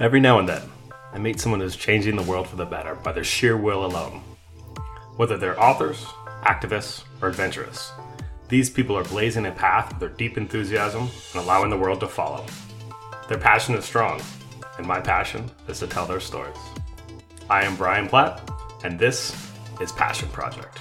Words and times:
Every 0.00 0.18
now 0.18 0.38
and 0.38 0.48
then, 0.48 0.62
I 1.12 1.18
meet 1.18 1.38
someone 1.38 1.60
who's 1.60 1.76
changing 1.76 2.16
the 2.16 2.22
world 2.22 2.48
for 2.48 2.56
the 2.56 2.64
better 2.64 2.94
by 2.94 3.12
their 3.12 3.22
sheer 3.22 3.58
will 3.58 3.84
alone. 3.84 4.22
Whether 5.18 5.36
they're 5.36 5.62
authors, 5.62 6.02
activists, 6.44 7.04
or 7.20 7.28
adventurous, 7.28 7.92
these 8.48 8.70
people 8.70 8.96
are 8.96 9.04
blazing 9.04 9.44
a 9.44 9.52
path 9.52 9.90
with 9.90 10.00
their 10.00 10.08
deep 10.08 10.38
enthusiasm 10.38 11.02
and 11.02 11.44
allowing 11.44 11.68
the 11.68 11.76
world 11.76 12.00
to 12.00 12.08
follow. 12.08 12.46
Their 13.28 13.36
passion 13.36 13.74
is 13.74 13.84
strong, 13.84 14.22
and 14.78 14.86
my 14.86 15.00
passion 15.00 15.50
is 15.68 15.80
to 15.80 15.86
tell 15.86 16.06
their 16.06 16.18
stories. 16.18 16.56
I 17.50 17.64
am 17.64 17.76
Brian 17.76 18.08
Platt, 18.08 18.50
and 18.82 18.98
this 18.98 19.36
is 19.82 19.92
Passion 19.92 20.30
Project. 20.30 20.78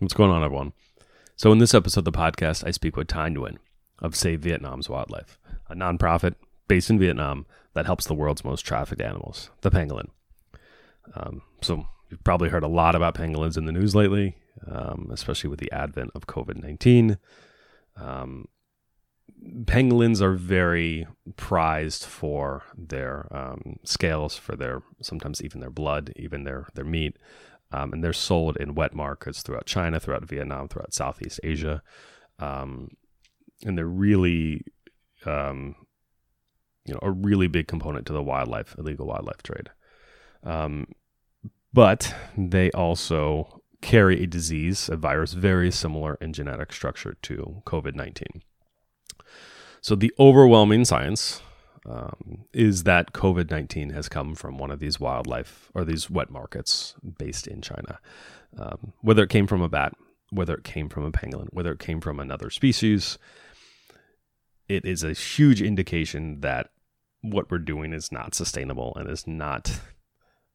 What's 0.00 0.14
going 0.14 0.32
on, 0.32 0.42
everyone? 0.42 0.72
So, 1.40 1.52
in 1.52 1.58
this 1.58 1.72
episode 1.72 2.00
of 2.00 2.04
the 2.04 2.12
podcast, 2.12 2.66
I 2.66 2.70
speak 2.70 2.98
with 2.98 3.08
Thai 3.08 3.30
Nguyen 3.30 3.56
of 4.00 4.14
Save 4.14 4.42
Vietnam's 4.42 4.90
Wildlife, 4.90 5.38
a 5.70 5.74
nonprofit 5.74 6.34
based 6.68 6.90
in 6.90 6.98
Vietnam 6.98 7.46
that 7.72 7.86
helps 7.86 8.06
the 8.06 8.12
world's 8.12 8.44
most 8.44 8.60
trafficked 8.60 9.00
animals, 9.00 9.48
the 9.62 9.70
pangolin. 9.70 10.10
Um, 11.14 11.40
so, 11.62 11.86
you've 12.10 12.22
probably 12.24 12.50
heard 12.50 12.62
a 12.62 12.68
lot 12.68 12.94
about 12.94 13.14
pangolins 13.14 13.56
in 13.56 13.64
the 13.64 13.72
news 13.72 13.94
lately, 13.94 14.36
um, 14.70 15.08
especially 15.10 15.48
with 15.48 15.60
the 15.60 15.72
advent 15.72 16.10
of 16.14 16.26
COVID 16.26 16.62
19. 16.62 17.16
Um, 17.96 18.46
pangolins 19.64 20.20
are 20.20 20.34
very 20.34 21.06
prized 21.36 22.04
for 22.04 22.64
their 22.76 23.34
um, 23.34 23.78
scales, 23.82 24.36
for 24.36 24.56
their 24.56 24.82
sometimes 25.00 25.42
even 25.42 25.62
their 25.62 25.70
blood, 25.70 26.12
even 26.16 26.44
their, 26.44 26.66
their 26.74 26.84
meat. 26.84 27.16
Um, 27.72 27.92
and 27.92 28.02
they're 28.02 28.12
sold 28.12 28.56
in 28.56 28.74
wet 28.74 28.94
markets 28.94 29.42
throughout 29.42 29.66
China, 29.66 30.00
throughout 30.00 30.24
Vietnam, 30.24 30.68
throughout 30.68 30.92
Southeast 30.92 31.40
Asia. 31.44 31.82
Um, 32.38 32.96
and 33.64 33.78
they're 33.78 33.86
really, 33.86 34.64
um, 35.24 35.76
you 36.84 36.94
know, 36.94 37.00
a 37.02 37.10
really 37.10 37.46
big 37.46 37.68
component 37.68 38.06
to 38.06 38.12
the 38.12 38.22
wildlife, 38.22 38.74
illegal 38.78 39.06
wildlife 39.06 39.42
trade. 39.42 39.70
Um, 40.42 40.86
but 41.72 42.14
they 42.36 42.70
also 42.72 43.60
carry 43.80 44.22
a 44.22 44.26
disease, 44.26 44.88
a 44.88 44.96
virus 44.96 45.32
very 45.32 45.70
similar 45.70 46.16
in 46.20 46.32
genetic 46.32 46.72
structure 46.72 47.16
to 47.22 47.62
COVID 47.66 47.94
19. 47.94 48.42
So 49.80 49.94
the 49.94 50.12
overwhelming 50.18 50.84
science 50.84 51.42
um, 51.86 52.44
is 52.52 52.84
that 52.84 53.12
COVID 53.12 53.50
19 53.50 53.90
has 53.90 54.08
come 54.08 54.34
from 54.34 54.58
one 54.58 54.70
of 54.70 54.80
these 54.80 55.00
wildlife 55.00 55.70
or 55.74 55.84
these 55.84 56.10
wet 56.10 56.30
markets 56.30 56.94
based 57.18 57.46
in 57.46 57.62
China. 57.62 57.98
Um, 58.58 58.92
whether 59.00 59.22
it 59.22 59.30
came 59.30 59.46
from 59.46 59.62
a 59.62 59.68
bat, 59.68 59.94
whether 60.30 60.54
it 60.54 60.64
came 60.64 60.88
from 60.88 61.04
a 61.04 61.12
pangolin, 61.12 61.48
whether 61.52 61.72
it 61.72 61.78
came 61.78 62.00
from 62.00 62.20
another 62.20 62.50
species, 62.50 63.18
it 64.68 64.84
is 64.84 65.02
a 65.02 65.12
huge 65.12 65.62
indication 65.62 66.40
that 66.40 66.70
what 67.22 67.50
we're 67.50 67.58
doing 67.58 67.92
is 67.92 68.12
not 68.12 68.34
sustainable 68.34 68.94
and 68.96 69.08
is 69.08 69.26
not 69.26 69.80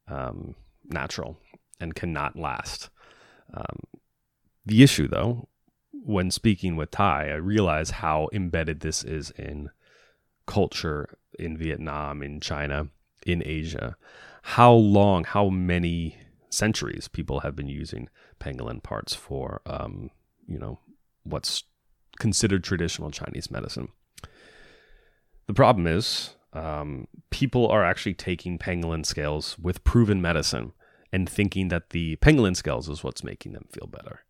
um, 0.07 0.55
natural 0.85 1.37
and 1.79 1.95
cannot 1.95 2.35
last. 2.35 2.89
Um, 3.53 3.79
the 4.65 4.83
issue, 4.83 5.07
though, 5.07 5.47
when 5.91 6.31
speaking 6.31 6.75
with 6.75 6.91
Thai, 6.91 7.29
I 7.29 7.35
realize 7.35 7.91
how 7.91 8.29
embedded 8.33 8.79
this 8.79 9.03
is 9.03 9.31
in 9.31 9.69
culture 10.45 11.17
in 11.37 11.57
Vietnam, 11.57 12.21
in 12.21 12.39
China, 12.39 12.89
in 13.25 13.41
Asia. 13.45 13.97
How 14.43 14.73
long, 14.73 15.23
how 15.23 15.49
many 15.49 16.17
centuries 16.49 17.07
people 17.07 17.41
have 17.41 17.55
been 17.55 17.67
using 17.67 18.09
pangolin 18.39 18.81
parts 18.81 19.13
for, 19.13 19.61
um, 19.65 20.09
you 20.47 20.57
know, 20.57 20.79
what's 21.23 21.63
considered 22.19 22.63
traditional 22.63 23.11
Chinese 23.11 23.51
medicine. 23.51 23.89
The 25.47 25.53
problem 25.53 25.85
is, 25.85 26.35
um, 26.53 27.07
people 27.29 27.67
are 27.67 27.83
actually 27.83 28.13
taking 28.13 28.57
pangolin 28.57 29.05
scales 29.05 29.59
with 29.59 29.83
proven 29.83 30.21
medicine 30.21 30.71
and 31.11 31.29
thinking 31.29 31.67
that 31.67 31.89
the 31.89 32.15
pangolin 32.17 32.55
scales 32.55 32.89
is 32.89 33.03
what's 33.03 33.23
making 33.23 33.53
them 33.53 33.67
feel 33.71 33.87
better. 33.87 34.21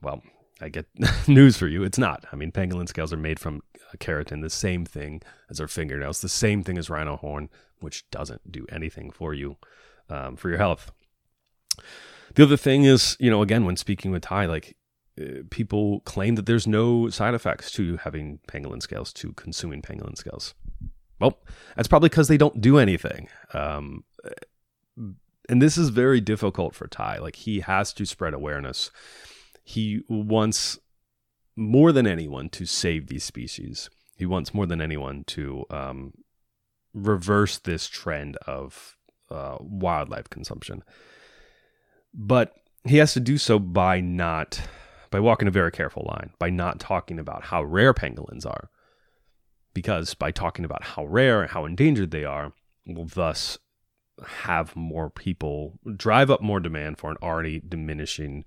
Well, 0.00 0.22
I 0.60 0.68
get 0.68 0.86
news 1.28 1.56
for 1.56 1.66
you. 1.66 1.82
It's 1.82 1.98
not. 1.98 2.24
I 2.32 2.36
mean, 2.36 2.52
pangolin 2.52 2.88
scales 2.88 3.12
are 3.12 3.18
made 3.18 3.38
from 3.38 3.62
keratin, 3.98 4.42
the 4.42 4.50
same 4.50 4.84
thing 4.84 5.22
as 5.50 5.60
our 5.60 5.68
fingernails, 5.68 6.20
the 6.20 6.28
same 6.28 6.62
thing 6.62 6.78
as 6.78 6.90
rhino 6.90 7.16
horn, 7.16 7.48
which 7.80 8.08
doesn't 8.10 8.50
do 8.50 8.66
anything 8.70 9.10
for 9.10 9.34
you, 9.34 9.56
um, 10.08 10.36
for 10.36 10.48
your 10.48 10.58
health. 10.58 10.92
The 12.34 12.42
other 12.42 12.56
thing 12.56 12.84
is, 12.84 13.16
you 13.20 13.30
know, 13.30 13.42
again, 13.42 13.64
when 13.64 13.76
speaking 13.76 14.10
with 14.10 14.22
Thai, 14.22 14.46
like 14.46 14.76
uh, 15.20 15.42
people 15.50 16.00
claim 16.00 16.36
that 16.36 16.46
there's 16.46 16.66
no 16.66 17.10
side 17.10 17.34
effects 17.34 17.70
to 17.72 17.98
having 17.98 18.38
pangolin 18.48 18.82
scales, 18.82 19.12
to 19.14 19.32
consuming 19.32 19.82
pangolin 19.82 20.16
scales. 20.16 20.54
Well, 21.20 21.38
that's 21.76 21.88
probably 21.88 22.08
because 22.08 22.28
they 22.28 22.38
don't 22.38 22.60
do 22.60 22.78
anything. 22.78 23.28
Um, 23.52 24.04
and 25.48 25.60
this 25.60 25.76
is 25.76 25.90
very 25.90 26.20
difficult 26.20 26.74
for 26.74 26.86
Thai. 26.86 27.18
Like 27.18 27.36
he 27.36 27.60
has 27.60 27.92
to 27.94 28.06
spread 28.06 28.34
awareness 28.34 28.90
he 29.62 30.02
wants 30.08 30.78
more 31.56 31.92
than 31.92 32.06
anyone 32.06 32.48
to 32.50 32.66
save 32.66 33.06
these 33.06 33.24
species. 33.24 33.90
He 34.16 34.26
wants 34.26 34.54
more 34.54 34.66
than 34.66 34.80
anyone 34.80 35.24
to 35.28 35.64
um, 35.70 36.12
reverse 36.94 37.58
this 37.58 37.88
trend 37.88 38.36
of 38.46 38.96
uh, 39.30 39.56
wildlife 39.60 40.28
consumption. 40.30 40.82
But 42.14 42.54
he 42.84 42.98
has 42.98 43.14
to 43.14 43.20
do 43.20 43.38
so 43.38 43.58
by 43.58 44.00
not, 44.00 44.60
by 45.10 45.20
walking 45.20 45.48
a 45.48 45.52
very 45.52 45.70
careful 45.70 46.06
line, 46.08 46.30
by 46.38 46.50
not 46.50 46.80
talking 46.80 47.18
about 47.18 47.44
how 47.44 47.62
rare 47.62 47.94
pangolins 47.94 48.46
are. 48.46 48.70
Because 49.74 50.12
by 50.12 50.30
talking 50.30 50.66
about 50.66 50.84
how 50.84 51.06
rare 51.06 51.40
and 51.40 51.50
how 51.50 51.64
endangered 51.64 52.10
they 52.10 52.24
are, 52.24 52.52
will 52.86 53.06
thus 53.06 53.58
have 54.26 54.76
more 54.76 55.08
people 55.08 55.78
drive 55.96 56.30
up 56.30 56.42
more 56.42 56.60
demand 56.60 56.98
for 56.98 57.10
an 57.10 57.16
already 57.22 57.60
diminishing 57.66 58.44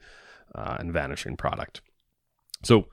uh, 0.56 0.78
and 0.80 0.94
vanishing 0.94 1.38
product. 1.38 1.82
So 2.64 2.88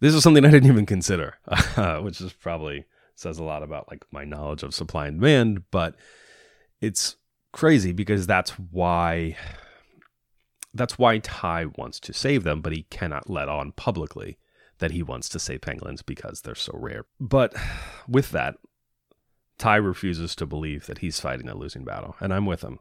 this 0.00 0.14
is 0.14 0.22
something 0.22 0.44
I 0.44 0.50
didn't 0.50 0.70
even 0.70 0.86
consider, 0.86 1.34
uh, 1.46 1.98
which 2.02 2.20
is 2.20 2.32
probably 2.32 2.86
says 3.14 3.38
a 3.38 3.44
lot 3.44 3.62
about 3.62 3.90
like 3.90 4.04
my 4.12 4.24
knowledge 4.24 4.62
of 4.62 4.74
supply 4.74 5.08
and 5.08 5.20
demand, 5.20 5.64
but 5.70 5.96
it's 6.80 7.16
crazy 7.52 7.92
because 7.92 8.26
that's 8.26 8.50
why 8.52 9.36
that's 10.74 10.98
why 10.98 11.18
Thai 11.18 11.66
wants 11.76 11.98
to 12.00 12.12
save 12.12 12.44
them, 12.44 12.60
but 12.60 12.72
he 12.72 12.84
cannot 12.84 13.28
let 13.28 13.48
on 13.48 13.72
publicly 13.72 14.38
that 14.78 14.92
he 14.92 15.02
wants 15.02 15.28
to 15.30 15.38
save 15.38 15.62
penguins 15.62 16.02
because 16.02 16.40
they're 16.40 16.54
so 16.54 16.72
rare. 16.74 17.04
But 17.18 17.54
with 18.06 18.30
that, 18.30 18.56
Thai 19.56 19.76
refuses 19.76 20.36
to 20.36 20.46
believe 20.46 20.86
that 20.86 20.98
he's 20.98 21.18
fighting 21.18 21.48
a 21.48 21.56
losing 21.56 21.84
battle, 21.84 22.14
and 22.20 22.32
I'm 22.32 22.46
with 22.46 22.62
him. 22.62 22.78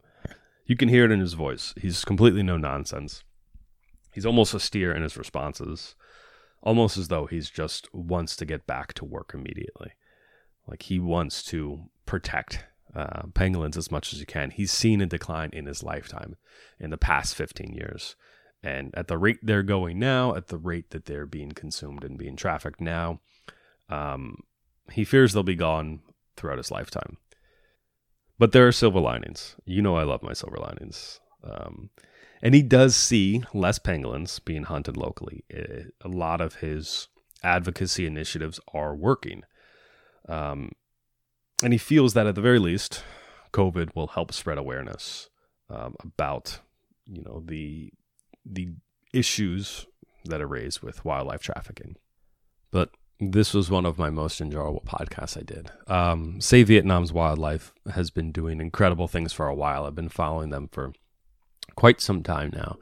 You 0.65 0.75
can 0.75 0.89
hear 0.89 1.05
it 1.05 1.11
in 1.11 1.21
his 1.21 1.33
voice. 1.33 1.73
He's 1.77 2.05
completely 2.05 2.43
no 2.43 2.57
nonsense. 2.57 3.23
He's 4.17 4.25
almost 4.25 4.55
austere 4.55 4.91
in 4.95 5.03
his 5.03 5.15
responses, 5.15 5.93
almost 6.63 6.97
as 6.97 7.07
though 7.07 7.27
he's 7.27 7.51
just 7.51 7.93
wants 7.93 8.35
to 8.37 8.45
get 8.45 8.65
back 8.65 8.95
to 8.95 9.05
work 9.05 9.29
immediately. 9.35 9.91
Like 10.67 10.81
he 10.81 10.97
wants 10.97 11.43
to 11.43 11.83
protect 12.07 12.65
uh, 12.95 13.27
pangolins 13.33 13.77
as 13.77 13.91
much 13.91 14.13
as 14.13 14.19
he 14.19 14.25
can. 14.25 14.49
He's 14.49 14.71
seen 14.71 15.01
a 15.01 15.05
decline 15.05 15.51
in 15.53 15.67
his 15.67 15.83
lifetime 15.83 16.35
in 16.79 16.89
the 16.89 16.97
past 16.97 17.35
15 17.35 17.75
years. 17.75 18.15
And 18.63 18.91
at 18.97 19.07
the 19.07 19.19
rate 19.19 19.37
they're 19.43 19.61
going 19.61 19.99
now, 19.99 20.33
at 20.33 20.47
the 20.47 20.57
rate 20.57 20.89
that 20.89 21.05
they're 21.05 21.27
being 21.27 21.51
consumed 21.51 22.03
and 22.03 22.17
being 22.17 22.35
trafficked 22.35 22.81
now, 22.81 23.19
um, 23.87 24.39
he 24.91 25.05
fears 25.05 25.33
they'll 25.33 25.43
be 25.43 25.53
gone 25.53 25.99
throughout 26.35 26.57
his 26.57 26.71
lifetime. 26.71 27.17
But 28.39 28.51
there 28.51 28.67
are 28.67 28.71
silver 28.71 28.99
linings. 28.99 29.55
You 29.65 29.83
know, 29.83 29.95
I 29.95 30.01
love 30.01 30.23
my 30.23 30.33
silver 30.33 30.57
linings. 30.57 31.19
Um, 31.43 31.91
and 32.41 32.53
he 32.53 32.61
does 32.61 32.95
see 32.95 33.43
less 33.53 33.79
pangolins 33.79 34.43
being 34.43 34.63
hunted 34.63 34.97
locally. 34.97 35.43
It, 35.49 35.93
a 36.03 36.07
lot 36.07 36.41
of 36.41 36.55
his 36.55 37.07
advocacy 37.43 38.05
initiatives 38.05 38.59
are 38.73 38.95
working. 38.95 39.43
Um, 40.27 40.71
and 41.63 41.73
he 41.73 41.79
feels 41.79 42.13
that 42.13 42.27
at 42.27 42.35
the 42.35 42.41
very 42.41 42.59
least, 42.59 43.03
COVID 43.53 43.95
will 43.95 44.07
help 44.07 44.31
spread 44.31 44.57
awareness 44.57 45.29
um, 45.69 45.95
about, 45.99 46.59
you 47.05 47.23
know, 47.23 47.41
the 47.45 47.91
the 48.45 48.69
issues 49.13 49.85
that 50.25 50.41
are 50.41 50.47
raised 50.47 50.81
with 50.81 51.03
wildlife 51.03 51.41
trafficking. 51.41 51.95
But 52.71 52.91
this 53.19 53.53
was 53.53 53.71
one 53.71 53.85
of 53.85 53.97
my 53.97 54.09
most 54.09 54.39
enjoyable 54.39 54.83
podcasts 54.85 55.37
I 55.37 55.41
did. 55.41 55.71
Um, 55.87 56.39
Save 56.39 56.67
Vietnam's 56.67 57.11
Wildlife 57.11 57.73
has 57.93 58.11
been 58.11 58.31
doing 58.31 58.61
incredible 58.61 59.07
things 59.07 59.33
for 59.33 59.47
a 59.47 59.55
while. 59.55 59.85
I've 59.85 59.95
been 59.95 60.09
following 60.09 60.49
them 60.49 60.69
for 60.71 60.93
quite 61.77 62.01
some 62.01 62.23
time 62.23 62.51
now. 62.53 62.77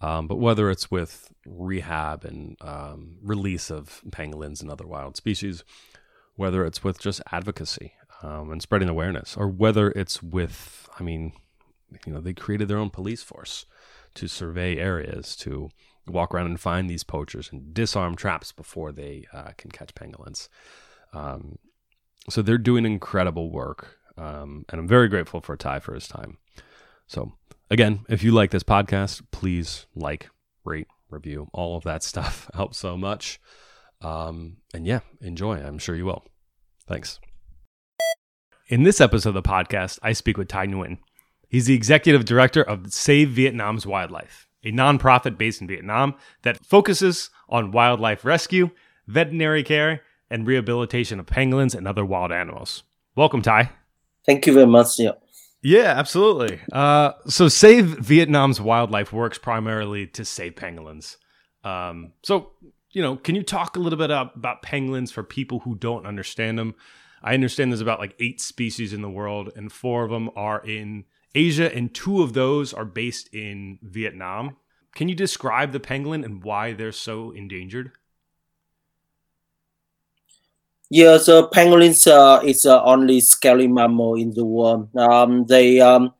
Um, 0.00 0.28
but 0.28 0.36
whether 0.36 0.70
it's 0.70 0.90
with 0.90 1.32
rehab 1.46 2.24
and 2.24 2.56
um, 2.60 3.16
release 3.22 3.70
of 3.70 4.02
pangolins 4.10 4.60
and 4.60 4.70
other 4.70 4.86
wild 4.86 5.16
species, 5.16 5.64
whether 6.36 6.64
it's 6.66 6.84
with 6.84 7.00
just 7.00 7.22
advocacy 7.32 7.94
um, 8.22 8.52
and 8.52 8.60
spreading 8.62 8.90
awareness, 8.90 9.36
or 9.36 9.48
whether 9.48 9.90
it's 9.90 10.22
with, 10.22 10.88
I 11.00 11.02
mean, 11.02 11.32
you 12.04 12.12
know, 12.12 12.20
they 12.20 12.34
created 12.34 12.68
their 12.68 12.76
own 12.76 12.90
police 12.90 13.22
force 13.22 13.64
to 14.14 14.28
survey 14.28 14.76
areas, 14.76 15.34
to 15.36 15.70
walk 16.06 16.34
around 16.34 16.46
and 16.46 16.60
find 16.60 16.88
these 16.88 17.04
poachers 17.04 17.50
and 17.50 17.72
disarm 17.72 18.16
traps 18.16 18.52
before 18.52 18.92
they 18.92 19.24
uh, 19.32 19.52
can 19.56 19.70
catch 19.70 19.94
pangolins. 19.94 20.48
Um, 21.14 21.58
so 22.28 22.42
they're 22.42 22.58
doing 22.58 22.84
incredible 22.84 23.50
work, 23.50 23.98
um, 24.18 24.66
and 24.68 24.80
I'm 24.80 24.88
very 24.88 25.08
grateful 25.08 25.40
for 25.40 25.56
Thai 25.56 25.78
for 25.80 25.94
his 25.94 26.06
time. 26.06 26.36
So 27.06 27.32
again, 27.70 28.00
if 28.08 28.22
you 28.22 28.32
like 28.32 28.50
this 28.50 28.62
podcast, 28.62 29.22
please 29.30 29.86
like, 29.94 30.28
rate, 30.64 30.88
review, 31.10 31.48
all 31.52 31.76
of 31.76 31.84
that 31.84 32.02
stuff 32.02 32.50
helps 32.54 32.78
so 32.78 32.96
much. 32.96 33.40
Um, 34.00 34.58
and 34.74 34.86
yeah, 34.86 35.00
enjoy. 35.20 35.56
I'm 35.56 35.78
sure 35.78 35.96
you 35.96 36.04
will. 36.04 36.24
Thanks. 36.86 37.18
In 38.68 38.82
this 38.82 39.00
episode 39.00 39.30
of 39.30 39.34
the 39.34 39.42
podcast, 39.42 39.98
I 40.02 40.12
speak 40.12 40.36
with 40.36 40.48
Thai 40.48 40.66
Nguyen. 40.66 40.98
He's 41.48 41.66
the 41.66 41.74
executive 41.74 42.24
director 42.24 42.62
of 42.62 42.92
Save 42.92 43.30
Vietnam's 43.30 43.86
Wildlife, 43.86 44.48
a 44.64 44.72
nonprofit 44.72 45.38
based 45.38 45.60
in 45.60 45.68
Vietnam 45.68 46.14
that 46.42 46.64
focuses 46.66 47.30
on 47.48 47.70
wildlife 47.70 48.24
rescue, 48.24 48.70
veterinary 49.06 49.62
care, 49.62 50.02
and 50.28 50.46
rehabilitation 50.46 51.20
of 51.20 51.26
pangolins 51.26 51.74
and 51.74 51.86
other 51.86 52.04
wild 52.04 52.32
animals. 52.32 52.82
Welcome, 53.14 53.42
Thai. 53.42 53.70
Thank 54.26 54.46
you 54.46 54.52
very 54.52 54.66
much. 54.66 54.98
Yeah, 55.62 55.94
absolutely. 55.96 56.60
Uh, 56.72 57.12
so, 57.26 57.48
Save 57.48 57.86
Vietnam's 57.98 58.60
Wildlife 58.60 59.12
works 59.12 59.38
primarily 59.38 60.06
to 60.08 60.24
save 60.24 60.54
pangolins. 60.54 61.16
Um, 61.64 62.12
so, 62.22 62.52
you 62.92 63.02
know, 63.02 63.16
can 63.16 63.34
you 63.34 63.42
talk 63.42 63.76
a 63.76 63.80
little 63.80 63.98
bit 63.98 64.06
about, 64.10 64.36
about 64.36 64.62
pangolins 64.62 65.10
for 65.10 65.22
people 65.22 65.60
who 65.60 65.74
don't 65.74 66.06
understand 66.06 66.58
them? 66.58 66.74
I 67.22 67.34
understand 67.34 67.72
there's 67.72 67.80
about 67.80 67.98
like 67.98 68.14
eight 68.20 68.40
species 68.40 68.92
in 68.92 69.02
the 69.02 69.10
world, 69.10 69.50
and 69.56 69.72
four 69.72 70.04
of 70.04 70.10
them 70.10 70.30
are 70.36 70.64
in 70.64 71.04
Asia, 71.34 71.74
and 71.74 71.92
two 71.92 72.22
of 72.22 72.34
those 72.34 72.72
are 72.72 72.84
based 72.84 73.32
in 73.34 73.78
Vietnam. 73.82 74.56
Can 74.94 75.08
you 75.08 75.14
describe 75.14 75.72
the 75.72 75.80
pangolin 75.80 76.24
and 76.24 76.42
why 76.44 76.72
they're 76.72 76.92
so 76.92 77.32
endangered? 77.32 77.92
Yeah, 80.90 81.18
so 81.18 81.48
pangolins 81.48 82.06
uh, 82.06 82.40
is 82.44 82.62
the 82.62 82.80
only 82.82 83.20
scaly 83.20 83.66
mammal 83.66 84.14
in 84.14 84.32
the 84.34 84.44
world. 84.44 84.88
Um, 84.96 85.44
they 85.46 85.80
um, 85.80 86.14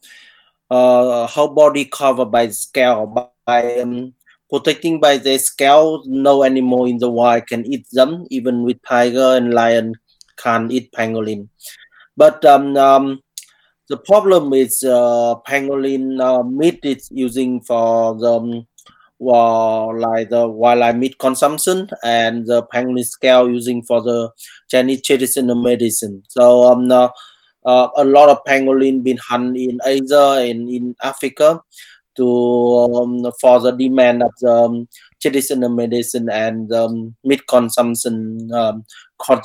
uh, 0.70 1.26
whole 1.28 1.54
body 1.54 1.84
covered 1.84 2.32
by 2.32 2.48
scale. 2.48 3.06
By 3.46 3.78
um, 3.78 4.12
protecting 4.50 4.98
by 5.00 5.18
their 5.18 5.38
scale, 5.38 6.02
no 6.06 6.42
animal 6.42 6.86
in 6.86 6.98
the 6.98 7.08
wild 7.08 7.46
can 7.46 7.64
eat 7.66 7.86
them. 7.92 8.26
Even 8.30 8.64
with 8.64 8.82
tiger 8.82 9.36
and 9.36 9.54
lion 9.54 9.94
can't 10.36 10.72
eat 10.72 10.90
pangolin. 10.92 11.48
But 12.16 12.44
um, 12.44 12.76
um, 12.76 13.22
the 13.88 13.98
problem 13.98 14.52
is 14.52 14.82
uh, 14.82 15.36
pangolin 15.46 16.20
uh, 16.20 16.42
meat 16.42 16.80
is 16.82 17.08
using 17.12 17.60
for 17.60 18.16
the 18.16 18.32
um, 18.32 18.66
well, 19.18 19.98
like 19.98 20.28
the 20.30 20.46
wildlife 20.48 20.96
meat 20.96 21.18
consumption 21.18 21.88
and 22.04 22.46
the 22.46 22.62
pangolin 22.64 23.04
scale 23.04 23.48
using 23.50 23.82
for 23.82 24.02
the 24.02 24.30
Chinese 24.70 25.02
traditional 25.02 25.56
medicine. 25.56 26.22
So 26.28 26.64
um, 26.64 26.90
uh, 26.90 27.08
uh, 27.64 27.88
a 27.96 28.04
lot 28.04 28.28
of 28.28 28.44
pangolin 28.46 29.02
been 29.02 29.16
hunted 29.16 29.60
in 29.60 29.78
Asia 29.84 30.36
and 30.40 30.68
in 30.70 30.94
Africa 31.02 31.60
to 32.16 32.26
um, 32.26 33.32
for 33.40 33.60
the 33.60 33.72
demand 33.72 34.22
of 34.22 34.32
the 34.40 34.52
um, 34.52 34.88
traditional 35.20 35.68
medicine 35.68 36.28
and 36.30 36.72
um, 36.72 37.14
meat 37.24 37.46
consumption 37.48 38.50
um, 38.52 38.84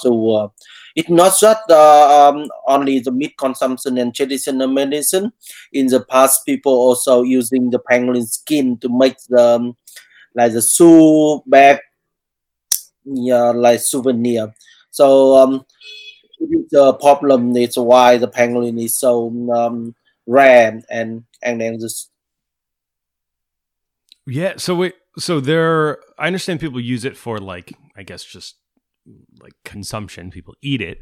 world. 0.05 0.51
It's 0.95 1.09
not 1.09 1.33
just 1.39 1.69
uh, 1.69 2.29
um, 2.29 2.47
only 2.67 2.99
the 2.99 3.11
meat 3.11 3.37
consumption 3.37 3.97
and 3.97 4.13
traditional 4.13 4.67
medicine. 4.67 5.31
In 5.71 5.87
the 5.87 6.01
past, 6.01 6.45
people 6.45 6.73
also 6.73 7.23
using 7.23 7.69
the 7.69 7.79
pangolin 7.79 8.27
skin 8.27 8.77
to 8.79 8.89
make 8.89 9.17
the 9.29 9.55
um, 9.55 9.77
like 10.35 10.53
the 10.53 10.61
soup 10.61 11.43
bag, 11.45 11.79
yeah, 13.05 13.51
like 13.51 13.79
souvenir. 13.79 14.53
So 14.91 15.35
um, 15.37 15.65
the 16.71 16.93
problem 16.99 17.55
is 17.55 17.77
why 17.77 18.17
the 18.17 18.27
pangolin 18.27 18.83
is 18.83 18.95
so 18.97 19.27
um, 19.53 19.95
rare 20.27 20.81
and 20.89 21.23
and 21.41 21.61
then 21.61 21.79
just 21.79 22.09
yeah. 24.25 24.53
So 24.57 24.75
we 24.75 24.93
so 25.17 25.39
there, 25.39 25.99
I 26.17 26.27
understand 26.27 26.59
people 26.59 26.79
use 26.79 27.05
it 27.05 27.17
for 27.17 27.37
like, 27.37 27.73
I 27.95 28.03
guess 28.03 28.23
just 28.23 28.55
like 29.41 29.53
consumption. 29.63 30.31
People 30.31 30.55
eat 30.61 30.81
it, 30.81 30.99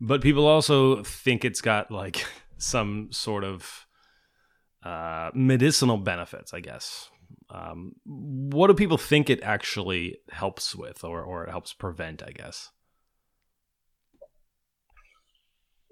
but 0.00 0.20
people 0.20 0.46
also 0.46 1.02
think 1.02 1.44
it's 1.44 1.60
got 1.60 1.90
like 1.90 2.24
some 2.58 3.08
sort 3.12 3.44
of 3.44 3.86
uh, 4.82 5.30
medicinal 5.34 5.96
benefits. 5.96 6.52
I 6.54 6.60
guess. 6.60 7.10
Um, 7.50 7.92
what 8.04 8.68
do 8.68 8.74
people 8.74 8.98
think 8.98 9.28
it 9.30 9.42
actually 9.42 10.18
helps 10.30 10.74
with, 10.74 11.04
or 11.04 11.22
or 11.22 11.44
it 11.44 11.50
helps 11.50 11.72
prevent? 11.72 12.22
I 12.22 12.30
guess. 12.30 12.70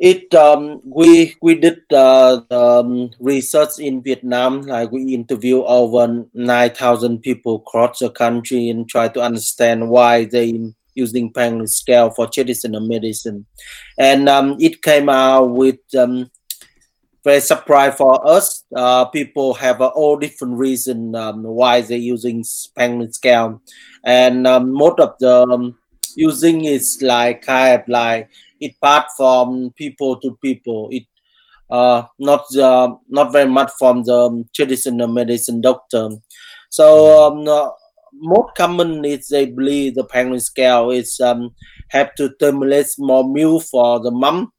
It 0.02 0.34
um, 0.34 0.80
we 0.84 1.36
we 1.40 1.54
did 1.54 1.78
uh, 1.92 2.40
um, 2.50 3.10
research 3.20 3.78
in 3.78 4.02
Vietnam. 4.02 4.62
Like 4.62 4.90
we 4.90 5.14
interview 5.14 5.62
over 5.62 6.26
nine 6.34 6.70
thousand 6.70 7.20
people 7.20 7.62
across 7.62 8.00
the 8.00 8.10
country 8.10 8.68
and 8.68 8.88
try 8.88 9.06
to 9.06 9.20
understand 9.20 9.90
why 9.90 10.24
they 10.24 10.74
using 10.94 11.32
pangolin 11.32 11.68
scale 11.68 12.10
for 12.10 12.26
traditional 12.26 12.80
medicine, 12.86 13.46
and 13.98 14.28
um, 14.28 14.56
it 14.60 14.82
came 14.82 15.08
out 15.08 15.50
with 15.50 15.80
um, 15.98 16.30
very 17.24 17.40
surprise 17.40 17.94
for 17.94 18.26
us. 18.26 18.64
Uh, 18.74 19.04
people 19.06 19.54
have 19.54 19.80
uh, 19.80 19.86
all 19.88 20.16
different 20.16 20.58
reason 20.58 21.14
um, 21.14 21.42
why 21.42 21.80
they're 21.80 21.98
using 21.98 22.42
pangolin 22.76 23.12
scale, 23.12 23.62
and 24.04 24.46
um, 24.46 24.72
most 24.72 25.00
of 25.00 25.14
the 25.20 25.74
using 26.16 26.64
is 26.64 27.00
like 27.02 27.42
kind 27.42 27.80
of 27.80 27.88
like 27.88 28.28
it 28.60 28.78
part 28.80 29.06
from 29.16 29.72
people 29.76 30.16
to 30.20 30.36
people. 30.42 30.88
It 30.90 31.04
uh, 31.70 32.04
not 32.18 32.44
uh, 32.56 32.94
not 33.08 33.32
very 33.32 33.48
much 33.48 33.70
from 33.78 34.02
the 34.04 34.44
traditional 34.54 35.08
medicine 35.08 35.60
doctor. 35.60 36.10
So 36.68 36.86
um, 37.26 37.48
uh, 37.48 37.70
most 38.12 38.54
common 38.56 39.04
is 39.04 39.28
they 39.28 39.46
believe 39.46 39.94
the 39.94 40.04
pangolin 40.04 40.40
scale 40.40 40.90
is 40.90 41.20
um, 41.20 41.54
have 41.88 42.14
to 42.14 42.32
stimulate 42.36 42.88
more 42.98 43.28
milk 43.28 43.64
for 43.64 44.00
the 44.00 44.10
mom, 44.10 44.52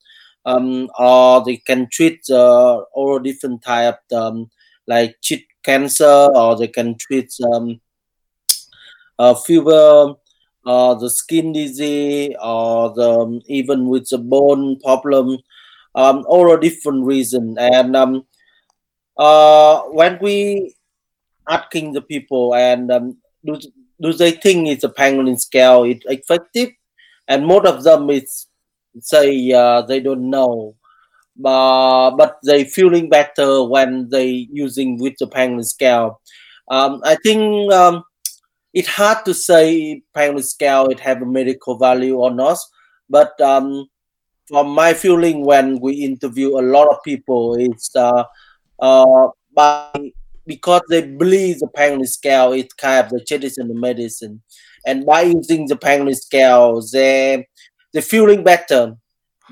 um, 0.46 0.90
or 0.98 1.44
they 1.46 1.58
can 1.58 1.88
treat 1.92 2.20
uh, 2.30 2.80
all 2.94 3.20
different 3.20 3.62
type 3.64 4.00
um, 4.14 4.50
like 4.88 5.16
cheek 5.22 5.48
cancer, 5.64 6.30
or 6.36 6.58
they 6.58 6.68
can 6.68 6.98
treat 6.98 7.32
um, 7.54 7.80
uh, 9.20 9.34
fever, 9.34 10.14
uh, 10.66 10.94
the 10.96 11.10
skin 11.10 11.54
disease, 11.54 12.36
or 12.42 12.94
the, 12.94 13.10
um, 13.10 13.42
even 13.48 13.88
with 13.88 14.10
the 14.10 14.18
bone 14.18 14.80
problem, 14.80 15.38
um, 15.96 16.26
all 16.28 16.54
a 16.54 16.60
different 16.60 17.06
reason. 17.06 17.56
And 17.60 17.96
um, 17.96 18.26
uh, 19.18 19.82
when 19.84 20.18
we 20.22 20.76
asking 21.48 21.94
the 21.94 22.02
people 22.02 22.56
and 22.56 22.92
um, 22.92 23.18
do, 23.46 23.60
do 24.02 24.14
they 24.14 24.32
think 24.32 24.68
it's 24.68 24.84
a 24.84 24.90
pangolin 24.90 25.40
scale 25.40 25.84
is 25.84 26.00
effective? 26.06 26.70
And 27.28 27.46
most 27.46 27.66
of 27.66 27.84
them 27.84 28.10
is 28.10 28.48
say 29.00 29.52
uh, 29.52 29.82
they 29.82 30.00
don't 30.00 30.30
know, 30.30 30.76
uh, 31.44 32.12
but 32.12 32.38
they 32.44 32.66
feeling 32.66 33.10
better 33.10 33.64
when 33.64 34.10
they 34.10 34.48
using 34.52 34.98
with 35.00 35.18
the 35.20 35.28
pangolin 35.28 35.66
scale. 35.66 36.22
Um, 36.70 37.02
I 37.04 37.16
think 37.16 37.72
um, 37.72 38.04
it's 38.74 38.88
hard 38.88 39.26
to 39.26 39.34
say 39.34 40.02
pangolin 40.16 40.44
scale 40.44 40.88
it 40.88 41.00
have 41.00 41.22
a 41.22 41.26
medical 41.26 41.78
value 41.78 42.18
or 42.18 42.32
not, 42.32 42.58
but 43.10 43.40
um, 43.42 43.88
from 44.48 44.70
my 44.70 44.94
feeling 44.94 45.46
when 45.46 45.80
we 45.80 45.94
interview 45.94 46.60
a 46.60 46.62
lot 46.62 46.90
of 46.90 47.02
people, 47.04 47.56
it's 47.56 47.96
uh, 47.96 48.24
uh, 48.80 49.28
by 49.54 50.12
because 50.46 50.82
they 50.90 51.02
believe 51.02 51.60
the 51.60 51.68
pangolin 51.68 52.08
scale 52.08 52.54
is 52.54 52.68
kind 52.74 53.06
of 53.06 53.12
the 53.12 53.24
traditional 53.26 53.74
medicine, 53.74 54.42
and 54.86 55.06
by 55.06 55.22
using 55.22 55.68
the 55.68 55.76
pangolin 55.76 56.16
scale, 56.16 56.82
they 56.92 57.48
they 57.94 58.02
feeling 58.02 58.44
better, 58.44 58.96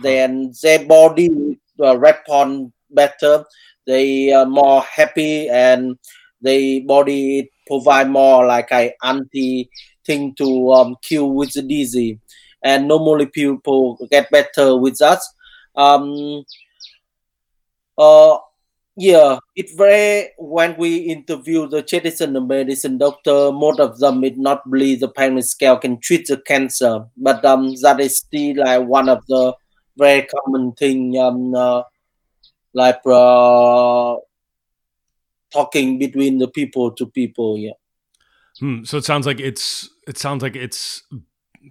then 0.02 0.52
their 0.62 0.86
body 0.86 1.60
uh, 1.80 1.98
respond 1.98 2.74
better, 2.90 3.46
they 3.88 4.34
are 4.34 4.46
more 4.46 4.82
happy, 4.82 5.50
and 5.50 5.98
their 6.42 6.82
body 6.82 7.50
provide 7.68 8.10
more 8.10 8.46
like 8.46 8.72
a 8.72 8.94
anti 9.04 9.70
thing 10.06 10.34
to 10.36 10.72
um, 10.72 10.96
kill 11.02 11.32
with 11.32 11.54
the 11.54 11.62
disease, 11.62 12.18
and 12.64 12.88
normally 12.88 13.28
people 13.28 13.98
get 14.12 14.30
better 14.32 14.78
with 14.78 14.98
that. 14.98 15.20
Um, 15.76 16.44
uh, 17.98 18.38
yeah, 18.98 19.40
it's 19.56 19.74
very 19.74 20.30
when 20.38 20.76
we 20.78 20.98
interview 20.98 21.68
the 21.68 21.82
traditional 21.82 22.46
medicine 22.46 22.98
doctor, 22.98 23.52
most 23.52 23.80
of 23.80 24.00
them 24.00 24.22
did 24.22 24.38
not 24.38 24.70
believe 24.70 25.00
the 25.00 25.10
pangolin 25.10 25.44
scale 25.44 25.78
can 25.78 26.00
treat 26.00 26.28
the 26.28 26.38
cancer, 26.38 27.06
but 27.16 27.44
um, 27.46 27.74
that 27.82 28.00
is 28.00 28.18
still 28.18 28.58
like 28.58 28.88
one 28.88 29.08
of 29.08 29.26
the 29.28 29.54
very 29.98 30.24
common 30.24 30.72
thing 30.74 31.18
um 31.18 31.54
uh, 31.54 31.84
like 32.74 33.00
uh, 33.06 34.16
talking 35.52 36.00
between 36.00 36.38
the 36.38 36.48
people 36.48 36.92
to 36.92 37.06
people. 37.06 37.58
Yeah. 37.58 37.72
Hmm. 38.60 38.84
So 38.84 38.98
it 38.98 39.06
sounds 39.06 39.26
like 39.26 39.40
it's 39.40 39.90
it 40.08 40.18
sounds 40.18 40.44
like 40.44 40.56
it's 40.56 41.04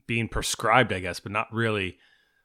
being 0.06 0.28
prescribed, 0.28 0.92
I 0.92 1.00
guess, 1.00 1.20
but 1.20 1.32
not 1.32 1.52
really 1.52 1.98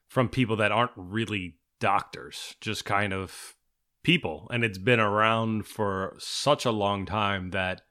from 0.08 0.29
people 0.29 0.58
that 0.58 0.72
aren't 0.72 0.91
really 0.96 1.55
doctors, 1.79 2.55
just 2.62 2.86
kind 2.86 3.13
of 3.13 3.55
people. 4.06 4.48
And 4.52 4.64
it's 4.64 4.78
been 4.78 5.00
around 5.00 5.66
for 5.66 6.16
such 6.20 6.64
a 6.64 6.72
long 6.72 7.06
time 7.08 7.50
that 7.50 7.82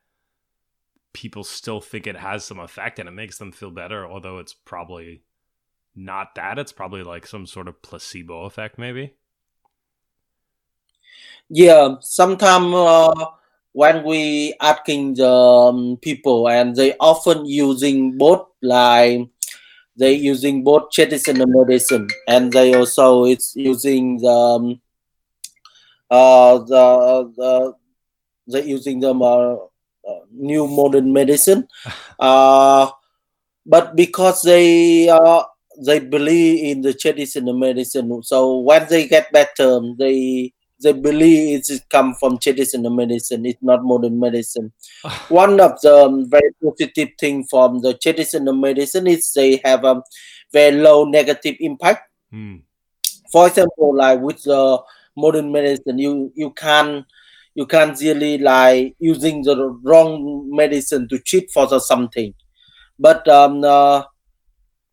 people 1.12 1.42
still 1.42 1.80
think 1.80 2.06
it 2.06 2.16
has 2.16 2.44
some 2.44 2.60
effect 2.60 2.98
and 2.98 3.08
it 3.08 3.12
makes 3.12 3.38
them 3.38 3.50
feel 3.50 3.70
better, 3.70 4.06
although 4.06 4.38
it's 4.38 4.54
probably 4.54 5.22
not 5.94 6.36
that. 6.36 6.58
It's 6.58 6.72
probably 6.72 7.02
like 7.02 7.26
some 7.26 7.46
sort 7.46 7.66
of 7.66 7.82
placebo 7.82 8.44
effect, 8.44 8.78
maybe. 8.78 9.14
Yeah, 11.50 11.96
sometimes 12.00 12.72
uh, 12.74 13.26
when 13.72 14.04
we 14.04 14.54
asking 14.60 15.14
the 15.14 15.28
um, 15.28 15.98
people 16.00 16.48
and 16.48 16.76
they 16.76 16.96
often 16.98 17.44
using 17.44 18.16
both 18.16 18.46
like 18.62 19.28
they 19.96 20.12
using 20.14 20.64
both 20.64 20.90
traditional 20.90 21.46
medicine 21.46 22.08
and 22.28 22.52
they 22.52 22.74
also 22.74 23.24
it's 23.24 23.54
using 23.56 24.18
the 24.18 24.28
um, 24.28 24.80
the 26.10 27.32
the 27.36 27.74
they 28.46 28.64
using 28.64 29.00
them 29.00 29.22
uh, 29.22 29.54
uh, 29.54 30.20
new 30.32 30.66
modern 30.66 31.12
medicine. 31.12 31.68
Uh, 32.16 32.88
but 33.66 33.96
because 33.96 34.42
they 34.42 35.08
uh, 35.08 35.42
they 35.84 35.98
believe 35.98 36.62
in 36.64 36.80
the 36.80 36.94
traditional 36.94 37.58
medicine 37.58 38.22
so 38.22 38.58
when 38.58 38.86
they 38.88 39.08
get 39.08 39.32
better 39.32 39.80
they 39.98 40.52
they 40.80 40.92
believe 40.92 41.58
it's 41.58 41.80
come 41.90 42.14
from 42.14 42.38
traditional 42.38 42.90
medicine 42.94 43.44
it's 43.44 43.60
not 43.62 43.82
modern 43.82 44.20
medicine. 44.20 44.72
One 45.28 45.60
of 45.60 45.80
the 45.80 46.04
um, 46.04 46.30
very 46.30 46.52
positive 46.62 47.10
thing 47.18 47.44
from 47.50 47.80
the 47.80 47.94
traditional 47.94 48.54
medicine 48.54 49.08
is 49.08 49.32
they 49.32 49.60
have 49.64 49.84
a 49.84 50.02
very 50.52 50.76
low 50.76 51.04
negative 51.04 51.56
impact. 51.58 52.08
Hmm. 52.30 52.58
for 53.32 53.48
example 53.48 53.96
like 53.96 54.20
with 54.20 54.42
the 54.44 54.78
modern 55.16 55.52
medicine. 55.52 55.98
You 55.98 56.32
you 56.34 56.50
can 56.52 57.06
you 57.54 57.66
can't 57.66 57.98
really 58.00 58.38
like 58.38 58.96
using 58.98 59.42
the 59.42 59.56
wrong 59.84 60.48
medicine 60.52 61.08
to 61.10 61.18
treat 61.20 61.50
for 61.52 61.66
the 61.66 61.80
something. 61.80 62.34
But 62.98 63.28
um 63.28 63.64
uh, 63.64 64.04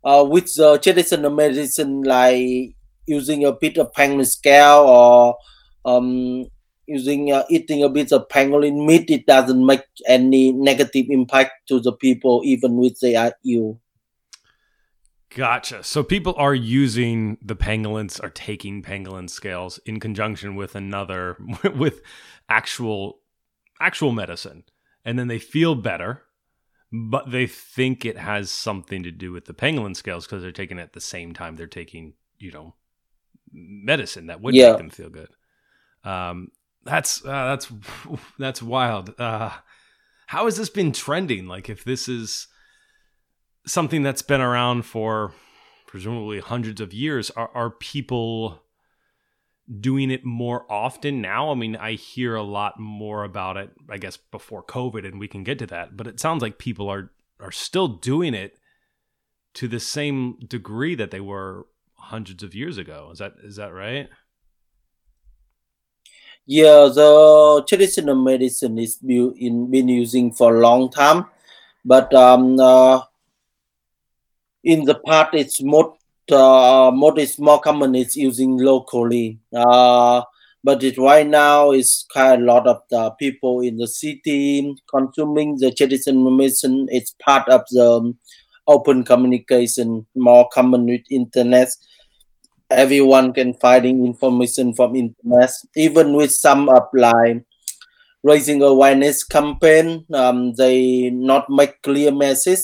uh, 0.04 0.26
with 0.30 0.54
the 0.56 0.78
traditional 0.80 1.32
medicine 1.32 2.04
like 2.04 2.76
using 3.08 3.46
a 3.46 3.52
bit 3.52 3.78
of 3.78 3.92
pangolin 3.94 4.26
scale 4.28 4.86
or 4.88 5.38
um 5.86 6.46
using 6.88 7.32
uh, 7.34 7.44
eating 7.50 7.84
a 7.84 7.90
bit 7.90 8.12
of 8.12 8.28
pangolin 8.30 8.86
meat 8.86 9.10
it 9.10 9.26
doesn't 9.26 9.66
make 9.66 9.84
any 10.08 10.52
negative 10.52 11.08
impact 11.10 11.54
to 11.68 11.80
the 11.80 11.92
people 11.94 12.42
even 12.46 12.78
with 12.78 13.00
they 13.02 13.16
are 13.16 13.34
ill 13.46 13.81
Gotcha. 15.36 15.84
So 15.84 16.04
people 16.04 16.34
are 16.38 16.54
using 16.54 17.38
the 17.42 17.56
pangolins, 17.56 18.22
are 18.22 18.30
taking 18.30 18.82
pangolin 18.84 19.30
scales 19.30 19.78
in 19.86 20.00
conjunction 20.00 20.56
with 20.56 20.76
another, 20.76 21.38
with 21.76 22.02
actual, 22.50 23.20
actual 23.80 24.12
medicine, 24.12 24.64
and 25.06 25.18
then 25.18 25.30
they 25.30 25.40
feel 25.40 25.76
better, 25.76 26.24
but 26.92 27.32
they 27.32 27.48
think 27.48 28.04
it 28.04 28.18
has 28.18 28.52
something 28.52 29.04
to 29.04 29.12
do 29.12 29.32
with 29.32 29.46
the 29.46 29.54
pangolin 29.54 29.96
scales 29.96 30.26
because 30.26 30.42
they're 30.42 30.52
taking 30.52 30.78
it 30.80 30.84
at 30.84 30.94
the 30.94 31.00
same 31.02 31.34
time 31.34 31.56
they're 31.56 31.66
taking, 31.68 32.14
you 32.38 32.52
know, 32.52 32.76
medicine 33.54 34.28
that 34.28 34.42
would 34.42 34.54
Yeah. 34.54 34.72
make 34.72 34.78
them 34.78 34.90
feel 34.90 35.10
good. 35.10 35.30
Um, 36.04 36.52
that's 36.84 37.24
uh, 37.24 37.56
that's 37.56 37.72
that's 38.40 38.62
wild. 38.62 39.14
Uh, 39.20 39.52
how 40.28 40.46
has 40.46 40.58
this 40.58 40.70
been 40.70 40.92
trending? 40.92 41.48
Like, 41.48 41.70
if 41.70 41.84
this 41.84 42.10
is 42.10 42.48
something 43.66 44.04
that's 44.04 44.22
been 44.22 44.42
around 44.42 44.84
for 44.84 45.34
presumably 45.88 46.40
hundreds 46.40 46.80
of 46.80 46.94
years, 46.94 47.30
are, 47.32 47.52
are 47.54 47.70
people 47.70 48.64
doing 49.80 50.10
it 50.10 50.26
more 50.26 50.66
often 50.72 51.22
now? 51.22 51.52
I 51.52 51.56
mean, 51.56 51.76
I 51.76 51.94
hear 51.94 52.36
a 52.36 52.44
lot 52.44 52.80
more 52.80 53.24
about 53.24 53.58
it, 53.58 53.72
I 53.90 53.98
guess, 53.98 54.18
before 54.18 54.64
COVID, 54.64 55.06
and 55.06 55.20
we 55.20 55.28
can 55.28 55.44
get 55.44 55.60
to 55.60 55.66
that. 55.68 55.98
But 55.98 56.08
it 56.08 56.20
sounds 56.20 56.42
like 56.42 56.58
people 56.58 56.90
are 56.90 57.12
are 57.40 57.52
still 57.52 57.88
doing 57.88 58.34
it 58.34 58.58
to 59.56 59.68
the 59.68 59.80
same 59.80 60.38
degree 60.48 60.96
that 60.96 61.12
they 61.12 61.20
were 61.20 61.66
hundreds 61.96 62.44
of 62.44 62.56
years 62.56 62.78
ago. 62.78 63.10
Is 63.12 63.20
that 63.20 63.34
is 63.44 63.58
that 63.58 63.74
right? 63.74 64.10
Yeah, 66.46 66.90
the 66.94 67.64
traditional 67.68 68.16
medicine 68.16 68.80
is 68.80 68.96
been 68.96 69.88
using 69.88 70.32
for 70.34 70.56
a 70.56 70.60
long 70.60 70.90
time, 70.90 71.26
but 71.86 72.14
um, 72.14 72.60
uh, 72.60 73.02
in 74.64 74.86
the 74.86 74.96
past 75.06 75.34
it's 75.34 75.62
more 75.62 75.96
uh, 76.32 76.92
more 76.94 77.18
is 77.20 77.38
more 77.40 77.60
common 77.60 77.96
It's 77.96 78.16
using 78.16 78.58
locally. 78.58 79.40
Uh, 79.54 80.22
but 80.64 80.84
it 80.84 80.98
right 80.98 81.28
now 81.28 81.72
is 81.72 82.06
quite 82.12 82.36
a 82.36 82.44
lot 82.44 82.68
of 82.68 82.82
the 82.90 83.10
people 83.12 83.62
in 83.62 83.78
the 83.78 83.88
city 83.88 84.76
consuming 84.90 85.58
the 85.58 85.72
traditional 85.72 86.30
medicine. 86.30 86.88
It's 86.90 87.16
part 87.20 87.50
of 87.50 87.64
the 87.72 87.92
um, 87.92 88.18
open 88.68 89.04
communication, 89.04 90.06
more 90.16 90.48
common 90.54 90.86
with 90.86 91.02
internet 91.10 91.70
everyone 92.72 93.34
can 93.34 93.54
finding 93.56 94.06
information 94.06 94.74
from 94.74 94.96
internet 94.96 95.52
even 95.76 96.14
with 96.14 96.32
some 96.32 96.70
apply 96.70 97.42
raising 98.24 98.62
awareness 98.62 99.24
campaign 99.24 100.06
um, 100.14 100.54
they 100.54 101.10
not 101.10 101.50
make 101.50 101.82
clear 101.82 102.12
message 102.12 102.60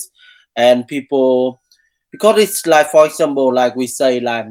and 0.56 0.88
people 0.88 1.60
because 2.10 2.38
it's 2.42 2.66
like 2.66 2.88
for 2.90 3.06
example 3.06 3.52
like 3.52 3.74
we 3.76 3.86
say 3.86 4.20
like 4.20 4.46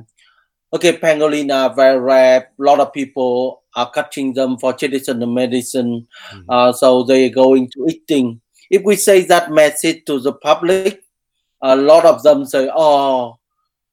okay 0.74 0.98
pangolin 0.98 1.52
are 1.54 1.74
very 1.74 2.00
rare 2.00 2.52
a 2.60 2.64
lot 2.64 2.80
of 2.80 2.94
people 2.94 3.64
are 3.76 3.90
catching 3.92 4.34
them 4.34 4.58
for 4.58 4.74
traditional 4.74 5.28
medicine 5.28 6.08
Mhm. 6.34 6.46
uh, 6.50 6.72
so 6.74 7.04
they're 7.04 7.30
going 7.30 7.70
to 7.74 7.86
eating 7.90 8.40
if 8.70 8.84
we 8.84 8.96
say 8.96 9.24
that 9.26 9.52
message 9.52 10.04
to 10.06 10.20
the 10.20 10.34
public 10.34 11.04
a 11.62 11.76
lot 11.76 12.06
of 12.06 12.22
them 12.24 12.46
say 12.46 12.70
oh 12.76 13.38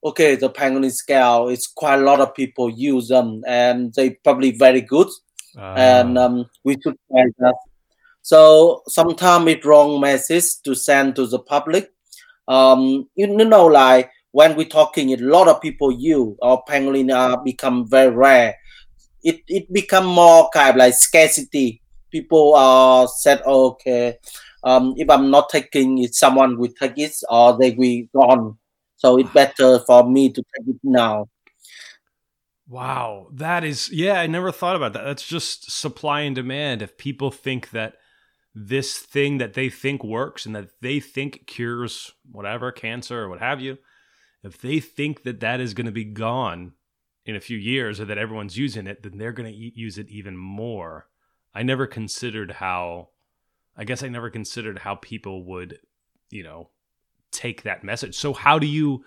okay, 0.06 0.35
the 0.37 0.50
pangolin 0.50 0.92
scale 0.92 1.49
is 1.49 1.66
quite 1.66 1.99
a 1.99 2.02
lot 2.04 2.21
of 2.21 2.35
people 2.35 2.68
use 2.68 3.09
them 3.09 3.42
and 3.47 3.94
they 3.94 4.11
probably 4.11 4.50
very 4.52 4.83
good 4.83 5.09
and 5.56 6.18
Ah. 6.18 6.26
um, 6.26 6.44
we 6.62 6.75
should 6.83 6.99
try 7.11 7.25
that. 7.38 7.54
So 8.21 8.83
sometimes 8.87 9.49
it's 9.49 9.64
wrong 9.64 9.99
message 10.00 10.61
to 10.64 10.75
send 10.75 11.16
to 11.16 11.25
the 11.26 11.38
public. 11.38 11.93
Um, 12.48 13.08
you 13.14 13.26
know, 13.26 13.66
like 13.66 14.10
when 14.32 14.56
we're 14.56 14.66
talking, 14.68 15.12
a 15.12 15.16
lot 15.16 15.48
of 15.48 15.60
people 15.60 15.92
you 15.92 16.36
or 16.42 16.64
pangolin 16.64 17.14
are 17.14 17.42
become 17.42 17.88
very 17.88 18.14
rare. 18.14 18.56
It 19.22 19.40
it 19.48 19.72
become 19.72 20.06
more 20.06 20.50
kind 20.52 20.70
of 20.70 20.76
like 20.76 20.94
scarcity. 20.94 21.80
People 22.10 22.54
are 22.54 23.08
said, 23.08 23.42
okay, 23.42 24.18
um, 24.62 24.94
if 24.96 25.08
I'm 25.10 25.30
not 25.30 25.48
taking 25.48 25.98
it, 25.98 26.14
someone 26.14 26.58
will 26.58 26.72
take 26.78 26.98
it 26.98 27.16
or 27.28 27.56
they 27.58 27.72
will 27.72 28.02
gone. 28.14 28.58
So 28.96 29.18
it's 29.18 29.30
better 29.30 29.80
for 29.80 30.08
me 30.08 30.30
to 30.32 30.42
take 30.42 30.68
it 30.68 30.80
now. 30.82 31.28
Wow, 32.66 33.28
that 33.32 33.62
is 33.62 33.90
yeah, 33.92 34.20
I 34.20 34.26
never 34.26 34.50
thought 34.50 34.76
about 34.76 34.94
that. 34.94 35.04
That's 35.04 35.26
just 35.26 35.70
supply 35.70 36.22
and 36.22 36.34
demand. 36.34 36.80
If 36.80 36.96
people 36.96 37.30
think 37.30 37.70
that 37.70 37.96
this 38.54 38.99
thing 38.99 39.38
that 39.38 39.54
they 39.54 39.68
think 39.68 40.04
works 40.04 40.46
and 40.46 40.54
that 40.54 40.68
they 40.80 41.00
think 41.00 41.46
cures 41.46 42.12
whatever 42.30 42.70
cancer 42.70 43.23
or 43.23 43.28
what 43.28 43.40
have 43.40 43.61
you, 43.61 43.78
if 44.42 44.61
they 44.61 44.78
think 44.78 45.25
that 45.25 45.40
that 45.40 45.61
is 45.61 45.75
going 45.75 45.87
to 45.87 45.92
be 45.92 46.04
gone 46.04 46.73
in 47.26 47.34
a 47.34 47.40
few 47.40 47.56
years 47.56 48.00
or 48.00 48.04
that 48.04 48.18
everyone's 48.18 48.58
using 48.58 48.87
it, 48.87 49.02
then 49.02 49.18
they're 49.18 49.32
going 49.32 49.50
to 49.50 49.58
use 49.58 49.99
it 49.99 50.08
even 50.08 50.37
more. 50.37 51.08
I 51.54 51.62
never 51.62 51.87
considered 51.87 52.52
how 52.52 53.08
I 53.76 53.84
guess 53.84 54.02
I 54.02 54.08
never 54.08 54.30
considered 54.30 54.78
how 54.78 54.96
people 54.96 55.44
would, 55.46 55.80
you 56.30 56.44
know, 56.44 56.68
take 57.32 57.62
that 57.62 57.82
message. 57.82 58.14
So 58.14 58.32
how 58.32 58.58
do 58.58 58.66
you 58.66 59.04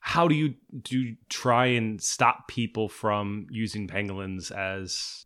how 0.00 0.28
do 0.28 0.34
you 0.34 0.54
do 0.82 0.98
you 0.98 1.16
try 1.28 1.66
and 1.66 2.02
stop 2.02 2.48
people 2.48 2.88
from 2.88 3.46
using 3.50 3.86
pangolins 3.86 4.50
as 4.50 5.23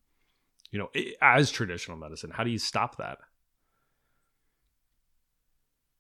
you 0.71 0.79
know 0.79 0.91
as 1.21 1.51
traditional 1.51 1.97
medicine 1.97 2.31
how 2.31 2.45
do 2.45 2.51
you 2.51 2.59
stop 2.59 2.97
that? 2.97 3.19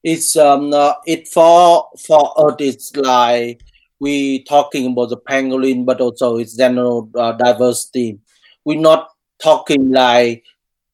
It's 0.02 0.36
um 0.36 0.72
uh, 0.72 0.94
it 1.06 1.28
for 1.28 1.88
for 2.06 2.50
us 2.50 2.56
it's 2.60 2.96
like 2.96 3.62
we 4.00 4.44
talking 4.44 4.92
about 4.92 5.08
the 5.10 5.16
pangolin 5.16 5.84
but 5.84 6.00
also 6.00 6.36
it's 6.36 6.56
general 6.56 7.10
uh, 7.16 7.32
diversity. 7.32 8.18
We're 8.64 8.80
not 8.80 9.08
talking 9.42 9.90
like 9.90 10.44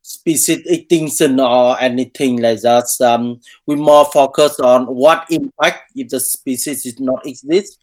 species 0.02 0.62
extinction 0.66 1.40
or 1.40 1.80
anything 1.80 2.40
like 2.40 2.60
that. 2.62 2.88
Um 3.00 3.40
we 3.66 3.76
more 3.76 4.06
focus 4.06 4.58
on 4.60 4.86
what 4.86 5.26
impact 5.30 5.92
if 5.94 6.08
the 6.08 6.20
species 6.20 6.86
is 6.86 6.98
not 6.98 7.26
exist 7.26 7.78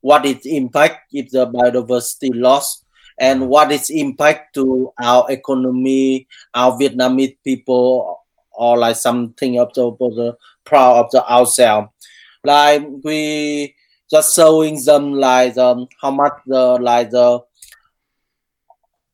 what 0.00 0.24
is 0.24 0.44
impact 0.44 1.12
if 1.12 1.30
the 1.30 1.46
biodiversity 1.46 2.30
loss 2.34 2.84
and 3.20 3.48
what 3.48 3.72
is 3.72 3.90
impact 3.90 4.54
to 4.54 4.92
our 5.02 5.30
economy 5.30 6.26
our 6.54 6.72
vietnamese 6.78 7.36
people 7.44 8.18
or 8.58 8.76
like 8.76 8.96
something 8.96 9.58
of 9.58 9.72
the, 9.74 9.90
the 9.98 10.36
proud 10.64 11.04
of 11.04 11.10
the 11.12 11.24
ourselves. 11.32 11.88
Like 12.44 12.84
we 13.04 13.74
just 14.10 14.34
showing 14.34 14.82
them 14.84 15.14
like 15.14 15.56
um, 15.56 15.86
how 16.02 16.10
much 16.10 16.34
the 16.46 16.78
like 16.80 17.10
the 17.10 17.40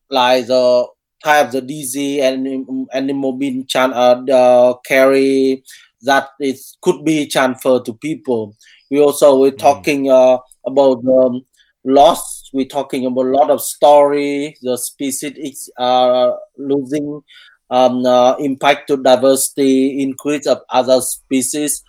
like 0.09 0.47
the 0.47 0.87
type 1.23 1.47
of 1.47 1.51
the 1.51 1.61
disease 1.61 2.21
and 2.21 2.87
animal 2.93 3.33
being 3.33 3.65
chan- 3.67 3.93
uh, 3.93 4.23
uh, 4.31 4.73
carry 4.85 5.63
that 6.01 6.29
it 6.39 6.57
could 6.81 7.03
be 7.05 7.27
transferred 7.27 7.85
to 7.85 7.93
people. 7.93 8.55
We 8.89 8.99
also 8.99 9.39
we're 9.39 9.51
mm. 9.51 9.57
talking 9.57 10.09
uh, 10.09 10.37
about 10.65 11.03
the 11.03 11.41
loss. 11.85 12.49
We're 12.53 12.65
talking 12.65 13.05
about 13.05 13.25
a 13.25 13.29
lot 13.29 13.49
of 13.49 13.61
story. 13.61 14.55
The 14.61 14.77
species 14.77 15.69
are 15.77 16.33
uh, 16.33 16.35
losing 16.57 17.21
um, 17.69 18.05
uh, 18.05 18.35
impact 18.37 18.87
to 18.87 18.97
diversity, 18.97 20.01
increase 20.01 20.47
of 20.47 20.61
other 20.69 21.01
species. 21.01 21.83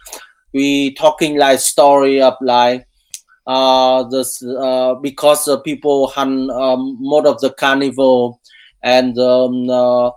We 0.52 0.94
talking 0.94 1.38
like 1.38 1.60
story 1.60 2.22
of 2.22 2.34
like 2.40 2.86
uh, 3.46 4.04
this 4.04 4.42
uh, 4.42 4.94
because 4.94 5.44
the 5.44 5.60
people 5.60 6.08
hunt 6.08 6.50
um, 6.50 6.96
more 7.00 7.26
of 7.26 7.40
the 7.40 7.50
carnivore 7.52 8.38
and 8.82 9.18
um, 9.18 9.68
uh, 9.70 10.10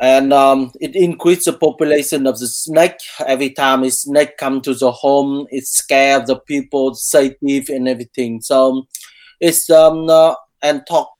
and 0.00 0.32
um, 0.32 0.72
it 0.80 0.96
increased 0.96 1.44
the 1.44 1.52
population 1.52 2.26
of 2.26 2.38
the 2.38 2.48
snake. 2.48 2.98
Every 3.26 3.50
time 3.50 3.84
a 3.84 3.90
snake 3.90 4.36
come 4.38 4.60
to 4.62 4.74
the 4.74 4.90
home, 4.90 5.46
it 5.50 5.66
scares 5.66 6.26
the 6.26 6.36
people, 6.36 6.94
safety 6.94 7.64
and 7.68 7.88
everything. 7.88 8.40
So 8.40 8.86
it's 9.40 9.70
um 9.70 10.08
uh, 10.08 10.34
and 10.62 10.84
talk 10.86 11.10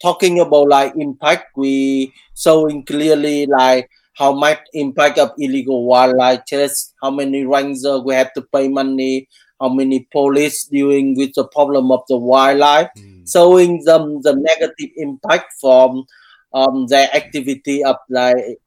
talking 0.00 0.40
about 0.40 0.68
like 0.68 0.94
impact, 0.96 1.56
we 1.56 2.12
showing 2.34 2.84
clearly 2.84 3.46
like 3.46 3.90
how 4.14 4.32
much 4.32 4.60
impact 4.72 5.18
of 5.18 5.32
illegal 5.38 5.84
wildlife 5.84 6.44
chase, 6.46 6.94
how 7.02 7.10
many 7.10 7.44
rangers 7.44 8.00
we 8.04 8.14
have 8.14 8.32
to 8.34 8.42
pay 8.52 8.68
money, 8.68 9.28
how 9.60 9.68
many 9.68 10.06
police 10.12 10.64
dealing 10.64 11.16
with 11.16 11.32
the 11.34 11.46
problem 11.48 11.90
of 11.90 12.02
the 12.08 12.16
wildlife, 12.16 12.88
mm. 12.96 13.30
showing 13.30 13.82
them 13.84 14.22
the 14.22 14.34
negative 14.34 14.90
impact 14.96 15.52
from 15.60 16.04
um, 16.54 16.86
their 16.86 17.14
activity 17.14 17.84
of 17.84 17.96
like 18.08 18.58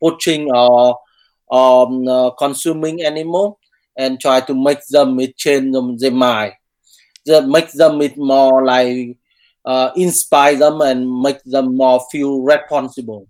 poaching 0.00 0.50
or 0.50 0.98
um, 1.50 2.08
uh, 2.08 2.30
consuming 2.30 3.02
animal 3.02 3.60
and 3.96 4.20
try 4.20 4.40
to 4.40 4.54
make 4.54 4.84
them 4.88 5.18
change 5.36 5.72
them 5.72 5.96
their 5.98 6.10
mind, 6.10 6.54
that 7.26 7.46
make 7.46 7.70
them 7.72 8.00
it 8.02 8.16
more 8.16 8.64
like 8.64 9.18
uh, 9.64 9.90
inspire 9.96 10.56
them 10.56 10.80
and 10.80 11.20
make 11.22 11.42
them 11.44 11.76
more 11.76 12.04
feel 12.10 12.40
responsible. 12.40 13.28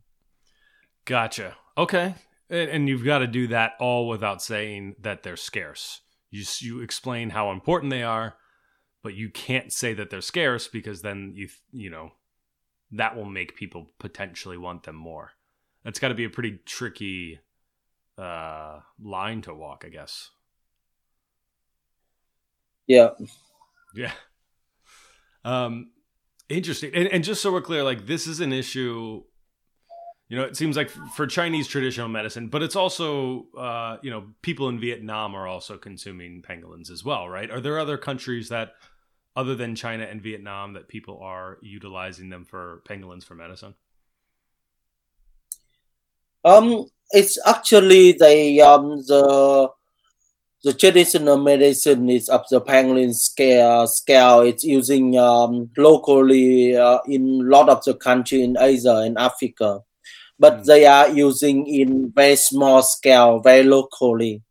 Gotcha. 1.05 1.57
Okay, 1.79 2.15
and 2.49 2.89
you've 2.89 3.05
got 3.05 3.19
to 3.19 3.27
do 3.27 3.49
that 3.49 3.73
all 3.81 4.09
without 4.09 4.43
saying 4.43 4.97
that 5.01 5.23
they're 5.23 5.37
scarce. 5.37 6.01
You 6.31 6.45
you 6.61 6.81
explain 6.81 7.31
how 7.31 7.51
important 7.51 7.91
they 7.91 8.03
are, 8.03 8.37
but 9.03 9.15
you 9.15 9.31
can't 9.31 9.73
say 9.73 9.95
that 9.95 10.11
they're 10.11 10.21
scarce 10.21 10.69
because 10.69 11.03
then 11.03 11.33
you 11.35 11.49
you 11.73 11.91
know 11.91 12.13
that 12.93 13.17
will 13.17 13.25
make 13.25 13.57
people 13.57 13.91
potentially 13.99 14.57
want 14.57 14.85
them 14.85 14.97
more. 14.97 15.33
That's 15.85 15.99
got 15.99 16.09
to 16.09 16.15
be 16.15 16.25
a 16.25 16.31
pretty 16.31 16.61
tricky 16.65 17.41
uh, 18.19 18.81
line 19.03 19.43
to 19.43 19.55
walk, 19.55 19.85
I 19.87 19.91
guess. 19.91 20.31
Yeah. 22.87 23.11
Yeah. 23.95 24.13
Um, 25.45 25.91
interesting. 26.49 26.93
And, 26.95 27.09
and 27.09 27.25
just 27.25 27.43
so 27.43 27.53
we're 27.53 27.61
clear, 27.61 27.83
like 27.83 28.07
this 28.07 28.27
is 28.27 28.41
an 28.41 28.53
issue. 28.53 29.23
You 30.29 30.37
know, 30.37 30.43
it 30.43 30.57
seems 30.57 30.77
like 30.77 30.91
for 31.15 31.27
Chinese 31.29 31.69
traditional 31.69 32.09
medicine, 32.09 32.49
but 32.49 32.61
it's 32.61 32.75
also, 32.75 33.47
uh, 33.57 33.99
you 34.03 34.11
know, 34.11 34.25
people 34.43 34.69
in 34.69 34.81
Vietnam 34.81 35.37
are 35.37 35.47
also 35.47 35.79
consuming 35.79 36.43
pangolins 36.43 36.91
as 36.91 37.05
well, 37.05 37.29
right? 37.29 37.49
Are 37.49 37.61
there 37.61 37.79
other 37.79 37.97
countries 37.97 38.49
that 38.49 38.73
other 39.37 39.55
than 39.55 39.75
China 39.75 40.05
and 40.05 40.23
Vietnam 40.23 40.73
that 40.73 40.89
people 40.89 41.21
are 41.23 41.59
utilizing 41.61 42.31
them 42.31 42.45
for 42.45 42.83
pangolins 42.89 43.25
for 43.25 43.35
medicine? 43.35 43.75
Um, 46.45 46.87
it's 47.11 47.39
actually 47.47 48.13
the 48.13 48.63
um 48.63 49.03
the 49.07 49.69
the 50.65 50.73
traditional 50.73 51.37
medicine 51.37 52.09
is 52.09 52.29
of 52.29 52.45
the 52.51 52.61
pangolin 52.61 53.15
scale. 53.15 53.87
Scale 53.87 54.41
it's 54.41 54.65
using 54.65 55.19
um, 55.19 55.71
locally 55.77 56.77
uh, 56.77 56.99
in 57.07 57.41
a 57.43 57.49
lot 57.49 57.69
of 57.69 57.85
the 57.85 57.95
country 57.95 58.43
in 58.43 58.57
Asia 58.59 58.97
and 58.97 59.19
Africa, 59.19 59.81
but 60.39 60.59
mm. 60.59 60.65
they 60.65 60.87
are 60.87 61.11
using 61.11 61.67
in 61.67 62.11
very 62.11 62.37
small 62.37 62.83
scale, 62.83 63.41
very 63.41 63.63
locally. 63.65 64.43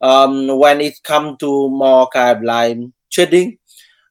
Um, 0.00 0.48
when 0.58 0.80
it 0.80 1.02
comes 1.02 1.38
to 1.38 1.68
more 1.68 2.08
kind 2.08 2.38
of 2.38 2.42
like 2.42 2.78
trading, 3.10 3.58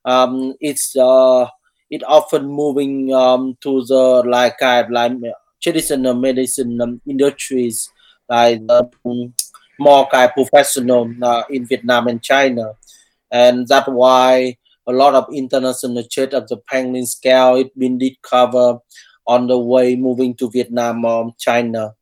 um, 0.05 0.53
it's 0.59 0.95
uh, 0.95 1.47
it 1.89 2.03
often 2.03 2.47
moving 2.47 3.13
um, 3.13 3.57
to 3.61 3.83
the 3.85 4.23
like 4.27 4.57
kind 4.57 4.91
like 4.91 5.11
traditional 5.61 6.13
medicine 6.13 6.79
um, 6.81 7.01
industries 7.07 7.89
like 8.29 8.61
um, 8.69 9.33
more 9.79 10.07
kind 10.09 10.29
of 10.29 10.33
professional 10.35 11.11
uh, 11.23 11.43
in 11.49 11.65
Vietnam 11.65 12.07
and 12.07 12.21
China, 12.21 12.73
and 13.31 13.67
that's 13.67 13.87
why 13.87 14.57
a 14.87 14.91
lot 14.91 15.15
of 15.15 15.33
international 15.33 16.03
trade 16.11 16.33
of 16.33 16.47
the 16.47 16.57
pangolin 16.57 17.07
scale 17.07 17.55
it 17.55 17.77
been 17.77 17.97
discovered 17.97 18.79
on 19.25 19.47
the 19.47 19.57
way 19.57 19.95
moving 19.95 20.35
to 20.35 20.49
Vietnam 20.49 21.05
or 21.05 21.33
China. 21.39 21.95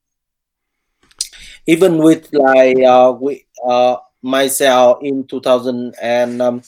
Even 1.68 2.00
with 2.00 2.34
like 2.34 2.78
uh, 2.84 3.14
we, 3.20 3.46
uh, 3.68 3.98
myself 4.22 5.00
in 5.02 5.26
2000 5.28 5.96
and 6.02 6.42
um, 6.42 6.62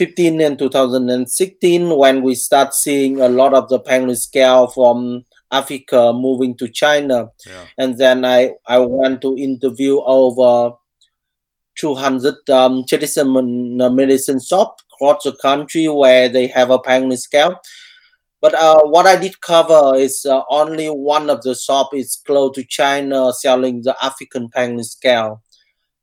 2015 0.00 0.40
and 0.40 0.58
2016 0.58 1.96
when 1.96 2.22
we 2.22 2.34
start 2.34 2.74
seeing 2.74 3.20
a 3.20 3.28
lot 3.28 3.52
of 3.52 3.68
the 3.68 3.78
pangolin 3.78 4.16
scale 4.16 4.66
from 4.66 5.24
Africa 5.52 6.12
moving 6.14 6.56
to 6.56 6.68
China. 6.68 7.28
Yeah. 7.46 7.66
And 7.76 7.98
then 7.98 8.24
I, 8.24 8.52
I 8.66 8.78
went 8.78 9.20
to 9.22 9.36
interview 9.36 10.00
over 10.00 10.74
200 11.76 12.48
um, 12.48 12.84
traditional 12.88 13.90
medicine 13.90 14.40
shops 14.40 14.82
across 14.94 15.24
the 15.24 15.36
country 15.36 15.86
where 15.88 16.30
they 16.30 16.46
have 16.46 16.70
a 16.70 16.78
pangolin 16.78 17.18
scale. 17.18 17.60
But 18.40 18.54
uh, 18.54 18.84
what 18.84 19.04
I 19.06 19.16
did 19.16 19.38
cover 19.42 19.96
is 19.96 20.24
uh, 20.24 20.40
only 20.48 20.86
one 20.86 21.28
of 21.28 21.42
the 21.42 21.54
shop 21.54 21.90
is 21.92 22.22
close 22.24 22.54
to 22.54 22.64
China 22.64 23.34
selling 23.34 23.82
the 23.82 23.94
African 24.02 24.48
pangolin 24.48 24.86
scale. 24.86 25.42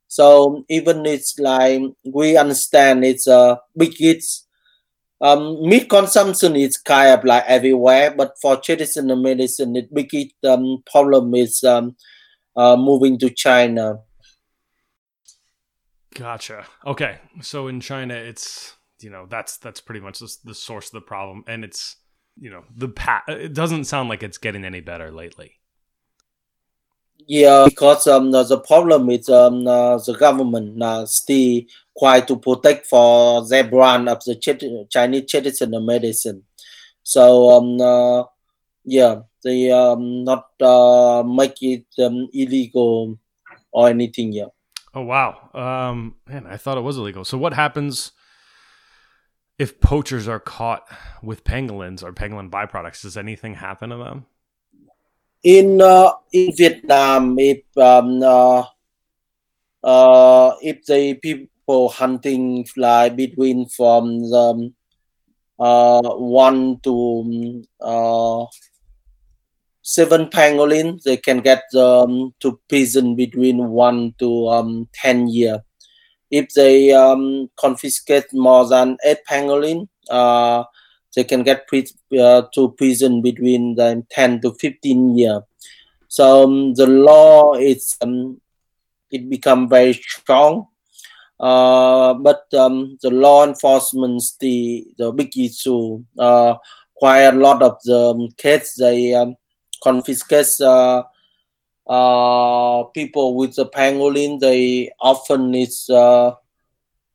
So 0.07 0.63
even 0.69 1.05
it's 1.05 1.37
like 1.37 1.81
we 2.05 2.37
understand 2.37 3.03
it's 3.03 3.27
a 3.27 3.59
big 3.75 3.95
it's 3.99 4.47
um, 5.19 5.67
meat 5.67 5.89
consumption 5.89 6.55
is 6.55 6.77
kind 6.77 7.17
of 7.17 7.25
like 7.25 7.43
everywhere, 7.47 8.11
but 8.11 8.33
for 8.41 8.57
traditional 8.57 9.15
medicine, 9.15 9.73
the 9.73 9.87
biggest 9.91 10.35
um, 10.45 10.83
problem 10.89 11.33
is 11.33 11.63
um, 11.63 11.95
uh, 12.55 12.75
moving 12.75 13.17
to 13.19 13.29
China. 13.31 13.99
Gotcha. 16.13 16.65
Okay, 16.85 17.19
so 17.41 17.67
in 17.67 17.79
China, 17.79 18.13
it's 18.13 18.75
you 18.99 19.09
know 19.09 19.25
that's 19.29 19.57
that's 19.57 19.81
pretty 19.81 20.01
much 20.01 20.19
the, 20.19 20.35
the 20.43 20.55
source 20.55 20.87
of 20.87 20.93
the 20.93 21.01
problem, 21.01 21.43
and 21.47 21.63
it's 21.63 21.95
you 22.39 22.49
know 22.49 22.63
the 22.75 22.89
pat. 22.89 23.23
It 23.27 23.53
doesn't 23.53 23.85
sound 23.85 24.09
like 24.09 24.23
it's 24.23 24.37
getting 24.37 24.65
any 24.65 24.81
better 24.81 25.11
lately. 25.11 25.53
Yeah, 27.25 27.65
because 27.65 28.07
um, 28.07 28.31
the 28.31 28.63
problem 28.65 29.09
is 29.09 29.27
um, 29.29 29.67
uh, 29.67 29.97
the 29.97 30.15
government 30.17 30.81
uh, 30.81 31.05
still 31.05 31.61
quite 31.95 32.27
to 32.27 32.37
protect 32.37 32.85
for 32.85 33.45
their 33.47 33.63
brand 33.63 34.07
of 34.07 34.23
the 34.23 34.87
Chinese 34.89 35.29
traditional 35.29 35.81
medicine. 35.81 36.43
So 37.03 37.49
um, 37.51 37.81
uh, 37.81 38.23
yeah, 38.85 39.21
they 39.43 39.71
um, 39.71 40.23
not 40.23 40.47
uh, 40.61 41.23
make 41.25 41.61
it 41.61 41.85
um, 41.99 42.29
illegal 42.33 43.17
or 43.71 43.89
anything. 43.89 44.31
Yeah. 44.31 44.47
Oh 44.93 45.01
wow, 45.01 45.49
um, 45.53 46.15
man, 46.27 46.47
I 46.47 46.57
thought 46.57 46.77
it 46.77 46.81
was 46.81 46.97
illegal. 46.97 47.25
So 47.25 47.37
what 47.37 47.53
happens 47.53 48.11
if 49.59 49.79
poachers 49.81 50.27
are 50.27 50.39
caught 50.39 50.87
with 51.21 51.43
pangolins 51.43 52.03
or 52.03 52.13
pangolin 52.13 52.49
byproducts? 52.49 53.01
Does 53.01 53.17
anything 53.17 53.55
happen 53.55 53.89
to 53.89 53.97
them? 53.97 54.25
In 55.47 55.81
uh, 55.81 56.11
in 56.33 56.51
Vietnam, 56.51 57.39
if 57.39 57.63
um, 57.77 58.21
uh, 58.21 58.63
uh, 59.81 60.51
if 60.61 60.83
the 60.85 61.13
people 61.23 61.87
hunting 61.87 62.65
fly 62.65 63.07
between 63.07 63.65
from 63.69 64.19
the, 64.27 64.73
uh, 65.57 66.01
one 66.19 66.79
to 66.83 67.63
uh, 67.79 68.43
seven 69.81 70.27
pangolin, 70.27 71.01
they 71.03 71.15
can 71.15 71.39
get 71.39 71.63
um, 71.75 72.33
to 72.41 72.59
prison 72.67 73.15
between 73.15 73.69
one 73.69 74.13
to 74.19 74.49
um, 74.49 74.89
ten 74.93 75.29
year. 75.29 75.63
If 76.29 76.49
they 76.55 76.91
um, 76.91 77.49
confiscate 77.55 78.33
more 78.33 78.67
than 78.67 78.97
eight 79.05 79.19
pangolin, 79.29 79.87
uh, 80.09 80.65
they 81.17 81.23
can 81.23 81.41
get 81.41 81.67
pre- 81.67 81.97
uh, 82.21 82.43
to 82.53 82.69
prison 82.77 83.23
between 83.23 83.73
the 83.75 84.05
10 84.11 84.41
to 84.41 84.53
15 84.53 85.17
year 85.17 85.41
So 86.07 86.43
um, 86.43 86.73
the 86.75 86.85
law 86.85 87.55
is 87.55 87.97
um, 88.01 88.39
it 89.11 89.27
become 89.29 89.67
very 89.67 89.93
strong. 89.93 90.67
Uh, 91.39 92.13
but 92.13 92.45
um, 92.53 92.97
the 93.01 93.09
law 93.09 93.45
enforcement 93.45 94.23
the 94.39 94.85
the 94.97 95.11
big 95.11 95.37
issue. 95.37 96.03
Uh, 96.17 96.55
quite 96.95 97.23
a 97.23 97.31
lot 97.31 97.61
of 97.61 97.77
the 97.83 97.99
um, 98.11 98.29
kids 98.37 98.75
they 98.75 99.13
um, 99.13 99.35
confiscate 99.83 100.53
uh, 100.61 101.03
uh, 101.87 102.83
people 102.93 103.35
with 103.35 103.55
the 103.55 103.65
pangolin. 103.65 104.39
They 104.39 104.91
often 104.99 105.53
is 105.53 105.89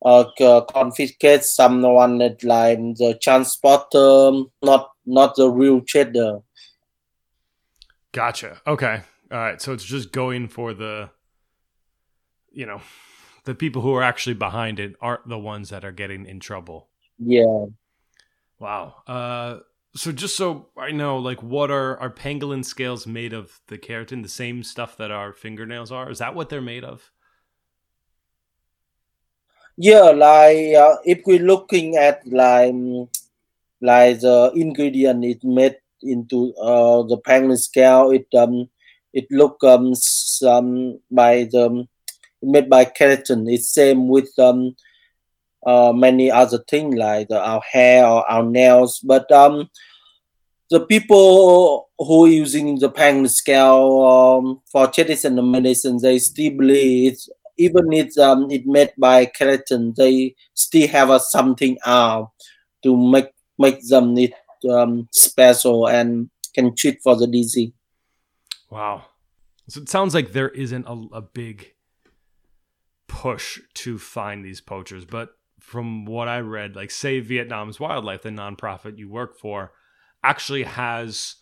uh, 0.04 0.24
uh, 0.40 0.60
confiscate 0.62 1.44
someone 1.44 2.18
that 2.18 2.42
like 2.42 2.78
the 2.96 3.18
transporter, 3.22 4.44
not 4.62 4.90
not 5.06 5.36
the 5.36 5.48
real 5.48 5.80
trader. 5.80 6.40
Gotcha. 8.12 8.60
Okay. 8.66 9.00
All 9.30 9.38
right. 9.38 9.60
So 9.60 9.72
it's 9.72 9.84
just 9.84 10.12
going 10.12 10.48
for 10.48 10.74
the, 10.74 11.10
you 12.52 12.66
know, 12.66 12.82
the 13.44 13.54
people 13.54 13.82
who 13.82 13.94
are 13.94 14.02
actually 14.02 14.34
behind 14.34 14.78
it 14.78 14.94
aren't 15.00 15.28
the 15.28 15.38
ones 15.38 15.70
that 15.70 15.84
are 15.84 15.92
getting 15.92 16.26
in 16.26 16.38
trouble. 16.38 16.88
Yeah. 17.18 17.66
Wow. 18.58 18.96
Uh, 19.06 19.60
so 19.94 20.12
just 20.12 20.36
so 20.36 20.68
I 20.76 20.90
know, 20.90 21.18
like, 21.18 21.42
what 21.42 21.70
are 21.70 21.98
are 21.98 22.10
pangolin 22.10 22.64
scales 22.64 23.06
made 23.06 23.32
of? 23.32 23.60
The 23.68 23.78
keratin, 23.78 24.22
the 24.22 24.28
same 24.28 24.62
stuff 24.62 24.96
that 24.96 25.10
our 25.10 25.32
fingernails 25.32 25.90
are. 25.90 26.10
Is 26.10 26.18
that 26.18 26.34
what 26.34 26.48
they're 26.48 26.60
made 26.60 26.84
of? 26.84 27.10
Yeah, 29.76 30.10
like 30.12 30.74
uh, 30.76 30.96
if 31.04 31.22
we're 31.26 31.42
looking 31.44 31.96
at 31.96 32.26
like 32.26 32.74
like 33.80 34.20
the 34.20 34.52
ingredient 34.54 35.24
it 35.24 35.42
made 35.44 35.76
into 36.02 36.54
uh, 36.56 37.02
the 37.02 37.18
pangolin 37.18 37.58
scale, 37.58 38.10
it 38.10 38.26
um 38.36 38.68
it 39.12 39.26
look 39.30 39.62
um 39.64 39.94
some 39.94 40.98
by 41.10 41.44
the 41.44 41.86
made 42.42 42.68
by 42.70 42.84
keratin. 42.84 43.52
It's 43.52 43.70
same 43.74 44.08
with 44.08 44.30
um 44.38 44.76
uh, 45.66 45.92
many 45.92 46.30
other 46.30 46.58
things 46.58 46.96
like 46.96 47.28
the, 47.28 47.40
our 47.40 47.62
hair 47.62 48.04
or 48.06 48.28
our 48.30 48.42
nails, 48.44 49.00
but 49.00 49.30
um 49.32 49.70
the 50.70 50.80
people 50.86 51.90
who 51.98 52.24
are 52.24 52.28
using 52.28 52.78
the 52.78 52.90
pangolin 52.90 53.28
scale 53.28 54.02
um, 54.04 54.60
for 54.70 54.86
traditional 54.86 55.44
medicine, 55.44 55.98
they 56.00 56.18
still 56.18 56.52
believe 56.56 57.12
it's 57.12 57.28
even 57.58 57.92
it's 57.92 58.18
um 58.18 58.50
it 58.50 58.66
made 58.66 58.92
by 58.98 59.26
keratin, 59.26 59.94
they 59.94 60.34
still 60.54 60.88
have 60.88 61.10
a 61.10 61.20
something 61.20 61.78
out 61.84 62.30
to 62.82 62.96
make 62.96 63.30
make 63.58 63.86
them 63.88 64.16
it 64.18 64.32
um, 64.70 65.08
special 65.12 65.88
and 65.88 66.30
can 66.54 66.74
treat 66.74 67.00
for 67.02 67.16
the 67.16 67.26
disease. 67.26 67.72
Wow. 68.70 69.04
So 69.68 69.80
it 69.80 69.88
sounds 69.88 70.14
like 70.14 70.32
there 70.32 70.48
isn't 70.48 70.86
a, 70.86 71.16
a 71.16 71.22
big 71.22 71.74
push 73.06 73.60
to 73.74 73.98
find 73.98 74.44
these 74.44 74.60
poachers, 74.60 75.04
but 75.04 75.30
from 75.60 76.04
what 76.04 76.28
I 76.28 76.40
read, 76.40 76.74
like 76.74 76.90
Save 76.90 77.26
Vietnam's 77.26 77.78
Wildlife, 77.78 78.22
the 78.22 78.30
nonprofit 78.30 78.98
you 78.98 79.08
work 79.08 79.38
for, 79.38 79.72
actually 80.24 80.64
has, 80.64 81.36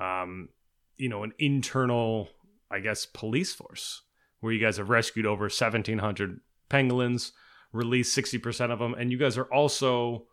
um, 0.00 0.48
you 0.96 1.08
know, 1.08 1.22
an 1.22 1.32
internal, 1.38 2.28
I 2.70 2.80
guess, 2.80 3.06
police 3.06 3.54
force 3.54 4.02
where 4.42 4.52
you 4.52 4.60
guys 4.60 4.76
have 4.76 4.90
rescued 4.90 5.24
over 5.24 5.44
1,700 5.44 6.40
pangolins, 6.68 7.30
released 7.72 8.16
60% 8.18 8.72
of 8.72 8.80
them, 8.80 8.92
and 8.92 9.10
you 9.10 9.16
guys 9.16 9.38
are 9.38 9.50
also 9.54 10.26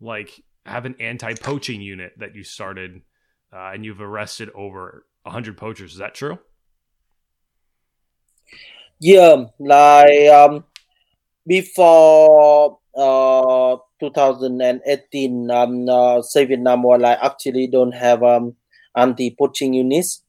like 0.00 0.42
have 0.64 0.86
an 0.86 0.94
anti-poaching 1.00 1.82
unit 1.82 2.12
that 2.18 2.34
you 2.36 2.44
started, 2.44 3.02
uh, 3.52 3.72
and 3.74 3.84
you've 3.84 4.00
arrested 4.00 4.50
over 4.54 5.04
100 5.24 5.56
poachers. 5.56 5.92
Is 5.92 5.98
that 5.98 6.14
true? 6.14 6.38
Yeah, 9.00 9.46
like 9.58 10.28
um, 10.28 10.64
before 11.44 12.78
uh, 12.96 13.76
2018, 13.98 15.50
um, 15.50 15.88
uh, 15.88 16.22
Vietnam 16.34 16.82
Wildlife 16.84 17.18
actually 17.20 17.66
don't 17.66 17.92
have 17.92 18.22
um, 18.22 18.54
anti-poaching 18.96 19.74
units. 19.74 20.22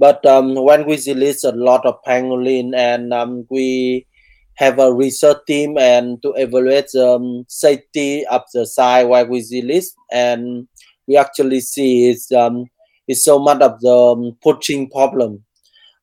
But 0.00 0.24
um, 0.24 0.54
when 0.54 0.86
we 0.86 0.96
release 1.06 1.44
a 1.44 1.52
lot 1.52 1.84
of 1.84 2.02
pangolin 2.06 2.74
and 2.74 3.12
um, 3.12 3.46
we 3.50 4.06
have 4.54 4.78
a 4.78 4.90
research 4.90 5.36
team 5.46 5.76
and 5.76 6.22
to 6.22 6.32
evaluate 6.38 6.88
the 6.94 7.06
um, 7.06 7.44
safety 7.48 8.24
of 8.28 8.40
the 8.54 8.64
site 8.64 9.08
where 9.08 9.26
we 9.26 9.44
release, 9.52 9.94
and 10.10 10.66
we 11.06 11.18
actually 11.18 11.60
see 11.60 12.08
it's, 12.08 12.32
um, 12.32 12.64
it's 13.08 13.22
so 13.22 13.38
much 13.38 13.60
of 13.60 13.78
the 13.80 13.94
um, 13.94 14.38
poaching 14.42 14.88
problem 14.88 15.44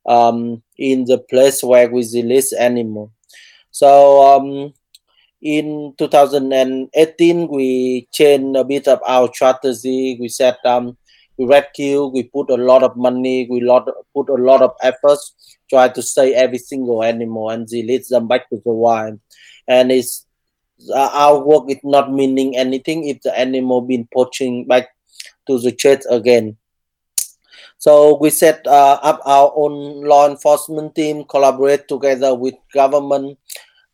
um, 0.07 0.61
in 0.77 1.05
the 1.05 1.17
place 1.17 1.63
where 1.63 1.89
we 1.89 2.07
release 2.13 2.53
animal. 2.53 3.11
So 3.71 3.89
um, 4.21 4.73
in 5.41 5.95
2018, 5.97 7.47
we 7.47 8.07
changed 8.13 8.57
a 8.59 8.63
bit 8.63 8.87
of 8.87 8.99
our 9.07 9.33
strategy. 9.33 10.17
We 10.19 10.29
said 10.29 10.57
um, 10.65 10.97
we 11.37 11.45
rescue, 11.45 12.05
we 12.05 12.23
put 12.23 12.49
a 12.49 12.57
lot 12.57 12.83
of 12.83 12.95
money, 12.97 13.47
we 13.49 13.61
lot 13.61 13.87
put 14.13 14.29
a 14.29 14.33
lot 14.33 14.61
of 14.61 14.71
efforts, 14.81 15.57
try 15.69 15.87
to 15.87 16.01
save 16.01 16.33
every 16.33 16.57
single 16.57 17.03
animal 17.03 17.49
and 17.49 17.67
release 17.71 18.09
them 18.09 18.27
back 18.27 18.49
to 18.49 18.61
the 18.65 18.71
wild. 18.71 19.19
And 19.67 19.91
it's 19.91 20.25
our 20.95 21.43
work 21.43 21.69
is 21.69 21.79
not 21.83 22.11
meaning 22.11 22.57
anything 22.57 23.07
if 23.07 23.21
the 23.21 23.37
animal 23.37 23.81
been 23.81 24.07
poaching 24.13 24.65
back 24.65 24.89
to 25.47 25.59
the 25.59 25.71
church 25.71 26.01
again. 26.09 26.57
So 27.79 28.17
we 28.17 28.31
set 28.31 28.65
uh, 28.65 28.99
up 29.03 29.21
our 29.25 29.53
own 29.55 30.01
law 30.03 30.27
enforcement 30.29 30.95
team, 30.95 31.25
collaborate 31.25 31.87
together 31.87 32.33
with 32.33 32.55
government, 32.73 33.37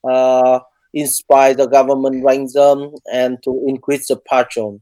uh, 0.04 0.60
inspire 0.94 1.54
the 1.54 1.68
government 1.68 2.24
rank 2.24 2.54
them, 2.54 2.94
and 3.12 3.42
to 3.44 3.66
increase 3.68 4.08
the 4.08 4.16
patrol. 4.16 4.82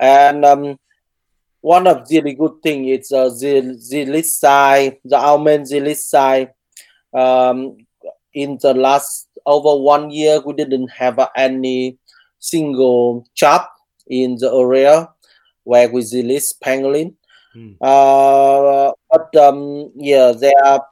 And 0.00 0.44
um, 0.44 0.78
one 1.60 1.86
of 1.86 2.08
the 2.08 2.20
really 2.20 2.34
good 2.34 2.62
thing 2.62 2.88
is 2.88 3.10
uh, 3.12 3.28
the 3.28 3.78
the 3.90 4.06
list 4.06 4.40
side, 4.40 4.98
the 5.04 5.16
Almen 5.16 5.68
the 5.68 5.80
list 5.80 6.10
side. 6.10 6.52
Um, 7.12 7.78
in 8.34 8.58
the 8.60 8.74
last 8.74 9.28
over 9.46 9.82
one 9.82 10.10
year, 10.10 10.40
we 10.40 10.52
didn't 10.52 10.88
have 10.88 11.18
uh, 11.18 11.28
any 11.34 11.98
single 12.38 13.26
chop 13.34 13.72
in 14.06 14.36
the 14.36 14.52
area 14.52 15.08
where 15.64 15.88
we 15.88 16.04
release 16.12 16.52
pangolin. 16.52 17.14
Hmm. 17.54 17.72
Uh, 17.80 18.92
but 19.10 19.34
um, 19.36 19.90
yeah, 19.96 20.32
they 20.32 20.52
are 20.64 20.86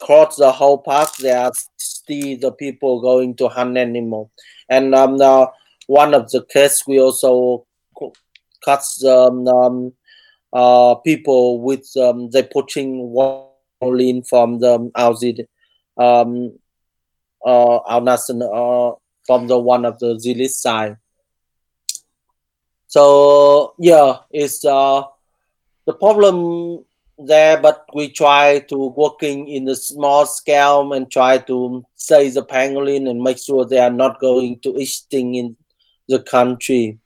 across 0.00 0.36
the 0.36 0.50
whole 0.52 0.78
park. 0.78 1.10
There 1.16 1.38
are 1.38 1.52
still 1.76 2.38
the 2.38 2.52
people 2.52 3.00
going 3.00 3.34
to 3.36 3.48
hunt 3.48 3.76
animal, 3.76 4.30
and 4.68 4.94
um, 4.94 5.20
uh, 5.20 5.46
one 5.86 6.14
of 6.14 6.30
the 6.30 6.44
case 6.44 6.86
we 6.86 7.00
also 7.00 7.66
cuts 8.64 9.04
um, 9.04 9.46
um, 9.48 9.92
uh, 10.52 10.94
people 10.96 11.60
with 11.60 11.86
um, 11.96 12.30
poaching 12.52 13.14
in 13.82 14.22
from 14.22 14.58
the 14.60 14.90
outside 14.96 15.46
um, 15.98 16.58
uh, 17.44 17.76
our 17.76 18.00
uh, 18.08 18.92
from 19.26 19.46
the 19.48 19.58
one 19.58 19.84
of 19.84 19.98
the 19.98 20.14
Zilis 20.14 20.50
side. 20.50 20.96
So 22.86 23.74
yeah, 23.78 24.18
it's 24.30 24.64
uh, 24.64 25.02
the 25.86 25.92
problem 25.92 26.84
there, 27.18 27.60
but 27.60 27.86
we 27.94 28.08
try 28.10 28.60
to 28.68 28.88
working 28.96 29.48
in 29.48 29.68
a 29.68 29.76
small 29.76 30.26
scale 30.26 30.92
and 30.92 31.10
try 31.10 31.38
to 31.38 31.84
save 31.94 32.34
the 32.34 32.44
pangolin 32.44 33.08
and 33.08 33.20
make 33.20 33.38
sure 33.38 33.64
they 33.64 33.78
are 33.78 33.90
not 33.90 34.20
going 34.20 34.60
to 34.60 34.76
extinct 34.76 35.36
in 35.36 35.56
the 36.08 36.20
country. 36.22 36.98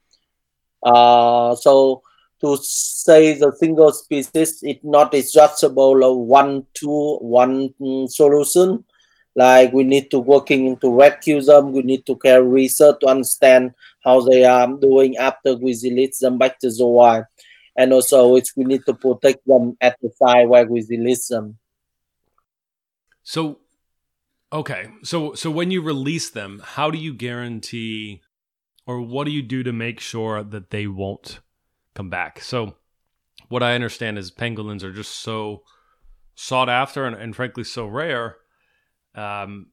Uh, 0.83 1.55
so 1.55 2.01
to 2.41 2.57
say 2.61 3.33
the 3.33 3.51
single 3.55 3.91
species 3.91 4.59
it's 4.63 4.83
not 4.83 5.13
adjustable 5.13 6.03
of 6.03 6.17
one 6.17 6.65
to 6.75 7.17
one 7.17 7.73
solution. 8.07 8.83
Like 9.35 9.71
we 9.73 9.83
need 9.83 10.11
to 10.11 10.19
working 10.19 10.75
to 10.77 10.93
rescue 10.93 11.41
them, 11.41 11.71
we 11.71 11.81
need 11.81 12.05
to 12.07 12.15
carry 12.15 12.45
research 12.45 12.97
to 13.01 13.07
understand 13.07 13.73
how 14.03 14.21
they 14.21 14.43
are 14.43 14.67
doing 14.67 15.17
after 15.17 15.55
we 15.55 15.77
release 15.83 16.19
them 16.19 16.37
back 16.37 16.59
to 16.59 16.69
the 16.69 16.87
wild. 16.87 17.25
And 17.77 17.93
also 17.93 18.33
we 18.33 18.65
need 18.65 18.85
to 18.85 18.93
protect 18.93 19.45
them 19.45 19.77
at 19.79 19.97
the 20.01 20.11
site 20.17 20.49
where 20.49 20.65
we 20.65 20.85
release 20.89 21.27
them. 21.27 21.57
So 23.23 23.59
okay. 24.51 24.89
So 25.03 25.35
so 25.35 25.51
when 25.51 25.71
you 25.71 25.81
release 25.81 26.31
them, 26.31 26.61
how 26.63 26.89
do 26.89 26.97
you 26.97 27.13
guarantee 27.13 28.21
or 28.89 28.99
what 28.99 29.25
do 29.25 29.31
you 29.31 29.43
do 29.43 29.61
to 29.61 29.71
make 29.71 29.99
sure 29.99 30.41
that 30.41 30.71
they 30.71 30.87
won't 30.87 31.41
come 31.93 32.09
back? 32.09 32.41
So, 32.41 32.73
what 33.47 33.61
I 33.61 33.75
understand 33.75 34.17
is 34.17 34.31
pangolins 34.31 34.81
are 34.81 34.91
just 34.91 35.11
so 35.11 35.61
sought 36.33 36.69
after 36.69 37.05
and, 37.05 37.15
and 37.15 37.35
frankly 37.35 37.63
so 37.63 37.85
rare. 37.85 38.37
Um, 39.13 39.67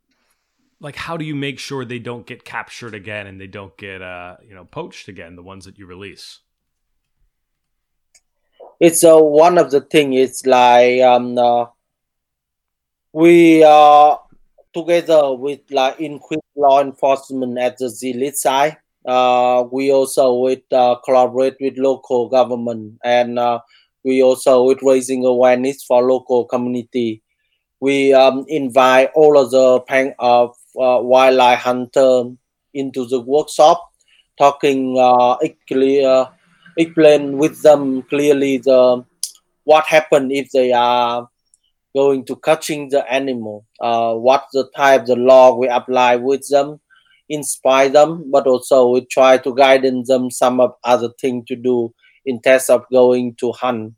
like, 0.81 0.97
how 0.97 1.17
do 1.17 1.25
you 1.25 1.35
make 1.35 1.59
sure 1.59 1.83
they 1.83 1.99
don't 1.99 2.27
get 2.27 2.45
captured 2.45 2.95
again 2.95 3.27
and 3.27 3.41
they 3.41 3.47
don't 3.47 3.75
get 3.79 4.03
uh, 4.03 4.37
you 4.47 4.55
know 4.55 4.67
poached 4.67 5.09
again? 5.09 5.35
The 5.35 5.43
ones 5.43 5.65
that 5.65 5.79
you 5.79 5.87
release. 5.87 6.41
it's 8.79 9.03
uh, 9.03 9.17
one 9.17 9.57
of 9.57 9.71
the 9.71 9.81
thing. 9.81 10.13
It's 10.13 10.45
like 10.45 11.01
um, 11.01 11.39
uh, 11.39 11.69
we 13.15 13.65
are 13.65 14.21
together 14.75 15.35
with 15.35 15.61
like 15.71 16.01
increased 16.01 16.43
law 16.55 16.83
enforcement 16.83 17.57
at 17.57 17.79
the 17.79 17.87
Zilit 17.87 18.35
side. 18.35 18.77
Uh, 19.07 19.65
we 19.71 19.93
also 19.93 20.35
with 20.35 20.63
uh, 20.73 20.97
collaborate 21.05 21.57
with 21.61 21.79
local 21.79 22.29
government 22.29 22.99
and 23.05 23.39
uh, 23.39 23.61
we 24.05 24.23
also 24.23 24.65
with 24.65 24.83
raising 24.83 25.25
awareness 25.25 25.83
for 25.85 26.03
local 26.03 26.45
community. 26.45 27.23
We 27.81 28.13
um, 28.13 28.45
invite 28.49 29.11
all 29.15 29.39
of 29.39 29.51
the 29.51 29.81
pang 29.81 30.15
of 30.19 30.51
uh, 30.81 30.99
wildlife 31.03 31.61
hunter 31.61 32.31
into 32.75 33.07
the 33.07 33.21
workshop, 33.21 33.83
talking 34.39 34.99
uh, 34.99 35.37
clear, 35.69 36.29
explain 36.77 37.39
with 37.39 37.63
them 37.63 38.03
clearly 38.03 38.59
the 38.59 39.05
what 39.65 39.85
happened 39.87 40.31
if 40.33 40.51
they 40.53 40.73
are 40.73 41.29
going 41.95 42.25
to 42.27 42.37
catching 42.37 42.89
the 42.91 43.11
animal, 43.11 43.67
uh, 43.81 44.15
what 44.15 44.47
the 44.53 44.69
type, 44.77 45.07
the 45.07 45.17
law 45.17 45.57
we 45.57 45.67
apply 45.67 46.17
with 46.17 46.47
them, 46.49 46.79
inspire 47.29 47.89
them, 47.89 48.31
but 48.31 48.47
also 48.47 48.89
we 48.89 49.05
try 49.07 49.39
to 49.39 49.55
guide 49.55 49.83
them 49.83 50.31
some 50.31 50.61
of 50.61 50.75
other 50.85 51.11
thing 51.21 51.45
to 51.47 51.57
do 51.57 51.93
in 52.25 52.41
terms 52.41 52.71
of 52.71 52.85
going 52.91 53.35
to 53.37 53.53
hunt. 53.53 53.95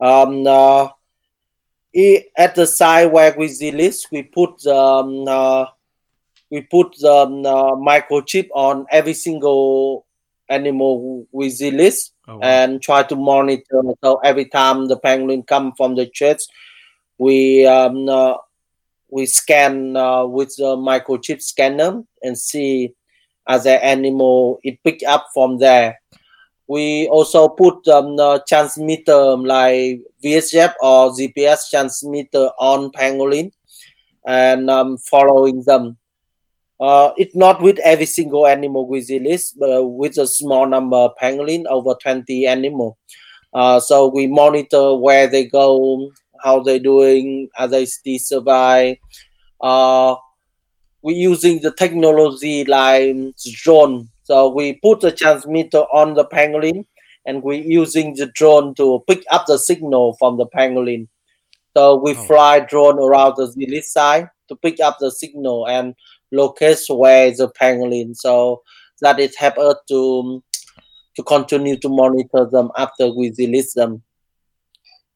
Um, 0.00 0.46
uh, 0.46 0.88
at 2.36 2.54
the 2.54 2.66
side 2.66 3.06
where 3.06 3.34
we 3.36 3.48
list, 3.72 4.08
we 4.12 4.22
put 4.22 4.66
um, 4.66 5.26
uh, 5.26 5.66
we 6.50 6.60
put 6.60 6.94
the 6.98 7.12
um, 7.12 7.46
uh, 7.46 7.72
microchip 7.72 8.48
on 8.54 8.86
every 8.90 9.14
single 9.14 10.06
animal 10.48 11.26
we 11.32 11.48
list 11.70 12.12
oh, 12.28 12.36
wow. 12.36 12.40
and 12.42 12.82
try 12.82 13.02
to 13.02 13.16
monitor. 13.16 13.82
So 14.04 14.16
every 14.22 14.44
time 14.44 14.86
the 14.86 14.98
penguin 14.98 15.42
come 15.42 15.72
from 15.76 15.96
the 15.96 16.06
church, 16.06 16.42
we 17.18 17.66
um, 17.66 18.08
uh, 18.08 18.34
we 19.16 19.24
scan 19.24 19.96
uh, 19.96 20.26
with 20.26 20.54
the 20.56 20.76
microchip 20.76 21.40
scanner 21.40 22.02
and 22.22 22.36
see 22.36 22.92
as 23.48 23.64
an 23.64 23.80
animal 23.80 24.60
it 24.62 24.78
pick 24.84 25.00
up 25.08 25.28
from 25.32 25.56
there. 25.56 25.98
We 26.68 27.08
also 27.08 27.48
put 27.48 27.88
um, 27.88 28.16
the 28.16 28.44
transmitter 28.46 29.38
like 29.38 30.02
VHF 30.22 30.74
or 30.82 31.12
GPS 31.12 31.70
transmitter 31.70 32.50
on 32.58 32.90
pangolin 32.90 33.52
and 34.26 34.68
um, 34.68 34.98
following 34.98 35.62
them. 35.62 35.96
Uh, 36.78 37.12
it's 37.16 37.34
not 37.34 37.62
with 37.62 37.78
every 37.78 38.04
single 38.04 38.46
animal 38.46 38.86
we 38.86 39.02
release, 39.08 39.52
but 39.52 39.82
with 39.82 40.18
a 40.18 40.26
small 40.26 40.66
number 40.66 40.98
of 40.98 41.12
pangolin, 41.22 41.64
over 41.70 41.94
20 42.02 42.46
animal. 42.46 42.98
Uh, 43.54 43.80
so 43.80 44.08
we 44.08 44.26
monitor 44.26 44.94
where 44.94 45.26
they 45.26 45.46
go, 45.46 46.10
how 46.42 46.60
they 46.60 46.78
doing, 46.78 47.48
are 47.58 47.68
they 47.68 47.86
still 47.86 48.18
survive. 48.18 48.96
Uh, 49.60 50.16
we're 51.02 51.16
using 51.16 51.60
the 51.60 51.72
technology 51.72 52.64
like 52.64 53.14
drone. 53.62 54.08
So 54.24 54.48
we 54.48 54.74
put 54.74 55.00
the 55.00 55.12
transmitter 55.12 55.78
on 55.78 56.14
the 56.14 56.24
pangolin 56.24 56.84
and 57.26 57.42
we're 57.42 57.62
using 57.62 58.14
the 58.14 58.26
drone 58.26 58.74
to 58.74 59.04
pick 59.06 59.24
up 59.30 59.46
the 59.46 59.58
signal 59.58 60.16
from 60.18 60.36
the 60.36 60.46
pangolin. 60.46 61.08
So 61.76 61.96
we 61.96 62.12
oh. 62.12 62.24
fly 62.24 62.60
drone 62.60 62.98
around 62.98 63.34
the 63.36 63.46
Zilit 63.46 63.84
side 63.84 64.30
to 64.48 64.56
pick 64.56 64.80
up 64.80 64.98
the 64.98 65.10
signal 65.10 65.68
and 65.68 65.94
locate 66.32 66.78
where 66.88 67.30
the 67.30 67.50
pangolin. 67.50 68.16
So 68.16 68.62
that 69.00 69.20
it 69.20 69.36
help 69.36 69.58
us 69.58 69.76
to 69.88 70.42
to 71.16 71.22
continue 71.22 71.76
to 71.78 71.88
monitor 71.88 72.44
them 72.50 72.70
after 72.76 73.08
we 73.08 73.32
release 73.38 73.74
them. 73.74 74.02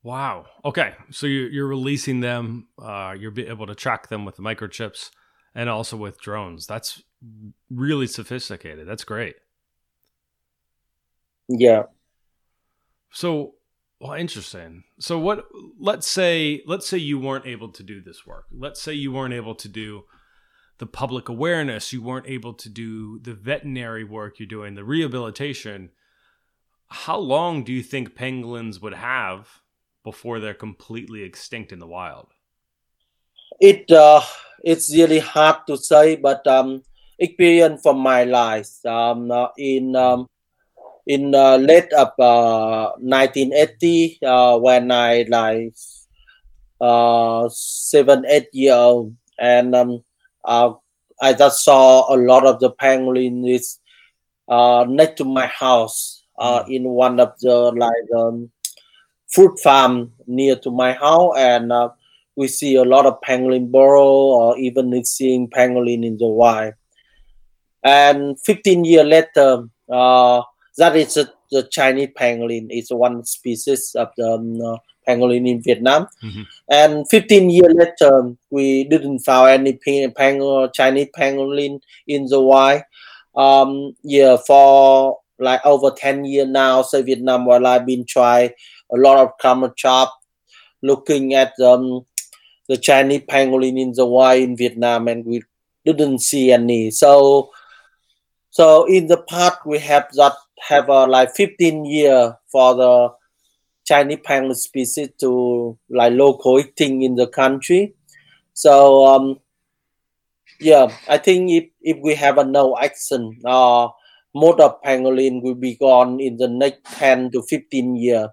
Wow. 0.03 0.47
Okay. 0.65 0.95
So 1.11 1.27
you're, 1.27 1.49
you're 1.51 1.67
releasing 1.67 2.21
them. 2.21 2.69
Uh, 2.81 3.15
you're 3.19 3.39
able 3.39 3.67
to 3.67 3.75
track 3.75 4.09
them 4.09 4.25
with 4.25 4.37
the 4.37 4.43
microchips 4.43 5.11
and 5.55 5.69
also 5.69 5.97
with 5.97 6.21
drones. 6.21 6.67
That's 6.67 7.03
really 7.71 8.07
sophisticated. 8.07 8.89
That's 8.89 9.05
great. 9.05 9.37
Yeah. 11.49 11.85
So, 13.11 13.55
well, 14.01 14.13
interesting. 14.13 14.85
So, 14.99 15.19
what? 15.19 15.45
Let's 15.79 16.07
say, 16.07 16.63
let's 16.67 16.89
say 16.89 16.97
you 16.97 17.19
weren't 17.19 17.47
able 17.47 17.71
to 17.71 17.83
do 17.83 18.01
this 18.01 18.25
work. 18.25 18.47
Let's 18.53 18.81
say 18.81 18.95
you 18.95 19.13
weren't 19.13 19.35
able 19.35 19.57
to 19.57 19.69
do 19.69 20.05
the 20.79 20.87
public 20.87 21.29
awareness. 21.29 21.93
You 21.93 22.03
weren't 22.03 22.29
able 22.29 22.55
to 22.55 22.69
do 22.69 23.19
the 23.19 23.35
veterinary 23.35 24.05
work 24.05 24.39
you're 24.39 24.47
doing, 24.47 24.77
the 24.77 24.85
rehabilitation. 24.85 25.91
How 26.89 27.19
long 27.19 27.65
do 27.65 27.73
you 27.73 27.83
think 27.83 28.15
penguins 28.15 28.81
would 28.81 28.95
have 28.95 29.60
before 30.05 30.41
they're 30.41 30.55
completely 30.55 31.23
extinct 31.23 31.73
in 31.73 31.79
the 31.79 31.87
wild? 31.87 32.29
It 33.61 33.91
uh, 33.91 34.23
it's 34.65 34.95
really 34.95 35.19
hard 35.19 35.67
to 35.67 35.77
say, 35.77 36.17
but 36.17 36.47
um, 36.47 36.83
experience 37.19 37.83
from 37.83 37.99
my 37.99 38.25
life 38.25 38.85
um, 38.87 39.31
uh, 39.31 39.49
in 39.59 39.95
um, 39.97 40.27
in 41.07 41.35
uh, 41.35 41.57
late 41.57 41.93
of 41.93 42.09
uh, 42.19 42.93
1980 42.99 44.19
uh, 44.25 44.59
when 44.59 44.91
I 44.91 45.27
like 45.29 45.75
uh, 46.81 47.49
seven 47.53 48.25
eight 48.27 48.49
year 48.53 48.75
old 48.75 49.17
and 49.39 49.75
um, 49.75 50.05
uh, 50.45 50.73
I 51.21 51.35
just 51.35 51.65
saw 51.65 52.15
a 52.15 52.17
lot 52.17 52.47
of 52.47 52.61
the 52.61 52.71
pangolins 52.73 53.79
uh, 54.49 54.87
next 54.89 55.17
to 55.19 55.25
my 55.25 55.47
house 55.47 56.25
uh, 56.39 56.65
mm. 56.65 56.77
in 56.77 56.85
one 56.89 57.21
of 57.21 57.39
the 57.41 57.73
like 57.73 58.09
um, 58.17 58.51
fruit 59.31 59.59
farm 59.61 60.13
near 60.27 60.57
to 60.57 60.71
my 60.71 60.93
house, 60.93 61.35
and 61.37 61.73
uh, 61.73 61.91
we 62.37 62.49
see 62.49 62.77
a 62.77 62.85
lot 62.85 63.07
of 63.07 63.21
pangolin 63.21 63.71
burrow 63.71 64.03
or 64.03 64.59
even 64.59 65.05
seeing 65.05 65.49
pangolin 65.49 66.05
in 66.05 66.17
the 66.19 66.27
wild. 66.27 66.75
And 67.83 68.39
15 68.41 68.85
years 68.85 69.07
later, 69.07 69.69
uh, 69.91 70.43
that 70.77 70.97
is 70.97 71.17
a, 71.17 71.33
the 71.51 71.65
Chinese 71.65 72.11
pangolin. 72.19 72.67
It's 72.71 72.91
one 72.91 73.25
species 73.25 73.95
of 73.95 74.09
the 74.17 74.33
um, 74.33 74.79
pangolin 75.07 75.49
in 75.49 75.63
Vietnam. 75.63 76.07
Mm-hmm. 76.23 76.43
And 76.71 77.09
15 77.09 77.51
years 77.51 77.75
later, 77.75 78.35
we 78.51 78.85
didn't 78.85 79.21
find 79.21 79.67
any 79.67 79.79
pang- 80.17 80.71
Chinese 80.75 81.09
pangolin 81.17 81.81
in 82.07 82.27
the 82.27 82.41
wild. 82.41 82.83
Um, 83.37 83.97
yeah, 84.03 84.37
for 84.47 85.19
like 85.39 85.65
over 85.65 85.91
10 85.91 86.25
years 86.25 86.49
now, 86.49 86.83
so 86.83 87.03
Vietnam 87.03 87.47
Wildlife 87.47 87.87
been 87.87 88.05
trying 88.05 88.51
a 88.93 88.97
lot 88.97 89.19
of 89.19 89.39
camera 89.41 89.73
shop 89.77 90.13
looking 90.83 91.35
at 91.35 91.59
um, 91.61 92.07
the 92.69 92.77
Chinese 92.77 93.23
pangolin 93.29 93.79
in 93.79 93.93
the 93.93 94.07
wild 94.07 94.43
in 94.43 94.57
Vietnam, 94.57 95.09
and 95.09 95.25
we 95.25 95.43
didn't 95.85 96.21
see 96.21 96.53
any. 96.53 96.91
So, 96.91 97.51
so 98.51 98.85
in 98.87 99.07
the 99.07 99.19
past 99.19 99.67
we 99.67 99.79
have 99.79 100.09
that 100.15 100.35
have 100.69 100.91
uh, 100.91 101.07
like 101.07 101.35
15 101.35 101.85
year 101.85 102.37
for 102.51 102.75
the 102.75 103.13
Chinese 103.85 104.19
pangolin 104.19 104.55
species 104.55 105.09
to 105.21 105.79
like 105.89 106.13
local 106.13 106.59
eating 106.59 107.03
in 107.03 107.17
the 107.17 107.27
country. 107.27 107.95
So 108.53 109.07
um, 109.07 109.41
yeah, 110.61 110.93
I 111.09 111.19
think 111.19 111.51
if, 111.51 111.65
if 111.81 111.99
we 112.03 112.15
have 112.15 112.39
a 112.39 112.45
no 112.45 112.77
action, 112.79 113.41
uh, 113.45 113.89
most 114.35 114.61
of 114.61 114.83
pangolin 114.83 115.43
will 115.43 115.55
be 115.55 115.75
gone 115.75 116.21
in 116.21 116.37
the 116.37 116.49
next 116.49 116.85
10 116.99 117.33
to 117.33 117.43
15 117.43 117.97
years. 117.97 118.29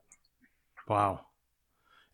Wow. 0.88 1.22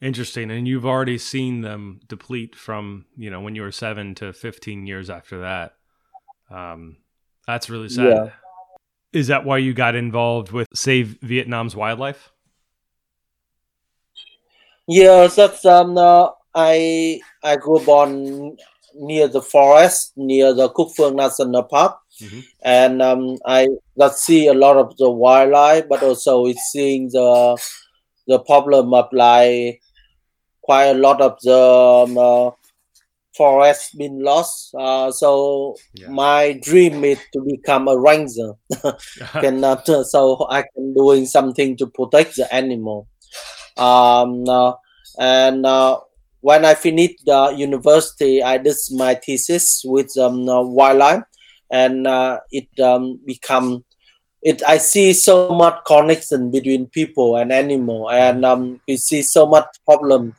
Interesting. 0.02 0.52
And 0.52 0.68
you've 0.68 0.86
already 0.86 1.18
seen 1.18 1.62
them 1.62 2.02
deplete 2.08 2.56
from, 2.56 3.06
you 3.16 3.30
know, 3.30 3.40
when 3.40 3.56
you 3.56 3.62
were 3.62 3.72
seven 3.72 4.16
to 4.16 4.34
15 4.34 4.86
years 4.86 5.10
after 5.10 5.42
that. 5.42 5.76
Um, 6.52 6.98
that's 7.48 7.70
really 7.70 7.90
sad. 7.90 8.06
Yeah. 8.06 8.30
Is 9.14 9.28
that 9.28 9.46
why 9.46 9.60
you 9.60 9.74
got 9.74 9.96
involved 9.96 10.52
with 10.52 10.68
Save 10.74 11.20
Vietnam's 11.22 11.76
Wildlife? 11.76 12.32
Yes, 14.88 15.36
that's 15.36 15.64
um. 15.66 15.98
Uh, 15.98 16.30
I 16.54 17.22
I 17.44 17.56
grew 17.56 17.80
up 17.80 17.88
on 17.88 18.58
near 18.96 19.28
the 19.28 19.42
forest, 19.42 20.14
near 20.18 20.54
the 20.54 20.70
Cúc 20.70 20.94
Phương 20.96 21.16
National 21.16 21.64
Park, 21.64 21.98
mm-hmm. 22.22 22.40
and 22.64 23.02
um, 23.02 23.38
I 23.46 23.70
got 23.98 24.18
see 24.18 24.48
a 24.48 24.54
lot 24.54 24.78
of 24.78 24.98
the 24.98 25.10
wildlife, 25.10 25.88
but 25.88 26.04
also 26.04 26.46
it's 26.48 26.70
seeing 26.72 27.10
the 27.10 27.58
the 28.28 28.40
problem 28.40 28.94
of 28.94 29.08
like 29.12 29.82
quite 30.62 30.86
a 30.86 30.94
lot 30.94 31.22
of 31.22 31.38
the 31.42 31.58
um, 31.58 32.18
uh, 32.18 32.52
forest 33.36 33.98
been 33.98 34.24
lost. 34.24 34.74
Uh, 34.78 35.12
so 35.12 35.76
yeah. 35.94 36.08
my 36.08 36.60
dream 36.64 37.04
is 37.04 37.20
to 37.34 37.42
become 37.42 37.88
a 37.88 37.98
ranger. 37.98 38.54
can 39.42 39.64
uh, 39.64 40.04
so 40.04 40.48
I 40.50 40.64
can 40.74 40.94
doing 40.94 41.26
something 41.26 41.78
to 41.78 41.88
protect 41.88 42.36
the 42.36 42.54
animal. 42.54 43.08
Um, 43.78 44.48
uh, 44.48 44.74
and 45.20 45.66
uh, 45.66 46.00
when 46.42 46.66
I 46.66 46.76
finished 46.76 47.26
the 47.26 47.54
university, 47.56 48.44
I 48.44 48.58
did 48.58 48.76
my 48.92 49.16
thesis 49.16 49.82
with 49.86 50.16
um, 50.18 50.48
uh, 50.48 50.62
wildlife, 50.62 51.24
and 51.72 52.08
uh, 52.08 52.40
it 52.52 52.68
um, 52.80 53.20
become 53.26 53.84
it 54.44 54.62
I 54.68 54.78
see 54.78 55.14
so 55.14 55.50
much 55.50 55.86
connection 55.86 56.52
between 56.52 56.88
people 56.88 57.38
and 57.38 57.52
animal, 57.52 58.12
and 58.12 58.44
um, 58.46 58.82
we 58.88 58.98
see 58.98 59.22
so 59.22 59.46
much 59.46 59.66
problem 59.86 60.36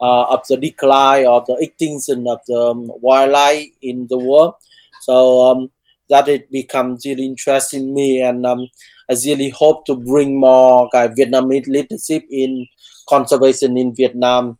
uh, 0.00 0.24
of 0.24 0.46
the 0.48 0.56
decline 0.56 1.26
of 1.26 1.46
the 1.46 1.56
extinction 1.60 2.26
of 2.28 2.40
the 2.46 2.60
um, 2.60 2.90
wildlife 3.02 3.70
in 3.82 4.06
the 4.08 4.18
world. 4.18 4.54
So 5.02 5.50
um, 5.50 5.70
that 6.08 6.28
it 6.28 6.50
becomes 6.50 7.04
really 7.04 7.26
interesting 7.26 7.92
me, 7.92 8.22
and 8.22 8.46
um, 8.46 8.68
I 9.10 9.16
really 9.24 9.50
hope 9.50 9.84
to 9.86 9.96
bring 9.96 10.38
more 10.38 10.88
uh, 10.94 11.08
Vietnamese 11.08 11.66
leadership 11.66 12.24
in 12.30 12.66
conservation 13.08 13.76
in 13.76 13.94
Vietnam 13.94 14.58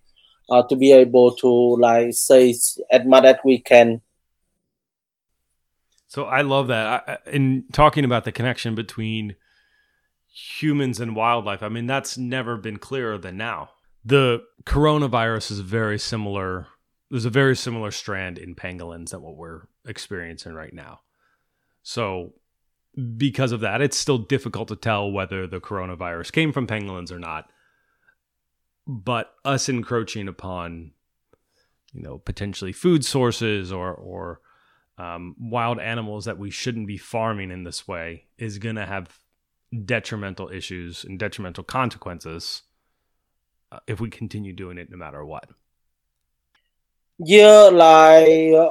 uh, 0.50 0.62
to 0.64 0.76
be 0.76 0.92
able 0.92 1.32
to 1.36 1.76
like 1.76 2.12
say 2.12 2.50
as 2.90 3.04
much 3.06 3.24
as 3.24 3.36
we 3.44 3.58
can 3.58 4.00
so 6.14 6.26
I 6.26 6.42
love 6.42 6.68
that. 6.68 7.08
I, 7.08 7.28
in 7.28 7.64
talking 7.72 8.04
about 8.04 8.22
the 8.22 8.30
connection 8.30 8.76
between 8.76 9.34
humans 10.32 11.00
and 11.00 11.16
wildlife, 11.16 11.60
I 11.60 11.68
mean, 11.68 11.88
that's 11.88 12.16
never 12.16 12.56
been 12.56 12.76
clearer 12.76 13.18
than 13.18 13.36
now. 13.36 13.70
The 14.04 14.44
coronavirus 14.62 15.50
is 15.50 15.58
very 15.58 15.98
similar. 15.98 16.68
There's 17.10 17.24
a 17.24 17.30
very 17.30 17.56
similar 17.56 17.90
strand 17.90 18.38
in 18.38 18.54
pangolins 18.54 19.10
that 19.10 19.22
what 19.22 19.34
we're 19.34 19.62
experiencing 19.88 20.52
right 20.52 20.72
now. 20.72 21.00
So, 21.82 22.34
because 23.16 23.50
of 23.50 23.58
that, 23.62 23.82
it's 23.82 23.96
still 23.96 24.18
difficult 24.18 24.68
to 24.68 24.76
tell 24.76 25.10
whether 25.10 25.48
the 25.48 25.60
coronavirus 25.60 26.30
came 26.30 26.52
from 26.52 26.68
pangolins 26.68 27.10
or 27.10 27.18
not. 27.18 27.50
But 28.86 29.34
us 29.44 29.68
encroaching 29.68 30.28
upon, 30.28 30.92
you 31.92 32.02
know, 32.02 32.18
potentially 32.18 32.72
food 32.72 33.04
sources 33.04 33.72
or 33.72 33.92
or 33.92 34.40
um, 34.98 35.34
wild 35.38 35.80
animals 35.80 36.26
that 36.26 36.38
we 36.38 36.50
shouldn't 36.50 36.86
be 36.86 36.96
farming 36.96 37.50
in 37.50 37.64
this 37.64 37.88
way 37.88 38.26
is 38.38 38.58
going 38.58 38.76
to 38.76 38.86
have 38.86 39.18
detrimental 39.84 40.48
issues 40.48 41.04
and 41.04 41.18
detrimental 41.18 41.64
consequences 41.64 42.62
uh, 43.72 43.80
if 43.86 44.00
we 44.00 44.08
continue 44.08 44.52
doing 44.52 44.78
it 44.78 44.90
no 44.90 44.96
matter 44.96 45.24
what. 45.24 45.48
Yeah, 47.18 47.70
like 47.72 48.70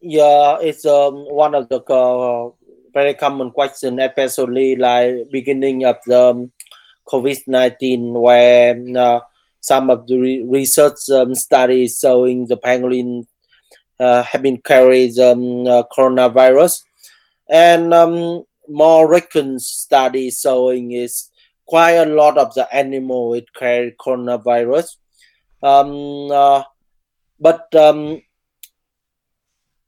yeah, 0.00 0.58
it's 0.60 0.84
um, 0.84 1.14
one 1.28 1.54
of 1.54 1.68
the 1.68 1.80
uh, 1.80 2.50
very 2.92 3.14
common 3.14 3.50
question, 3.50 4.00
especially 4.00 4.76
like 4.76 5.30
beginning 5.30 5.84
of 5.84 5.96
the 6.06 6.20
um, 6.20 6.52
COVID 7.06 7.48
nineteen, 7.48 8.12
where 8.12 8.76
uh, 8.96 9.20
some 9.60 9.90
of 9.90 10.06
the 10.06 10.18
re- 10.18 10.44
research 10.46 11.08
um, 11.10 11.34
studies 11.34 11.98
showing 12.00 12.46
the 12.46 12.56
pangolin 12.56 13.26
have 14.00 14.42
been 14.42 14.58
carried 14.58 15.18
um, 15.18 15.66
uh, 15.66 15.82
coronavirus, 15.96 16.82
and 17.48 17.92
um, 17.94 18.44
more 18.68 19.10
recent 19.10 19.60
studies 19.62 20.40
showing 20.40 20.92
is 20.92 21.30
quite 21.66 21.92
a 21.92 22.06
lot 22.06 22.38
of 22.38 22.54
the 22.54 22.66
animal 22.74 23.34
it 23.34 23.46
carry 23.54 23.94
coronavirus. 23.98 24.96
Um, 25.62 26.30
uh, 26.30 26.64
but 27.38 27.74
um, 27.74 28.22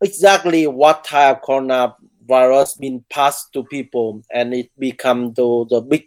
exactly 0.00 0.66
what 0.66 1.04
type 1.04 1.36
of 1.36 1.42
coronavirus 1.42 2.80
been 2.80 3.04
passed 3.10 3.52
to 3.52 3.64
people, 3.64 4.22
and 4.32 4.54
it 4.54 4.70
become 4.78 5.32
the, 5.34 5.66
the 5.68 5.80
big 5.80 6.06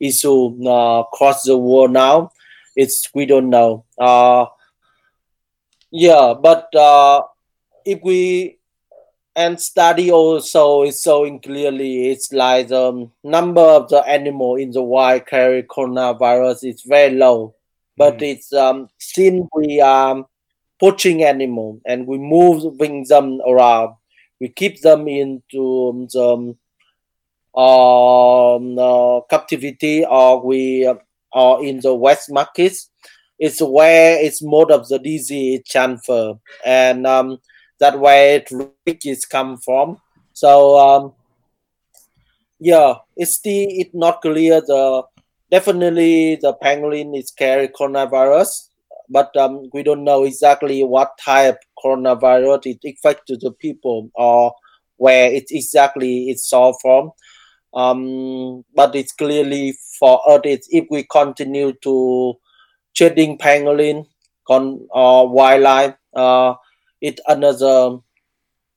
issue 0.00 0.68
uh, 0.68 1.00
across 1.00 1.44
the 1.44 1.56
world 1.56 1.92
now. 1.92 2.30
It's 2.76 3.08
we 3.14 3.26
don't 3.26 3.50
know. 3.50 3.84
Uh, 3.98 4.46
yeah, 5.90 6.34
but 6.40 6.74
uh, 6.74 7.22
if 7.84 8.00
we 8.02 8.58
and 9.36 9.60
study 9.60 10.10
also 10.12 10.84
is 10.84 11.02
showing 11.02 11.40
clearly 11.40 12.10
it's 12.10 12.32
like 12.32 12.68
the 12.68 13.08
number 13.24 13.60
of 13.60 13.88
the 13.88 13.98
animal 14.06 14.56
in 14.56 14.70
the 14.70 14.82
wild 14.82 15.26
carry 15.26 15.62
coronavirus 15.62 16.68
is 16.70 16.82
very 16.82 17.14
low 17.14 17.54
but 17.96 18.18
mm. 18.18 18.22
it's 18.22 18.52
um 18.52 18.88
since 18.98 19.46
we 19.54 19.80
are 19.80 20.24
poaching 20.78 21.24
animal 21.24 21.80
and 21.84 22.06
we 22.06 22.18
moving 22.18 23.04
them 23.08 23.40
around 23.46 23.94
we 24.40 24.48
keep 24.48 24.80
them 24.82 25.08
into 25.08 26.06
the 26.12 26.54
um, 27.56 28.78
uh, 28.78 29.20
captivity 29.30 30.04
or 30.04 30.44
we 30.44 30.86
uh, 30.86 30.94
are 31.32 31.64
in 31.64 31.80
the 31.80 31.94
wet 31.94 32.20
markets 32.30 32.90
it's 33.38 33.60
where 33.60 34.20
it's 34.20 34.42
more 34.42 34.70
of 34.72 34.88
the 34.88 34.98
disease 34.98 35.60
transfer 35.68 36.34
and 36.64 37.06
um 37.06 37.38
that 37.84 38.00
where 38.00 38.42
it 38.86 39.04
is 39.04 39.26
come 39.26 39.58
from. 39.58 40.00
So 40.32 40.78
um, 40.78 41.12
yeah, 42.58 42.94
it's 43.14 43.40
the 43.40 43.64
it's 43.80 43.94
not 43.94 44.22
clear. 44.22 44.62
The 44.62 45.02
definitely 45.50 46.36
the 46.36 46.54
pangolin 46.62 47.12
is 47.18 47.30
carry 47.30 47.68
coronavirus, 47.68 48.70
but 49.10 49.36
um, 49.36 49.68
we 49.74 49.82
don't 49.82 50.02
know 50.02 50.24
exactly 50.24 50.82
what 50.82 51.18
type 51.22 51.58
coronavirus 51.84 52.72
it 52.72 52.80
affected 52.88 53.42
the 53.42 53.52
people 53.52 54.10
or 54.14 54.54
where 54.96 55.30
it 55.30 55.44
exactly 55.50 56.30
it's 56.30 56.48
solved 56.48 56.78
from. 56.80 57.12
Um, 57.74 58.64
but 58.74 58.94
it's 58.94 59.12
clearly 59.12 59.76
for 59.98 60.16
us. 60.30 60.66
If 60.70 60.86
we 60.90 61.02
continue 61.04 61.72
to 61.82 62.34
trading 62.96 63.36
pangolin 63.36 64.06
con 64.48 64.86
uh, 64.94 65.24
wildlife, 65.26 65.96
uh, 66.14 66.54
it 67.04 67.20
another 67.28 67.98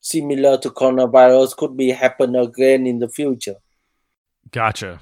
similar 0.02 0.58
to 0.58 0.70
coronavirus 0.70 1.56
could 1.56 1.78
be 1.78 1.90
happen 1.92 2.36
again 2.36 2.86
in 2.86 3.00
the 3.00 3.08
future. 3.08 3.56
Gotcha. 4.52 5.00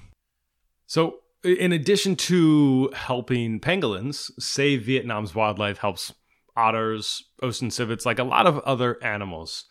So, 0.85 1.17
in 1.43 1.71
addition 1.71 2.15
to 2.15 2.91
helping 2.93 3.59
pangolins, 3.59 4.31
Save 4.39 4.83
Vietnam's 4.83 5.33
wildlife 5.33 5.79
helps 5.79 6.13
otters, 6.55 7.23
Owston's 7.41 7.75
civets, 7.75 8.05
like 8.05 8.19
a 8.19 8.23
lot 8.23 8.45
of 8.45 8.59
other 8.59 9.03
animals. 9.03 9.65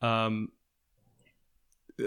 Um, 0.00 0.50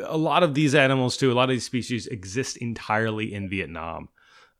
a 0.01 0.17
lot 0.17 0.43
of 0.43 0.53
these 0.53 0.75
animals, 0.75 1.17
too, 1.17 1.31
a 1.31 1.35
lot 1.35 1.49
of 1.49 1.55
these 1.55 1.65
species 1.65 2.07
exist 2.07 2.57
entirely 2.57 3.33
in 3.33 3.49
Vietnam. 3.49 4.09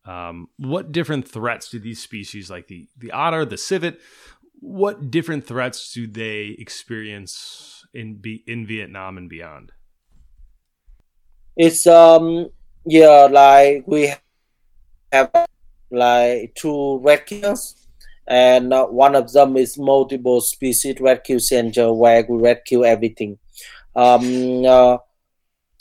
Um, 0.06 0.50
what 0.58 0.92
different 0.92 1.28
threats 1.28 1.70
do 1.70 1.80
these 1.80 2.02
species, 2.02 2.50
like 2.50 2.68
the 2.68 2.88
the 2.98 3.12
otter, 3.12 3.44
the 3.44 3.58
civet, 3.58 4.00
what 4.66 5.12
different 5.12 5.46
threats 5.46 5.94
do 5.94 6.08
they 6.08 6.56
experience 6.58 7.86
in 7.94 8.16
be 8.16 8.44
in 8.48 8.66
Vietnam 8.66 9.18
and 9.18 9.30
beyond? 9.30 9.72
It's 11.56 11.86
um 11.86 12.50
yeah 12.86 13.28
like 13.30 13.84
we 13.86 14.14
have 15.12 15.32
like 15.92 16.56
two 16.56 17.00
rescues 17.04 17.88
and 18.28 18.74
uh, 18.74 18.86
one 18.88 19.16
of 19.16 19.32
them 19.32 19.56
is 19.56 19.78
multiple 19.78 20.42
species 20.42 21.00
rescue 21.00 21.40
center 21.40 21.94
where 21.94 22.26
we 22.28 22.38
rescue 22.38 22.84
everything. 22.84 23.38
Um, 23.96 24.66
uh, 24.66 24.98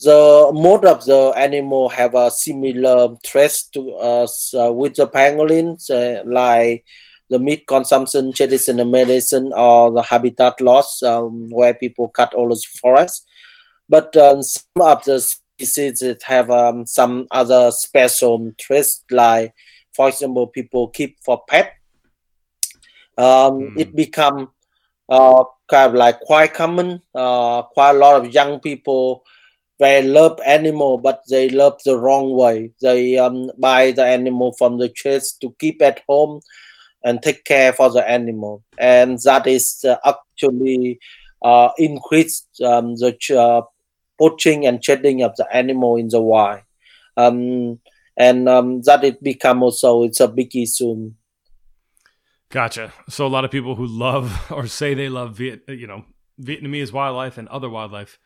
the 0.00 0.50
most 0.52 0.84
of 0.84 1.04
the 1.06 1.32
animal 1.36 1.88
have 1.88 2.14
a 2.14 2.30
similar 2.30 3.16
threats 3.24 3.66
to 3.68 3.92
us 3.94 4.52
uh, 4.52 4.70
with 4.70 4.96
the 4.96 5.08
pangolins, 5.08 5.90
uh, 5.90 6.22
like 6.26 6.84
the 7.30 7.38
meat 7.38 7.66
consumption 7.66 8.32
the 8.32 8.84
medicine 8.86 9.52
or 9.54 9.90
the 9.90 10.02
habitat 10.02 10.60
loss 10.60 11.02
um, 11.02 11.48
where 11.50 11.74
people 11.74 12.08
cut 12.08 12.34
all 12.34 12.48
those 12.48 12.64
forests. 12.64 13.24
But 13.88 14.16
um, 14.16 14.42
some 14.42 14.64
of 14.80 15.04
the 15.04 15.20
species 15.20 16.00
that 16.00 16.22
have 16.24 16.50
um, 16.50 16.86
some 16.86 17.26
other 17.30 17.70
special 17.70 18.52
traits, 18.58 19.04
like 19.10 19.54
for 19.94 20.08
example, 20.08 20.46
people 20.46 20.88
keep 20.88 21.18
for 21.24 21.42
pet. 21.48 21.74
Mm. 23.18 23.78
It 23.78 23.94
become 23.94 24.50
uh, 25.08 25.44
kind 25.68 25.90
of 25.90 25.94
like 25.94 26.20
quite 26.20 26.54
common. 26.54 27.00
Uh, 27.14 27.62
quite 27.62 27.90
a 27.90 27.98
lot 27.98 28.24
of 28.24 28.32
young 28.32 28.60
people 28.60 29.24
they 29.80 30.02
love 30.02 30.38
animal, 30.46 30.98
but 30.98 31.22
they 31.28 31.48
love 31.48 31.80
the 31.84 31.98
wrong 31.98 32.30
way. 32.36 32.70
They 32.80 33.18
um, 33.18 33.50
buy 33.58 33.90
the 33.90 34.04
animal 34.04 34.52
from 34.52 34.78
the 34.78 34.88
church 34.88 35.24
to 35.40 35.54
keep 35.58 35.82
at 35.82 36.02
home 36.08 36.40
and 37.04 37.22
take 37.22 37.44
care 37.44 37.72
for 37.72 37.90
the 37.90 38.08
animal, 38.08 38.64
and 38.78 39.18
that 39.24 39.46
is 39.46 39.84
uh, 39.86 39.96
actually 40.04 40.98
uh, 41.44 41.66
um, 41.66 42.94
the 42.96 43.16
uh, 43.38 43.62
poaching 44.18 44.66
and 44.66 44.84
shedding 44.84 45.22
of 45.22 45.36
the 45.36 45.46
animal 45.54 45.96
in 45.96 46.08
the 46.08 46.20
wild, 46.20 46.62
um, 47.16 47.78
and 48.16 48.48
um, 48.48 48.80
that 48.82 49.04
it 49.04 49.22
become 49.22 49.62
also 49.62 50.02
it's 50.02 50.20
a 50.20 50.28
big 50.28 50.56
issue. 50.56 51.12
Gotcha. 52.50 52.92
So 53.08 53.26
a 53.26 53.28
lot 53.28 53.44
of 53.44 53.50
people 53.50 53.74
who 53.74 53.86
love 53.86 54.46
or 54.50 54.66
say 54.66 54.94
they 54.94 55.08
love 55.08 55.36
Viet, 55.36 55.62
you 55.68 55.86
know, 55.86 56.04
Vietnamese 56.40 56.92
wildlife 56.92 57.36
and 57.36 57.48
other 57.48 57.68
wildlife 57.68 58.18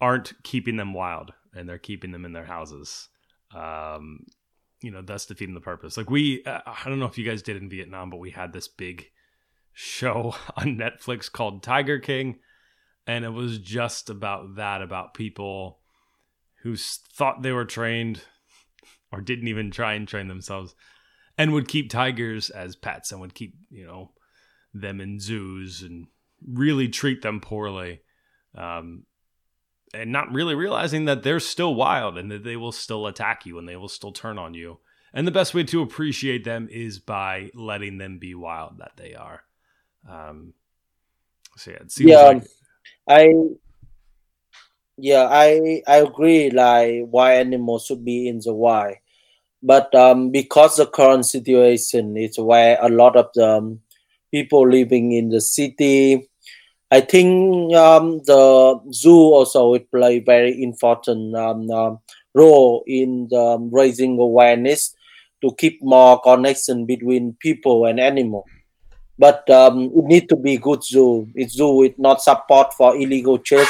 aren't 0.00 0.32
keeping 0.42 0.76
them 0.76 0.94
wild, 0.94 1.32
and 1.54 1.68
they're 1.68 1.78
keeping 1.78 2.12
them 2.12 2.24
in 2.24 2.32
their 2.32 2.44
houses. 2.44 3.08
Um, 3.54 4.26
you 4.82 4.90
know 4.90 5.02
thus 5.02 5.26
defeating 5.26 5.54
the 5.54 5.60
purpose 5.60 5.96
like 5.96 6.10
we 6.10 6.42
i 6.46 6.82
don't 6.84 6.98
know 6.98 7.06
if 7.06 7.18
you 7.18 7.24
guys 7.24 7.42
did 7.42 7.56
in 7.56 7.68
vietnam 7.68 8.10
but 8.10 8.20
we 8.20 8.30
had 8.30 8.52
this 8.52 8.68
big 8.68 9.06
show 9.72 10.34
on 10.56 10.76
netflix 10.76 11.30
called 11.30 11.62
tiger 11.62 11.98
king 11.98 12.38
and 13.06 13.24
it 13.24 13.30
was 13.30 13.58
just 13.58 14.10
about 14.10 14.56
that 14.56 14.82
about 14.82 15.14
people 15.14 15.78
who 16.62 16.76
thought 16.76 17.42
they 17.42 17.52
were 17.52 17.64
trained 17.64 18.22
or 19.10 19.20
didn't 19.20 19.48
even 19.48 19.70
try 19.70 19.94
and 19.94 20.08
train 20.08 20.28
themselves 20.28 20.74
and 21.36 21.52
would 21.52 21.68
keep 21.68 21.90
tigers 21.90 22.50
as 22.50 22.76
pets 22.76 23.12
and 23.12 23.20
would 23.20 23.34
keep, 23.34 23.54
you 23.70 23.86
know, 23.86 24.12
them 24.74 25.00
in 25.00 25.20
zoos 25.20 25.82
and 25.82 26.06
really 26.46 26.88
treat 26.88 27.22
them 27.22 27.40
poorly. 27.40 28.00
Um, 28.54 29.04
and 29.94 30.10
not 30.10 30.32
really 30.32 30.54
realizing 30.54 31.04
that 31.04 31.22
they're 31.22 31.40
still 31.40 31.74
wild 31.74 32.16
and 32.16 32.30
that 32.30 32.44
they 32.44 32.56
will 32.56 32.72
still 32.72 33.06
attack 33.06 33.44
you 33.44 33.58
and 33.58 33.68
they 33.68 33.76
will 33.76 33.88
still 33.88 34.12
turn 34.12 34.38
on 34.38 34.54
you. 34.54 34.78
And 35.14 35.26
the 35.26 35.32
best 35.32 35.52
way 35.52 35.64
to 35.64 35.82
appreciate 35.82 36.44
them 36.44 36.68
is 36.70 36.98
by 36.98 37.50
letting 37.54 37.98
them 37.98 38.18
be 38.18 38.34
wild 38.34 38.78
that 38.78 38.92
they 38.96 39.14
are. 39.14 39.42
Um, 40.08 40.54
so 41.56 41.70
yeah, 41.70 41.76
it 41.78 41.92
seems 41.92 42.10
yeah, 42.10 42.22
like 42.22 42.44
I 43.08 43.34
yeah, 44.96 45.28
I 45.30 45.82
I 45.86 45.96
agree. 45.96 46.50
Like 46.50 47.04
why 47.10 47.34
animals 47.34 47.86
should 47.86 48.04
be 48.04 48.26
in 48.26 48.40
the 48.42 48.54
wild, 48.54 48.96
but 49.62 49.94
um, 49.94 50.30
because 50.30 50.76
the 50.76 50.86
current 50.86 51.26
situation 51.26 52.16
is 52.16 52.38
where 52.38 52.78
a 52.80 52.88
lot 52.88 53.16
of 53.16 53.28
the 53.34 53.48
um, 53.48 53.80
people 54.30 54.68
living 54.68 55.12
in 55.12 55.28
the 55.28 55.40
city, 55.40 56.30
I 56.92 57.00
think 57.00 57.72
um, 57.74 58.20
the 58.26 58.78
zoo 58.92 59.32
also 59.32 59.70
will 59.70 59.86
play 59.90 60.18
very 60.20 60.62
important 60.62 61.34
um, 61.34 61.70
uh, 61.70 61.96
role 62.34 62.84
in 62.86 63.28
the, 63.30 63.40
um, 63.40 63.70
raising 63.72 64.18
awareness 64.18 64.94
to 65.42 65.54
keep 65.56 65.82
more 65.82 66.20
connection 66.20 66.84
between 66.84 67.34
people 67.40 67.86
and 67.86 67.98
animal. 67.98 68.44
But 69.18 69.48
um, 69.48 69.84
it 69.96 70.04
need 70.04 70.28
to 70.28 70.36
be 70.36 70.58
good 70.58 70.84
zoo. 70.84 71.28
It 71.34 71.50
zoo 71.50 71.72
with 71.76 71.98
not 71.98 72.20
support 72.20 72.74
for 72.74 72.94
illegal 72.94 73.38
trade 73.38 73.68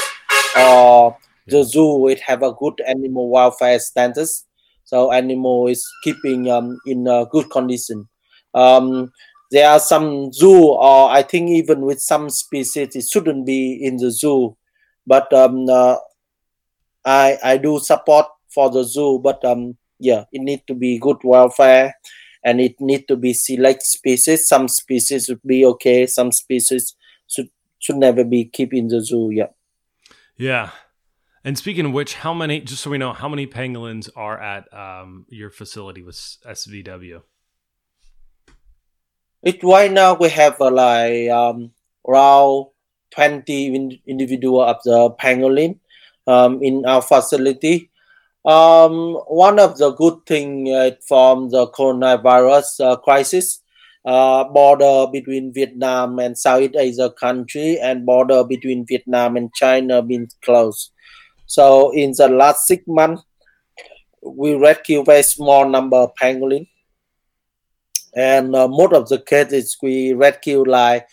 or 0.59 1.17
the 1.47 1.63
zoo 1.63 1.99
would 1.99 2.19
have 2.27 2.43
a 2.43 2.53
good 2.53 2.81
animal 2.89 3.31
welfare 3.31 3.79
status. 3.79 4.47
So 4.83 5.13
animal 5.13 5.69
is 5.69 5.87
keeping 6.03 6.51
um, 6.51 6.77
in 6.87 7.07
a 7.07 7.27
good 7.31 7.51
condition. 7.51 8.09
Um, 8.53 9.13
there 9.53 9.69
are 9.69 9.79
some 9.79 10.33
zoo, 10.33 10.73
or 10.73 11.11
I 11.11 11.23
think 11.23 11.51
even 11.51 11.83
with 11.83 12.01
some 12.01 12.31
species, 12.31 12.97
it 12.97 13.05
shouldn't 13.05 13.45
be 13.45 13.79
in 13.85 13.99
the 13.99 14.11
zoo. 14.11 14.57
But 15.07 15.31
um, 15.33 15.69
uh, 15.69 15.97
I 17.05 17.39
I 17.45 17.57
do 17.59 17.79
support 17.79 18.27
for 18.49 18.71
the 18.71 18.83
zoo, 18.83 19.21
but 19.23 19.45
um, 19.45 19.77
yeah, 19.99 20.25
it 20.33 20.41
need 20.41 20.67
to 20.69 20.75
be 20.75 20.99
good 20.99 21.19
welfare, 21.23 21.95
and 22.43 22.61
it 22.63 22.81
need 22.81 23.07
to 23.09 23.17
be 23.17 23.35
select 23.35 23.83
species. 23.83 24.49
Some 24.49 24.69
species 24.69 25.29
would 25.29 25.43
be 25.45 25.67
okay. 25.67 26.07
Some 26.07 26.33
species 26.33 26.97
should 27.29 27.51
should 27.79 27.97
never 27.97 28.25
be 28.25 28.47
keep 28.47 28.73
in 28.73 28.89
the 28.89 29.05
zoo. 29.05 29.31
Yeah. 29.31 29.53
Yeah. 30.37 30.71
And 31.45 31.59
speaking 31.59 31.87
of 31.87 31.93
which, 31.93 32.15
how 32.15 32.33
many, 32.33 32.61
just 32.61 32.83
so 32.83 32.91
we 32.91 32.99
know, 32.99 33.13
how 33.13 33.29
many 33.29 33.49
pangolins 33.49 34.09
are 34.15 34.41
at 34.41 34.73
um, 34.73 35.27
your 35.29 35.51
facility 35.51 36.03
with 36.03 36.15
SVW? 36.15 37.23
It 39.43 39.63
right 39.65 39.91
now 39.91 40.15
we 40.15 40.29
have 40.31 40.61
uh, 40.61 40.71
like 40.71 41.29
um, 41.31 41.73
around 42.07 42.67
20 43.11 43.75
in, 43.75 43.99
individual 44.07 44.63
of 44.63 44.77
the 44.85 45.11
pangolin 45.21 45.81
um, 46.27 46.63
in 46.63 46.87
our 46.87 47.03
facility. 47.03 47.91
Um, 48.45 49.15
one 49.27 49.59
of 49.59 49.79
the 49.79 49.91
good 49.93 50.25
thing 50.27 50.73
uh, 50.73 50.93
from 51.07 51.51
the 51.51 51.67
coronavirus 51.69 52.85
uh, 52.85 52.97
crisis, 52.97 53.63
uh, 54.05 54.45
border 54.45 55.07
between 55.13 55.53
Vietnam 55.53 56.19
and 56.19 56.37
Southeast 56.37 56.77
Asia 56.77 57.11
country 57.11 57.79
and 57.81 58.07
border 58.07 58.45
between 58.45 58.87
Vietnam 58.87 59.37
and 59.37 59.53
China 59.55 60.03
been 60.03 60.29
closed. 60.45 60.93
So 61.47 61.91
in 61.91 62.13
the 62.17 62.29
last 62.29 62.67
six 62.67 62.85
months, 62.87 63.23
we 64.23 64.55
rescue 64.55 65.05
very 65.05 65.23
small 65.23 65.69
number 65.69 65.97
of 65.97 66.15
pangolin, 66.21 66.69
and 68.15 68.55
uh, 68.55 68.69
most 68.69 68.93
of 68.93 69.09
the 69.09 69.21
cases 69.21 69.77
we 69.83 70.13
rescue 70.13 70.65
like 70.65 71.07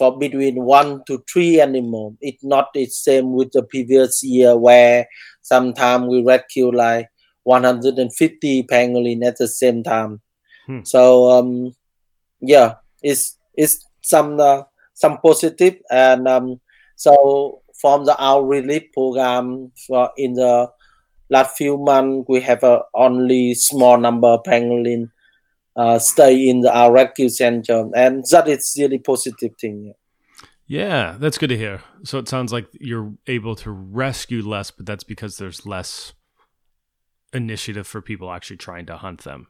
for 0.00 0.18
between 0.18 0.56
one 0.62 1.02
to 1.06 1.22
three 1.30 1.60
animals. 1.60 2.14
It's 2.20 2.42
not 2.42 2.72
the 2.72 2.86
same 2.86 3.34
with 3.34 3.52
the 3.52 3.62
previous 3.62 4.22
year 4.22 4.56
where 4.56 5.06
sometimes 5.42 6.06
we 6.08 6.22
rescue 6.22 6.70
like 6.72 7.08
150 7.44 8.62
pangolin 8.64 9.24
at 9.24 9.36
the 9.36 9.48
same 9.48 9.82
time. 9.82 10.20
Hmm. 10.66 10.80
So 10.84 11.30
um, 11.30 11.74
yeah, 12.40 12.76
it's 13.02 13.36
it's 13.54 13.86
some 14.00 14.40
uh, 14.40 14.62
some 14.94 15.18
positive 15.18 15.76
and 15.90 16.26
um, 16.26 16.60
so 16.96 17.62
from 17.80 18.04
the 18.04 18.16
our 18.16 18.44
relief 18.44 18.84
program 18.92 19.72
for 19.86 20.10
in 20.16 20.34
the 20.34 20.70
last 21.30 21.56
few 21.56 21.78
months 21.78 22.26
we 22.28 22.40
have 22.40 22.62
a 22.64 22.82
only 22.94 23.54
small 23.54 23.96
number 23.98 24.28
of 24.28 24.42
pangolin 24.44 25.10
uh, 25.80 25.98
stay 25.98 26.34
in 26.50 26.60
the, 26.62 26.70
our 26.80 26.92
rescue 26.92 27.28
center 27.28 27.78
and 27.94 28.24
that 28.30 28.46
is 28.48 28.76
really 28.78 28.98
positive 28.98 29.52
thing 29.60 29.94
Yeah, 30.66 31.16
that's 31.18 31.38
good 31.38 31.50
to 31.50 31.56
hear. 31.56 31.82
So 32.04 32.18
it 32.18 32.28
sounds 32.28 32.52
like 32.52 32.68
you're 32.90 33.12
able 33.26 33.56
to 33.56 33.70
rescue 33.72 34.42
less, 34.54 34.70
but 34.70 34.86
that's 34.86 35.04
because 35.04 35.36
there's 35.36 35.66
less 35.66 36.12
initiative 37.32 37.86
for 37.86 38.00
people 38.00 38.30
actually 38.30 38.56
trying 38.58 38.86
to 38.86 38.96
hunt 38.96 39.20
them. 39.24 39.48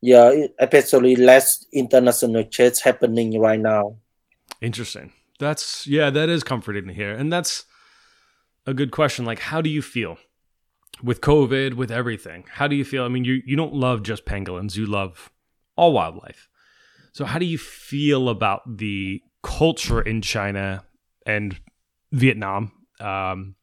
yeah 0.00 0.46
especially 0.58 1.14
less 1.16 1.64
international 1.72 2.44
chase 2.44 2.80
happening 2.80 3.38
right 3.40 3.60
now 3.60 3.96
Interesting. 4.60 5.12
That's 5.38 5.86
yeah, 5.86 6.10
that 6.10 6.28
is 6.28 6.44
comforting 6.44 6.86
to 6.86 6.92
hear. 6.94 7.12
And 7.12 7.32
that's 7.32 7.64
a 8.66 8.74
good 8.74 8.90
question. 8.92 9.24
Like, 9.24 9.40
how 9.40 9.60
do 9.60 9.68
you 9.70 9.82
feel 9.82 10.18
with 11.02 11.20
COVID, 11.20 11.74
with 11.74 11.90
everything? 11.90 12.44
How 12.48 12.68
do 12.68 12.76
you 12.76 12.84
feel? 12.84 13.04
I 13.04 13.08
mean, 13.08 13.24
you 13.24 13.42
you 13.44 13.56
don't 13.56 13.74
love 13.74 14.02
just 14.02 14.24
pangolins, 14.24 14.76
you 14.76 14.86
love 14.86 15.30
all 15.76 15.92
wildlife. 15.92 16.48
So 17.12 17.24
how 17.24 17.38
do 17.38 17.44
you 17.44 17.58
feel 17.58 18.28
about 18.28 18.62
the 18.78 19.22
culture 19.42 20.00
in 20.00 20.22
China 20.22 20.84
and 21.26 21.60
Vietnam? 22.10 22.72
Um, 23.00 23.56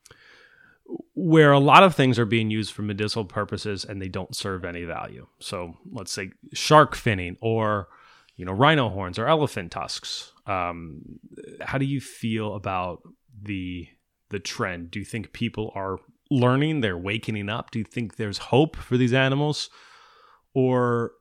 where 1.13 1.51
a 1.51 1.59
lot 1.59 1.83
of 1.83 1.95
things 1.95 2.17
are 2.17 2.25
being 2.25 2.49
used 2.49 2.73
for 2.73 2.81
medicinal 2.81 3.25
purposes 3.25 3.85
and 3.85 4.01
they 4.01 4.07
don't 4.07 4.35
serve 4.35 4.65
any 4.65 4.83
value. 4.85 5.27
So 5.39 5.75
let's 5.91 6.11
say 6.11 6.31
shark 6.53 6.95
finning 6.95 7.37
or 7.41 7.89
you 8.35 8.45
know 8.45 8.53
rhino 8.53 8.89
horns 8.89 9.19
or 9.19 9.27
elephant 9.27 9.71
tusks. 9.71 10.31
Um, 10.45 11.01
how 11.61 11.77
do 11.77 11.85
you 11.85 12.01
feel 12.01 12.55
about 12.55 13.01
the 13.41 13.87
the 14.29 14.39
trend? 14.39 14.91
Do 14.91 14.99
you 14.99 15.05
think 15.05 15.33
people 15.33 15.71
are 15.75 15.99
learning? 16.29 16.81
They're 16.81 16.97
waking 16.97 17.49
up. 17.49 17.71
Do 17.71 17.79
you 17.79 17.85
think 17.85 18.15
there's 18.15 18.37
hope 18.37 18.75
for 18.75 18.97
these 18.97 19.13
animals, 19.13 19.69
or 20.53 21.13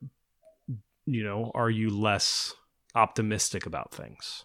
you 1.06 1.24
know, 1.24 1.50
are 1.54 1.70
you 1.70 1.90
less 1.90 2.54
optimistic 2.94 3.66
about 3.66 3.92
things? 3.92 4.44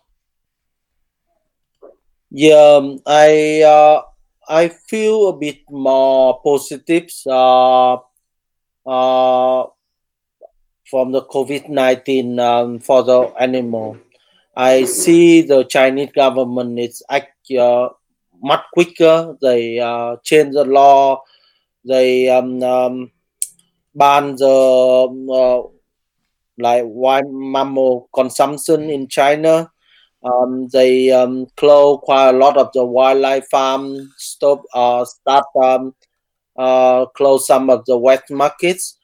Yeah, 2.31 2.77
um, 2.77 2.99
I 3.05 3.61
uh, 3.61 4.01
I 4.47 4.69
feel 4.69 5.29
a 5.29 5.37
bit 5.37 5.61
more 5.69 6.41
positive 6.41 7.09
uh, 7.27 7.93
uh, 8.85 9.67
from 10.89 11.11
the 11.11 11.21
COVID 11.21 11.69
nineteen 11.69 12.39
um, 12.39 12.79
for 12.79 13.03
the 13.03 13.33
animal. 13.39 13.97
I 14.55 14.85
see 14.85 15.41
the 15.41 15.63
Chinese 15.63 16.11
government 16.15 16.79
is 16.79 17.03
act 17.09 17.51
uh, 17.51 17.89
much 18.43 18.63
quicker. 18.73 19.35
They 19.41 19.77
change 20.23 20.53
the 20.53 20.65
law. 20.65 21.21
They 21.85 22.29
um, 22.29 22.61
um, 22.63 23.11
ban 23.95 24.35
the 24.35 25.69
like 26.57 26.83
wild 26.85 27.31
mammal 27.31 28.09
consumption 28.13 28.89
in 28.89 29.07
China. 29.07 29.69
Um, 30.23 30.67
they 30.71 31.11
um, 31.11 31.47
close 31.57 31.99
quite 32.03 32.29
a 32.29 32.37
lot 32.37 32.57
of 32.57 32.71
the 32.73 32.85
wildlife 32.85 33.45
farm, 33.49 34.13
stop, 34.17 34.61
uh, 34.73 35.03
start 35.03 35.45
um, 35.61 35.93
uh, 36.57 37.05
close 37.07 37.45
some 37.47 37.69
of 37.69 37.83
the 37.85 37.97
wet 37.97 38.23
markets. 38.29 38.97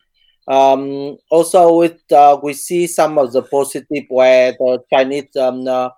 Um, 0.48 1.18
also, 1.30 1.78
with 1.78 2.00
uh, 2.12 2.40
we 2.42 2.54
see 2.54 2.88
some 2.88 3.18
of 3.18 3.34
the 3.34 3.42
positive 3.42 4.06
where 4.08 4.54
the 4.54 4.82
Chinese 4.92 5.36
um, 5.36 5.68
uh, 5.68 5.90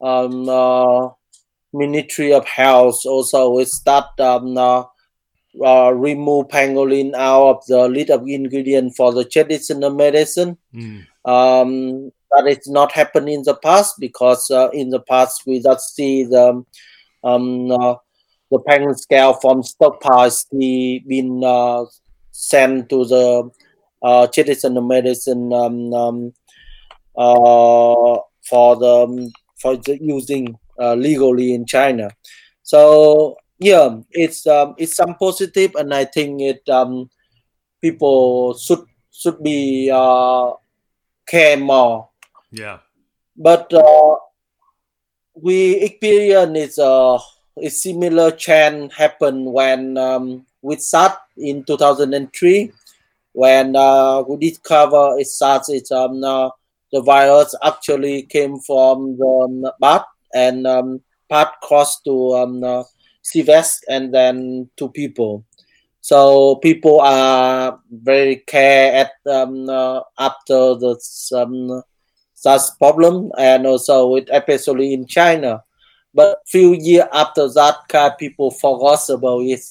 um, 0.00 1.12
Ministry 1.76 2.32
of 2.32 2.46
Health 2.46 3.00
also 3.06 3.50
will 3.50 3.66
start 3.66 4.18
um, 4.20 4.56
uh, 4.56 4.84
uh, 5.64 5.90
remove 5.90 6.48
pangolin 6.48 7.14
out 7.14 7.48
of 7.48 7.66
the 7.66 7.88
list 7.88 8.10
of 8.10 8.26
ingredient 8.26 8.94
for 8.96 9.12
the 9.12 9.24
traditional 9.24 9.90
medicine. 9.90 10.58
Mm. 10.74 11.06
Um, 11.24 12.12
that 12.30 12.46
is 12.46 12.68
not 12.68 12.92
happened 12.92 13.28
in 13.28 13.42
the 13.42 13.54
past 13.54 13.94
because 13.98 14.50
uh, 14.50 14.68
in 14.70 14.90
the 14.90 15.00
past 15.00 15.42
we 15.46 15.60
just 15.60 15.94
see 15.94 16.24
the 16.24 16.64
um, 17.24 17.70
uh, 17.70 17.96
the 18.50 18.58
pangolin 18.60 18.96
scale 18.96 19.34
from 19.34 19.62
stockpiles 19.62 20.46
the 20.52 21.02
been 21.06 21.42
uh, 21.44 21.84
sent 22.30 22.88
to 22.90 23.04
the 23.04 23.50
uh, 24.02 24.26
traditional 24.28 24.82
medicine 24.82 25.52
um, 25.52 25.92
um, 25.92 26.32
uh, 27.16 28.18
for 28.48 28.76
the 28.76 29.32
for 29.58 29.76
the 29.76 29.98
using 30.00 30.56
legally 30.78 31.54
in 31.54 31.66
China. 31.66 32.10
So 32.62 33.36
yeah, 33.58 33.96
it's 34.10 34.46
um, 34.46 34.74
it's 34.76 34.96
some 34.96 35.14
positive, 35.14 35.74
and 35.76 35.94
I 35.94 36.04
think 36.04 36.40
it 36.42 36.68
um, 36.68 37.08
people 37.80 38.56
should 38.58 38.84
should 39.10 39.42
be 39.42 39.90
uh, 39.92 40.52
care 41.26 41.56
more. 41.56 42.08
Yeah. 42.50 42.78
But 43.36 43.72
uh, 43.72 44.16
we 45.34 45.76
experience 45.76 46.58
is 46.58 46.78
uh, 46.78 47.18
a 47.62 47.68
similar 47.68 48.30
trend 48.30 48.92
happened 48.92 49.52
when 49.52 49.96
um, 49.96 50.46
with 50.62 50.82
SARS 50.82 51.16
in 51.36 51.64
2003 51.64 52.72
when 53.32 53.76
uh, 53.76 54.22
we 54.22 54.48
discover 54.48 55.18
it 55.18 55.26
SARS 55.26 55.68
it's 55.68 55.92
um, 55.92 56.24
uh, 56.24 56.48
the 56.92 57.02
virus 57.02 57.54
actually 57.62 58.22
came 58.22 58.58
from 58.60 59.18
the 59.18 59.72
bat 59.78 60.06
and 60.36 60.66
um, 60.66 61.00
bat 61.28 61.54
crossed 61.62 62.04
to 62.04 62.34
um, 62.34 62.62
uh, 62.62 62.84
and 63.88 64.12
then 64.12 64.68
to 64.76 64.88
people. 64.90 65.44
So 66.00 66.56
people 66.56 67.00
are 67.00 67.80
very 67.90 68.36
care 68.46 68.94
at 68.94 69.12
um, 69.32 69.68
uh, 69.68 70.02
after 70.18 70.76
the 70.76 70.94
um, 71.34 71.82
problem 72.78 73.32
and 73.38 73.66
also 73.66 74.08
with 74.08 74.28
especially 74.30 74.92
in 74.92 75.06
China. 75.06 75.64
But 76.14 76.38
few 76.46 76.74
years 76.74 77.08
after 77.12 77.48
that, 77.48 77.88
kind 77.88 78.12
people 78.18 78.50
forgot 78.50 79.08
about 79.10 79.42
it. 79.42 79.64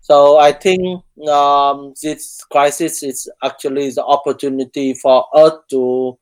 So 0.00 0.38
I 0.38 0.52
think 0.52 1.02
um, 1.28 1.94
this 2.02 2.44
crisis 2.44 3.02
is 3.02 3.28
actually 3.42 3.90
the 3.90 4.04
opportunity 4.04 4.94
for 4.94 5.26
us 5.34 5.52
to 5.70 6.18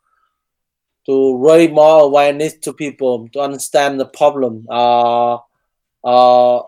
to 1.06 1.38
raise 1.38 1.70
more 1.70 2.02
awareness 2.02 2.54
to 2.58 2.72
people 2.72 3.28
to 3.32 3.40
understand 3.40 3.98
the 4.00 4.06
problem. 4.06 4.66
Uh, 4.68 5.38
uh, 6.04 6.62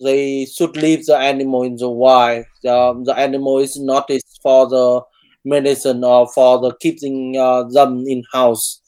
they 0.00 0.46
should 0.46 0.76
leave 0.76 1.06
the 1.06 1.16
animal 1.16 1.62
in 1.62 1.76
the 1.76 1.88
wild. 1.88 2.46
Um, 2.66 3.04
the 3.04 3.14
animal 3.16 3.58
is 3.58 3.78
not 3.78 4.10
for 4.42 4.68
the 4.68 5.02
medicine 5.44 6.02
or 6.04 6.28
for 6.32 6.60
the 6.60 6.74
keeping 6.80 7.36
uh, 7.36 7.64
them 7.64 8.04
in 8.06 8.22
house. 8.32 8.80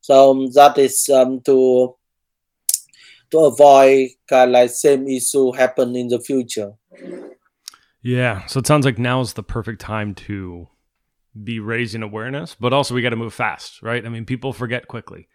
So 0.00 0.30
um, 0.30 0.50
that 0.52 0.78
is 0.78 1.08
um, 1.08 1.40
to 1.42 1.94
to 3.30 3.38
avoid 3.38 4.08
kind 4.28 4.50
of 4.50 4.54
like 4.54 4.70
same 4.70 5.06
issue 5.06 5.52
happen 5.52 5.94
in 5.94 6.08
the 6.08 6.20
future. 6.20 6.72
Yeah, 8.02 8.46
so 8.46 8.60
it 8.60 8.66
sounds 8.66 8.84
like 8.84 8.98
now 8.98 9.20
is 9.20 9.34
the 9.34 9.42
perfect 9.42 9.80
time 9.80 10.14
to 10.14 10.68
be 11.42 11.60
raising 11.60 12.02
awareness, 12.02 12.56
but 12.58 12.72
also 12.72 12.94
we 12.94 13.02
got 13.02 13.10
to 13.10 13.16
move 13.16 13.34
fast, 13.34 13.82
right? 13.82 14.04
I 14.04 14.08
mean, 14.08 14.24
people 14.24 14.52
forget 14.52 14.88
quickly. 14.88 15.28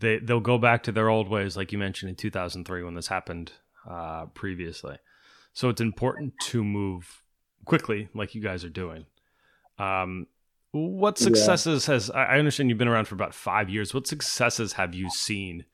They 0.00 0.18
they'll 0.18 0.40
go 0.40 0.58
back 0.58 0.82
to 0.84 0.92
their 0.92 1.08
old 1.08 1.28
ways, 1.28 1.56
like 1.56 1.72
you 1.72 1.78
mentioned 1.78 2.10
in 2.10 2.16
2003 2.16 2.82
when 2.82 2.94
this 2.94 3.08
happened 3.08 3.52
uh, 3.88 4.26
previously. 4.26 4.96
So 5.52 5.68
it's 5.68 5.80
important 5.80 6.34
to 6.44 6.62
move 6.62 7.22
quickly, 7.64 8.08
like 8.14 8.34
you 8.34 8.42
guys 8.42 8.64
are 8.64 8.70
doing. 8.70 9.06
Um, 9.78 10.26
what 10.72 11.18
successes 11.18 11.88
yeah. 11.88 11.94
has 11.94 12.10
I 12.10 12.38
understand 12.38 12.68
you've 12.68 12.78
been 12.78 12.88
around 12.88 13.06
for 13.06 13.14
about 13.14 13.34
five 13.34 13.70
years. 13.70 13.94
What 13.94 14.06
successes 14.06 14.74
have 14.74 14.94
you 14.94 15.10
seen? 15.10 15.64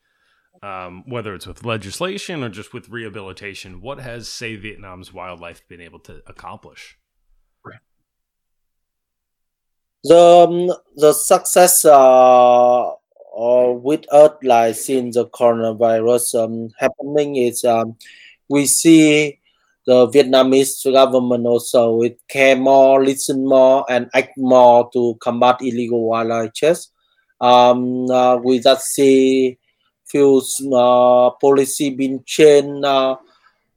Um, 0.63 1.03
whether 1.09 1.35
it's 1.35 1.47
with 1.47 1.65
legislation 1.65 2.45
or 2.45 2.49
just 2.49 2.73
with 2.73 2.89
rehabilitation, 2.89 3.81
what 3.81 3.99
has 3.99 4.29
Save 4.29 4.63
Vietnam's 4.63 5.13
wildlife 5.13 5.67
been 5.67 5.81
able 5.81 5.99
to 6.01 6.23
accomplish? 6.29 6.97
The 10.05 10.19
um, 10.19 10.73
the 10.97 11.13
success 11.13 11.85
uh, 11.85 12.91
uh, 12.91 13.73
with 13.73 14.13
us, 14.13 14.33
like 14.43 14.75
since 14.75 15.15
the 15.15 15.27
coronavirus 15.29 16.43
um, 16.43 16.71
happening, 16.77 17.37
is 17.37 17.65
um, 17.65 17.97
we 18.49 18.67
see 18.67 19.39
the 19.87 20.09
Vietnamese 20.09 20.91
government 20.93 21.47
also 21.47 21.97
with 21.97 22.15
care 22.29 22.57
more, 22.57 23.05
listen 23.05 23.47
more, 23.47 23.85
and 23.89 24.11
act 24.15 24.37
more 24.37 24.91
to 24.93 25.17
combat 25.21 25.59
illegal 25.61 26.03
wildlife 26.05 26.53
chase. 26.53 26.89
Um, 27.41 28.11
uh, 28.11 28.37
we 28.37 28.59
just 28.59 28.87
see 28.95 29.59
few 30.05 30.43
uh, 30.75 31.31
policy 31.41 31.91
being 31.91 32.23
changed. 32.27 32.85
Uh, 32.85 33.17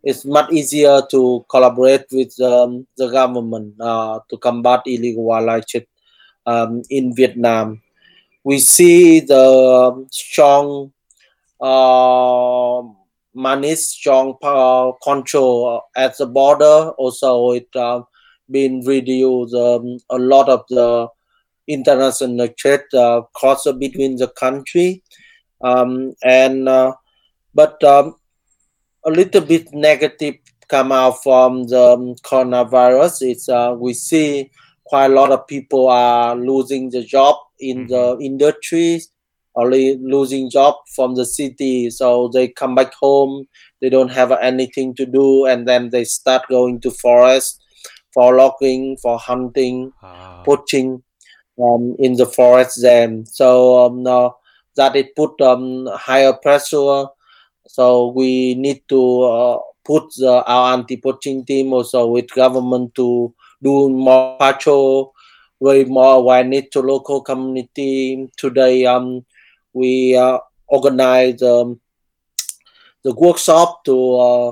it's 0.03 0.25
much 0.25 0.51
easier 0.51 1.01
to 1.09 1.45
collaborate 1.49 2.05
with 2.11 2.39
um, 2.41 2.85
the 2.97 3.09
government 3.09 3.73
uh, 3.79 4.19
to 4.29 4.37
combat 4.37 4.81
illegal 4.85 5.23
wildlife 5.23 5.65
um, 6.45 6.81
in 6.89 7.15
Vietnam. 7.15 7.81
We 8.43 8.59
see 8.59 9.21
the 9.21 10.07
strong 10.11 10.91
uh, 11.59 12.83
manage 13.33 13.79
strong 13.79 14.37
power 14.41 14.93
control 15.03 15.81
at 15.95 16.17
the 16.17 16.25
border. 16.25 16.91
Also, 16.97 17.51
it 17.51 17.67
uh, 17.75 18.03
been 18.49 18.81
reduced 18.85 19.55
um, 19.55 19.97
a 20.09 20.17
lot 20.17 20.49
of 20.49 20.63
the 20.69 21.07
international 21.67 22.47
trade 22.49 22.93
uh, 22.93 23.21
cross 23.33 23.65
between 23.79 24.17
the 24.17 24.27
country, 24.27 25.03
um, 25.61 26.13
and 26.23 26.69
uh, 26.69 26.93
but 27.53 27.83
um, 27.83 28.15
a 29.05 29.09
little 29.09 29.41
bit 29.41 29.73
negative 29.73 30.35
come 30.67 30.91
out 30.91 31.21
from 31.23 31.67
the 31.67 31.93
um, 31.93 32.15
coronavirus. 32.15 33.29
It's 33.29 33.49
uh, 33.49 33.75
we 33.77 33.93
see 33.93 34.51
quite 34.85 35.11
a 35.11 35.13
lot 35.13 35.31
of 35.31 35.47
people 35.47 35.87
are 35.89 36.35
losing 36.35 36.89
the 36.89 37.03
job 37.03 37.35
in 37.59 37.87
mm-hmm. 37.87 37.93
the 37.93 38.25
industries 38.25 39.09
or 39.55 39.71
losing 39.71 40.49
job 40.49 40.75
from 40.95 41.15
the 41.15 41.25
city 41.25 41.89
so 41.89 42.29
they 42.33 42.47
come 42.47 42.75
back 42.75 42.93
home 42.93 43.45
they 43.81 43.89
don't 43.89 44.11
have 44.11 44.31
anything 44.31 44.93
to 44.93 45.05
do 45.05 45.45
and 45.45 45.67
then 45.67 45.89
they 45.89 46.03
start 46.03 46.43
going 46.49 46.79
to 46.79 46.91
forest 46.91 47.63
for 48.13 48.35
logging 48.35 48.97
for 49.01 49.17
hunting 49.17 49.91
ah. 50.03 50.43
poaching 50.45 51.01
um, 51.61 51.95
in 51.99 52.15
the 52.15 52.25
forest 52.25 52.79
then 52.81 53.25
so 53.25 53.85
um, 53.85 54.03
that 54.75 54.95
it 54.95 55.15
put 55.15 55.39
um, 55.41 55.87
higher 55.93 56.33
pressure 56.33 57.05
so 57.67 58.09
we 58.09 58.55
need 58.55 58.81
to 58.89 59.21
uh, 59.21 59.57
put 59.85 60.03
the, 60.17 60.43
our 60.45 60.73
anti-poaching 60.73 61.45
team 61.45 61.71
also 61.73 62.07
with 62.07 62.29
government 62.31 62.93
to 62.95 63.33
do 63.65 63.89
more 63.89 64.37
patrol 64.37 65.13
way 65.59 65.83
more 65.85 66.15
awareness 66.21 66.65
to 66.71 66.79
local 66.93 67.21
community 67.21 68.29
today 68.37 68.85
um 68.85 69.25
we 69.75 70.15
uh, 70.15 70.39
organize 70.67 71.41
um, 71.43 71.79
the 73.03 73.13
workshop 73.13 73.83
to 73.83 74.15
uh, 74.15 74.51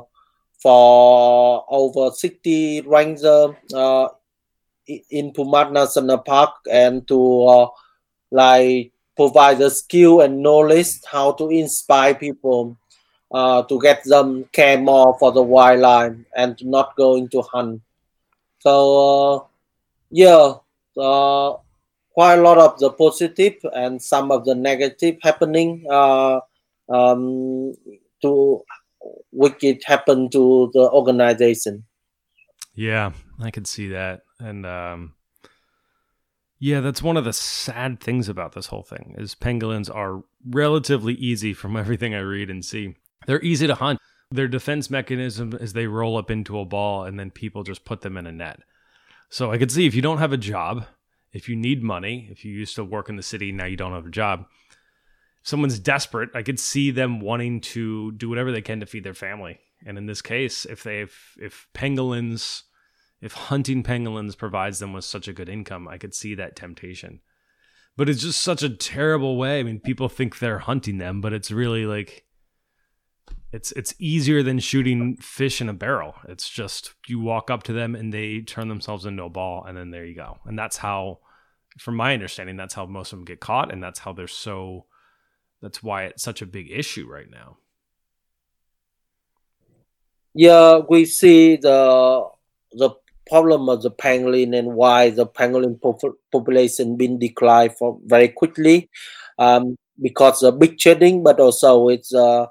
for 0.62 1.66
over 1.70 2.12
60 2.12 2.82
rangers 2.82 3.56
uh, 3.74 4.08
in 5.10 5.32
Pu 5.32 5.50
Mat 5.50 5.72
National 5.72 6.20
Park 6.20 6.52
and 6.70 7.08
to 7.08 7.46
uh, 7.46 7.68
like 8.32 8.92
provide 9.16 9.60
the 9.60 9.70
skill 9.70 10.22
and 10.22 10.42
knowledge 10.42 11.04
how 11.10 11.32
to 11.34 11.50
inspire 11.50 12.16
people 12.16 12.78
uh, 13.32 13.64
to 13.64 13.80
get 13.80 14.04
them 14.04 14.46
care 14.52 14.80
more 14.80 15.18
for 15.20 15.32
the 15.32 15.42
wildlife 15.42 16.16
and 16.36 16.58
not 16.66 16.96
going 16.96 17.30
to 17.30 17.42
hunt. 17.42 17.82
So 18.64 19.36
uh, 19.36 19.40
yeah, 20.10 20.54
uh, 20.98 21.58
quite 22.14 22.36
a 22.36 22.42
lot 22.42 22.58
of 22.58 22.80
the 22.80 22.92
positive 22.92 23.56
and 23.74 24.02
some 24.02 24.32
of 24.32 24.46
the 24.46 24.56
negative 24.56 25.18
happening 25.22 25.86
uh, 25.92 26.40
um, 26.88 27.74
to 28.22 28.64
which 29.32 29.62
it 29.66 29.84
happened 29.86 30.32
to 30.32 30.72
the 30.74 30.90
organization. 30.90 31.84
Yeah, 32.74 33.12
I 33.42 33.52
can 33.52 33.66
see 33.66 33.90
that, 33.90 34.22
and 34.40 34.66
um, 34.66 35.16
yeah, 36.58 36.80
that's 36.80 37.04
one 37.04 37.18
of 37.18 37.26
the 37.26 37.34
sad 37.34 38.00
things 38.00 38.30
about 38.30 38.54
this 38.54 38.68
whole 38.68 38.84
thing 38.84 39.16
is 39.18 39.36
pangolins 39.36 39.94
are 39.94 40.24
relatively 40.50 41.16
easy 41.16 41.54
from 41.54 41.76
everything 41.84 42.16
I 42.16 42.20
read 42.20 42.50
and 42.50 42.64
see. 42.64 42.96
They're 43.28 43.42
easy 43.42 43.68
to 43.68 43.76
hunt. 43.76 44.00
Their 44.32 44.48
defense 44.48 44.90
mechanism 44.90 45.54
is 45.54 45.74
they 45.74 45.88
roll 45.88 46.18
up 46.18 46.32
into 46.32 46.60
a 46.60 46.66
ball 46.66 47.04
and 47.04 47.20
then 47.20 47.32
people 47.32 47.64
just 47.64 47.86
put 47.86 48.02
them 48.02 48.18
in 48.18 48.26
a 48.26 48.32
net. 48.32 48.62
So 49.30 49.52
I 49.52 49.58
could 49.58 49.72
see 49.72 49.86
if 49.86 49.96
you 49.96 50.02
don't 50.02 50.18
have 50.20 50.34
a 50.34 50.38
job, 50.38 50.86
if 51.32 51.50
you 51.50 51.56
need 51.56 51.84
money, 51.84 52.28
if 52.32 52.46
you 52.46 52.54
used 52.54 52.76
to 52.76 52.84
work 52.84 53.10
in 53.10 53.16
the 53.16 53.24
city, 53.24 53.52
now 53.52 53.66
you 53.66 53.78
don't 53.78 53.94
have 53.94 54.06
a 54.06 54.12
job, 54.12 54.46
someone's 55.44 55.80
desperate, 55.80 56.30
I 56.34 56.42
could 56.42 56.60
see 56.60 56.90
them 56.90 57.20
wanting 57.20 57.62
to 57.62 58.12
do 58.14 58.30
whatever 58.30 58.52
they 58.52 58.62
can 58.62 58.80
to 58.80 58.86
feed 58.86 59.04
their 59.04 59.14
family. 59.14 59.60
And 59.86 59.98
in 59.98 60.06
this 60.06 60.22
case, 60.22 60.66
if 60.66 60.84
they 60.84 61.02
if, 61.02 61.36
if 61.40 61.68
pangolins, 61.74 62.64
if 63.22 63.34
hunting 63.34 63.84
pangolins 63.84 64.38
provides 64.38 64.80
them 64.80 64.94
with 64.94 65.04
such 65.04 65.28
a 65.28 65.34
good 65.34 65.50
income, 65.50 65.88
I 65.88 65.98
could 65.98 66.16
see 66.16 66.36
that 66.36 66.56
temptation. 66.56 67.20
But 67.96 68.10
it's 68.10 68.22
just 68.22 68.42
such 68.42 68.64
a 68.64 68.70
terrible 68.70 69.38
way. 69.38 69.60
I 69.60 69.64
mean, 69.64 69.80
people 69.80 70.10
think 70.10 70.40
they're 70.40 70.60
hunting 70.60 70.98
them, 70.98 71.22
but 71.22 71.34
it's 71.34 71.52
really 71.52 71.86
like 71.86 72.24
it's 73.52 73.72
it's 73.74 73.94
easier 74.00 74.44
than 74.44 74.60
shooting 74.60 75.18
fish 75.18 75.62
in 75.62 75.70
a 75.70 75.74
barrel. 75.74 76.16
It's 76.28 76.50
just 76.50 76.94
you 77.08 77.20
walk 77.20 77.50
up 77.52 77.64
to 77.64 77.74
them 77.74 77.96
and 77.96 78.14
they 78.14 78.42
turn 78.42 78.68
themselves 78.68 79.06
into 79.06 79.24
a 79.24 79.30
ball, 79.30 79.66
and 79.66 79.78
then 79.78 79.92
there 79.92 80.06
you 80.06 80.16
go. 80.16 80.40
And 80.46 80.58
that's 80.58 80.78
how, 80.78 81.20
from 81.80 81.96
my 81.96 82.14
understanding, 82.14 82.58
that's 82.58 82.74
how 82.74 82.86
most 82.86 83.14
of 83.14 83.20
them 83.20 83.26
get 83.26 83.40
caught, 83.40 83.72
and 83.72 83.82
that's 83.82 84.00
how 84.00 84.14
they're 84.14 84.28
so. 84.28 84.86
That's 85.62 85.82
why 85.82 86.06
it's 86.06 86.24
such 86.24 86.42
a 86.42 86.46
big 86.46 86.72
issue 86.72 87.08
right 87.08 87.30
now. 87.30 87.58
yeah, 90.34 90.80
we 90.90 91.06
see 91.06 91.56
the 91.58 92.28
the 92.74 92.90
problem 93.28 93.70
of 93.70 93.82
the 93.82 93.92
pangolin 93.92 94.58
and 94.58 94.76
why 94.76 95.10
the 95.10 95.26
pangolin 95.26 95.80
pop- 95.80 96.18
population 96.32 96.98
been 96.98 97.20
declined 97.20 97.76
for 97.78 98.00
very 98.06 98.28
quickly 98.30 98.90
um, 99.40 99.78
because 100.02 100.44
of 100.44 100.60
big 100.60 100.78
trading, 100.78 101.24
but 101.24 101.40
also 101.40 101.88
it's 101.90 102.14
uh, 102.14 102.48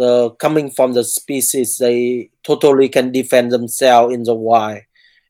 the 0.00 0.30
coming 0.40 0.70
from 0.70 0.94
the 0.94 1.04
species 1.04 1.76
they 1.76 2.30
totally 2.42 2.88
can 2.88 3.12
defend 3.12 3.52
themselves 3.52 4.14
in 4.14 4.22
the 4.22 4.34
wild. 4.34 4.80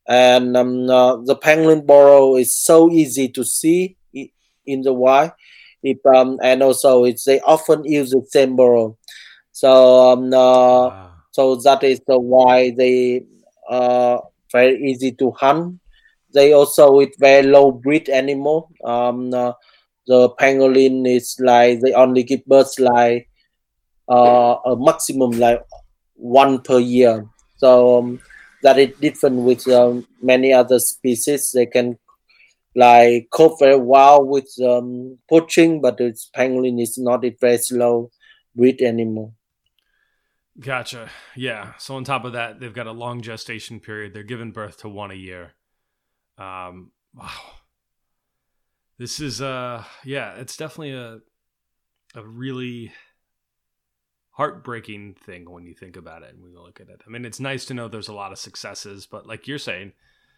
And 0.07 0.55
um, 0.55 0.89
uh, 0.89 1.17
the 1.17 1.35
pangolin 1.35 1.85
burrow 1.85 2.37
is 2.37 2.55
so 2.55 2.89
easy 2.89 3.27
to 3.29 3.43
see 3.43 3.97
in 4.65 4.81
the 4.81 4.93
wild. 4.93 5.31
If, 5.83 5.97
um, 6.05 6.39
and 6.41 6.63
also 6.63 7.03
it's 7.03 7.25
they 7.25 7.41
often 7.41 7.83
use 7.83 8.11
the 8.11 8.25
same 8.29 8.55
burrow. 8.55 8.97
So 9.51 10.13
um, 10.13 10.33
uh, 10.33 10.87
wow. 10.87 11.11
so 11.31 11.55
that 11.57 11.83
is 11.83 11.99
the 12.07 12.17
why 12.17 12.71
they 12.71 13.25
uh, 13.69 14.19
very 14.53 14.81
easy 14.89 15.11
to 15.13 15.31
hunt. 15.31 15.79
They 16.33 16.53
also 16.53 16.95
with 16.95 17.11
very 17.19 17.45
low 17.45 17.71
breed 17.71 18.07
animal. 18.07 18.71
Um, 18.85 19.33
uh, 19.33 19.53
the 20.07 20.29
pangolin 20.39 21.05
is 21.05 21.35
like 21.39 21.81
they 21.81 21.93
only 21.93 22.23
give 22.23 22.45
birth 22.45 22.79
like 22.79 23.27
uh, 24.11 24.57
a 24.65 24.75
maximum 24.77 25.31
like 25.31 25.63
one 26.15 26.61
per 26.61 26.79
year. 26.79 27.25
So 27.57 27.99
um, 27.99 28.19
that 28.63 28.77
is 28.77 28.95
different 28.99 29.37
with 29.37 29.67
um, 29.69 30.05
many 30.21 30.51
other 30.51 30.79
species. 30.79 31.51
They 31.51 31.65
can 31.65 31.97
like 32.75 33.29
cope 33.31 33.59
very 33.59 33.79
well 33.79 34.25
with 34.25 34.51
um, 34.63 35.17
poaching, 35.29 35.81
but 35.81 35.99
its 35.99 36.29
pangolin 36.35 36.81
is 36.81 36.97
not 36.97 37.23
a 37.23 37.35
very 37.39 37.57
slow 37.57 38.11
breed 38.55 38.81
anymore. 38.81 39.33
Gotcha. 40.59 41.09
Yeah. 41.35 41.73
So 41.77 41.95
on 41.95 42.03
top 42.03 42.25
of 42.25 42.33
that, 42.33 42.59
they've 42.59 42.73
got 42.73 42.87
a 42.87 42.91
long 42.91 43.21
gestation 43.21 43.79
period. 43.79 44.13
They're 44.13 44.23
giving 44.23 44.51
birth 44.51 44.77
to 44.79 44.89
one 44.89 45.11
a 45.11 45.15
year. 45.15 45.53
Um, 46.37 46.91
wow. 47.15 47.29
This 48.97 49.19
is 49.19 49.41
uh 49.41 49.83
yeah, 50.05 50.35
it's 50.35 50.57
definitely 50.57 50.93
a 50.93 51.19
a 52.13 52.23
really 52.23 52.91
heartbreaking 54.31 55.15
thing 55.15 55.49
when 55.49 55.65
you 55.65 55.73
think 55.73 55.95
about 55.95 56.23
it 56.23 56.33
and 56.33 56.43
we 56.43 56.55
look 56.55 56.79
at 56.79 56.89
it. 56.89 57.01
I 57.05 57.09
mean, 57.09 57.25
it's 57.25 57.39
nice 57.39 57.65
to 57.65 57.73
know 57.73 57.87
there's 57.87 58.07
a 58.07 58.13
lot 58.13 58.31
of 58.31 58.39
successes, 58.39 59.05
but 59.05 59.27
like 59.27 59.47
you're 59.47 59.57
saying, 59.57 59.93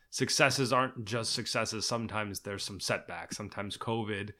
successes 0.10 0.74
aren't 0.74 1.06
just 1.06 1.34
successes. 1.34 1.88
Sometimes 1.88 2.42
there's 2.42 2.64
some 2.64 2.80
setbacks. 2.80 3.38
Sometimes 3.38 3.78
COVID 3.78 4.32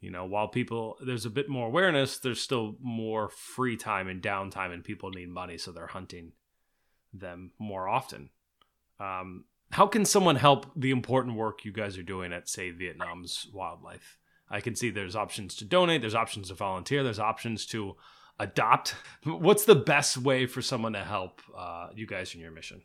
you 0.00 0.10
know 0.10 0.24
while 0.24 0.48
people 0.48 0.96
there's 1.04 1.26
a 1.26 1.30
bit 1.30 1.48
more 1.48 1.66
awareness 1.66 2.18
there's 2.18 2.40
still 2.40 2.76
more 2.80 3.28
free 3.28 3.76
time 3.76 4.08
and 4.08 4.22
downtime 4.22 4.72
and 4.72 4.84
people 4.84 5.10
need 5.10 5.28
money 5.28 5.58
so 5.58 5.72
they're 5.72 5.88
hunting 5.88 6.32
them 7.12 7.52
more 7.58 7.88
often 7.88 8.30
um, 9.00 9.44
how 9.70 9.86
can 9.86 10.04
someone 10.04 10.36
help 10.36 10.66
the 10.76 10.90
important 10.90 11.36
work 11.36 11.64
you 11.64 11.72
guys 11.72 11.96
are 11.96 12.02
doing 12.02 12.32
at 12.32 12.48
Save 12.48 12.76
Vietnam's 12.76 13.48
wildlife 13.52 14.18
i 14.50 14.60
can 14.60 14.74
see 14.74 14.90
there's 14.90 15.16
options 15.16 15.54
to 15.56 15.64
donate 15.64 16.00
there's 16.00 16.14
options 16.14 16.48
to 16.48 16.54
volunteer 16.54 17.02
there's 17.02 17.18
options 17.18 17.66
to 17.66 17.96
adopt 18.40 18.94
what's 19.24 19.64
the 19.64 19.74
best 19.74 20.16
way 20.18 20.46
for 20.46 20.62
someone 20.62 20.92
to 20.92 21.02
help 21.02 21.42
uh, 21.56 21.88
you 21.94 22.06
guys 22.06 22.34
in 22.34 22.40
your 22.40 22.52
mission 22.52 22.80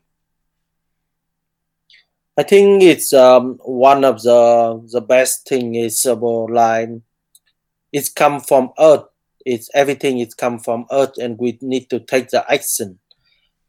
I 2.36 2.42
think 2.44 2.82
it's 2.82 3.14
um, 3.14 3.60
one 3.64 4.04
of 4.04 4.24
the 4.24 4.82
the 4.92 5.02
best 5.02 5.48
thing 5.48 5.76
is 5.76 6.04
about 6.06 6.50
like 6.50 6.90
it's 7.92 8.10
come 8.10 8.40
from 8.40 8.72
earth. 8.80 9.06
It's 9.46 9.70
everything 9.76 10.18
It's 10.18 10.34
come 10.34 10.58
from 10.58 10.88
earth, 10.92 11.18
and 11.20 11.38
we 11.38 11.60
need 11.62 11.92
to 11.92 12.00
take 12.00 12.30
the 12.30 12.44
action. 12.52 12.98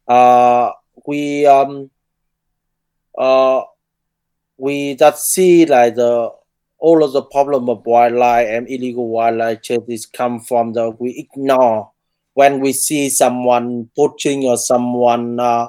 Uh, 0.07 0.71
we 1.05 1.45
um 1.45 1.91
uh 3.17 3.61
we 4.57 4.95
that 4.95 5.19
see 5.19 5.65
like 5.67 5.95
the 5.95 6.31
all 6.85 7.03
of 7.03 7.13
the 7.13 7.23
problem 7.23 7.67
of 7.67 7.83
wildlife 7.83 8.47
and 8.47 8.69
illegal 8.69 9.07
wildlife 9.07 9.59
is 9.87 10.05
come 10.05 10.39
from 10.39 10.73
the 10.73 10.91
we 10.99 11.09
ignore 11.17 11.89
when 12.35 12.59
we 12.59 12.71
see 12.73 13.09
someone 13.09 13.89
poaching 13.95 14.45
or 14.45 14.55
someone 14.55 15.39
uh, 15.39 15.67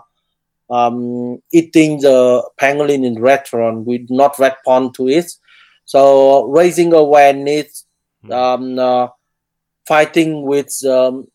um, 0.69 1.41
eating 1.53 2.01
the 2.01 2.47
pangolin 2.61 3.03
in 3.07 3.19
restaurant. 3.19 3.87
We 3.87 4.07
not 4.11 4.39
respond 4.39 4.95
to 4.97 5.09
it. 5.09 5.33
So 5.87 6.49
raising 6.49 6.93
awareness, 6.93 7.87
hmm. 8.23 8.33
um, 8.33 8.79
uh, 8.79 9.09
fighting 9.89 10.43
with 10.43 10.85
um, 10.85 11.29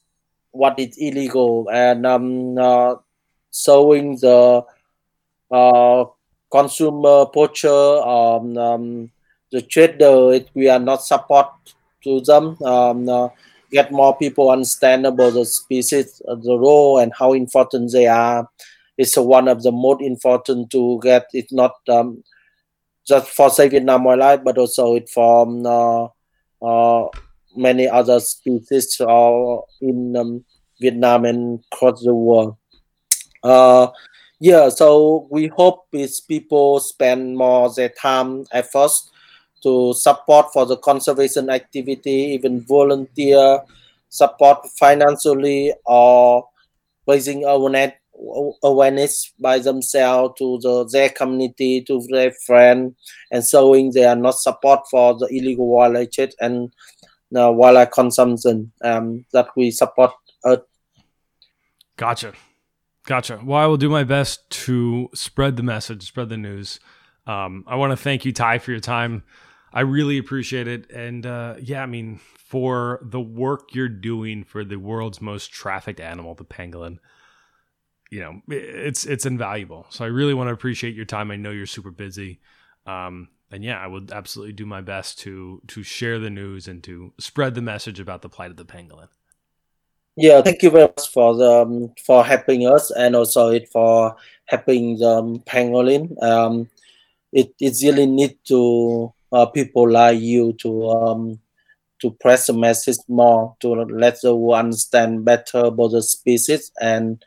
what 0.51 0.77
is 0.77 0.95
illegal, 0.99 1.69
and 1.73 2.05
um, 2.05 2.55
uh, 2.55 2.95
showing 3.51 4.17
the 4.17 4.63
uh, 5.49 6.05
consumer 6.51 7.25
poacher, 7.33 7.67
um, 7.69 9.09
um, 9.51 9.59
the 9.59 9.61
trader, 9.61 10.33
if 10.33 10.45
we 10.53 10.69
are 10.69 10.79
not 10.79 11.03
support 11.03 11.47
to 12.03 12.21
them. 12.21 12.57
Um, 12.63 13.09
uh, 13.09 13.29
get 13.71 13.91
more 13.91 14.17
people 14.17 14.51
understand 14.51 15.05
about 15.05 15.33
the 15.33 15.45
species, 15.45 16.21
uh, 16.27 16.35
the 16.35 16.57
role, 16.57 16.99
and 16.99 17.13
how 17.17 17.33
important 17.33 17.91
they 17.91 18.07
are 18.07 18.49
is 18.97 19.15
one 19.15 19.47
of 19.47 19.63
the 19.63 19.71
most 19.71 20.01
important 20.01 20.69
to 20.71 20.99
get 21.01 21.25
it 21.33 21.45
not 21.51 21.75
um, 21.89 22.23
just 23.07 23.29
for 23.29 23.49
say 23.49 23.69
Vietnam 23.69 24.03
wildlife, 24.03 24.43
but 24.43 24.57
also 24.57 24.95
it 24.95 25.09
from 25.09 25.65
uh, 25.65 26.07
uh, 26.61 27.07
many 27.55 27.87
other 27.87 28.19
species 28.19 28.99
uh, 29.01 29.57
in 29.81 30.15
um, 30.15 30.45
Vietnam 30.79 31.25
and 31.25 31.63
across 31.71 32.03
the 32.03 32.13
world. 32.13 32.57
Uh, 33.43 33.87
yeah, 34.39 34.69
so 34.69 35.27
we 35.31 35.47
hope 35.47 35.87
these 35.91 36.19
people 36.19 36.79
spend 36.79 37.37
more 37.37 37.73
their 37.73 37.89
time 37.89 38.45
efforts 38.51 39.10
to 39.63 39.93
support 39.93 40.51
for 40.53 40.65
the 40.65 40.77
conservation 40.77 41.49
activity, 41.49 42.33
even 42.33 42.61
volunteer 42.61 43.61
support 44.09 44.67
financially 44.77 45.73
or 45.85 46.47
raising 47.07 47.43
awareness 47.45 47.93
awareness 48.63 49.33
by 49.39 49.57
themselves 49.59 50.35
to 50.37 50.59
the, 50.61 50.87
their 50.91 51.09
community, 51.09 51.81
to 51.81 52.01
their 52.09 52.31
friend, 52.45 52.95
and 53.31 53.43
showing 53.43 53.91
they 53.91 54.05
are 54.05 54.15
not 54.15 54.35
support 54.35 54.81
for 54.89 55.17
the 55.17 55.27
illegal 55.31 55.67
wildlife 55.67 56.11
trade 56.11 56.33
and 56.39 56.71
uh, 57.35 57.51
wildlife 57.51 57.91
consumption 57.91 58.71
um, 58.83 59.25
that 59.33 59.47
we 59.55 59.71
support. 59.71 60.11
Uh, 60.43 60.57
gotcha, 61.97 62.33
gotcha. 63.05 63.39
Well, 63.43 63.57
I 63.57 63.65
will 63.65 63.77
do 63.77 63.89
my 63.89 64.03
best 64.03 64.47
to 64.65 65.09
spread 65.13 65.55
the 65.55 65.63
message, 65.63 66.05
spread 66.05 66.29
the 66.29 66.37
news. 66.37 66.79
Um, 67.25 67.63
I 67.67 67.75
want 67.75 67.91
to 67.91 67.97
thank 67.97 68.25
you, 68.25 68.33
Thai, 68.33 68.59
for 68.59 68.71
your 68.71 68.79
time. 68.79 69.23
I 69.73 69.81
really 69.81 70.17
appreciate 70.17 70.67
it, 70.67 70.89
and 70.91 71.25
uh, 71.25 71.55
yeah, 71.61 71.83
I 71.83 71.85
mean 71.85 72.19
for 72.35 72.99
the 73.01 73.21
work 73.21 73.73
you're 73.73 73.87
doing 73.87 74.43
for 74.43 74.65
the 74.65 74.77
world's 74.77 75.21
most 75.21 75.51
trafficked 75.51 75.99
animal, 75.99 76.35
the 76.35 76.45
pangolin 76.45 76.99
you 78.11 78.19
know 78.19 78.41
it's 78.49 79.05
it's 79.05 79.25
invaluable. 79.25 79.87
So 79.89 80.05
i 80.05 80.07
really 80.09 80.33
want 80.33 80.49
to 80.49 80.53
appreciate 80.53 80.93
your 80.95 81.05
time. 81.05 81.31
I 81.31 81.37
know 81.37 81.49
you're 81.49 81.65
super 81.65 81.91
busy. 81.91 82.39
Um, 82.85 83.29
and 83.51 83.63
yeah 83.63 83.79
i 83.79 83.85
would 83.85 84.11
absolutely 84.11 84.53
do 84.53 84.65
my 84.65 84.81
best 84.81 85.19
to 85.19 85.61
to 85.67 85.83
share 85.83 86.17
the 86.19 86.29
news 86.29 86.67
and 86.67 86.83
to 86.83 87.13
spread 87.19 87.53
the 87.53 87.61
message 87.61 87.99
about 87.99 88.21
the 88.21 88.29
plight 88.29 88.49
of 88.49 88.57
the 88.57 88.65
pangolin. 88.65 89.09
Yeah 90.15 90.41
thank 90.41 90.61
you 90.63 90.69
very 90.69 90.85
much 90.85 91.09
for 91.09 91.35
the 91.35 91.61
um, 91.61 91.93
for 92.03 92.23
helping 92.23 92.65
us 92.65 92.91
and 92.91 93.15
also 93.15 93.49
it 93.49 93.69
for 93.69 94.15
helping 94.45 94.97
the 94.97 95.09
um, 95.09 95.39
pangolin. 95.39 96.21
Um, 96.23 96.69
it, 97.31 97.53
it 97.59 97.75
really 97.83 98.05
need 98.05 98.37
to 98.45 99.13
uh, 99.31 99.45
people 99.45 99.89
like 99.89 100.19
you 100.19 100.53
to 100.53 100.89
um, 100.89 101.39
to 102.01 102.11
press 102.19 102.47
the 102.47 102.53
message 102.53 102.97
more 103.07 103.55
to 103.59 103.69
let 103.73 104.19
the 104.21 104.35
world 104.35 104.65
understand 104.65 105.23
better 105.23 105.65
about 105.65 105.91
the 105.91 106.01
species 106.01 106.71
and 106.81 107.23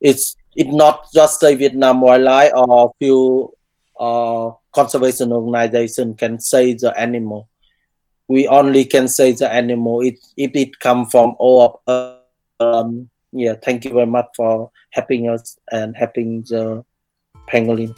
it's 0.00 0.36
it's 0.56 0.72
not 0.72 1.06
just 1.12 1.42
a 1.42 1.54
Vietnam 1.54 2.00
wildlife 2.00 2.52
or 2.54 2.92
few 2.98 3.52
uh, 3.98 4.50
conservation 4.72 5.32
organization 5.32 6.14
can 6.14 6.40
say 6.40 6.74
the 6.74 6.92
animal. 6.98 7.48
We 8.28 8.48
only 8.48 8.84
can 8.84 9.08
say 9.08 9.32
the 9.32 9.50
animal 9.52 10.00
if, 10.00 10.18
if 10.36 10.50
it 10.54 10.78
come 10.80 11.06
from 11.06 11.34
all 11.38 11.80
of 11.86 11.94
us. 11.94 12.14
Um, 12.60 13.08
yeah, 13.32 13.54
thank 13.62 13.84
you 13.84 13.92
very 13.92 14.06
much 14.06 14.26
for 14.36 14.70
helping 14.90 15.28
us 15.28 15.56
and 15.70 15.96
helping 15.96 16.42
the 16.42 16.84
pangolin. 17.46 17.96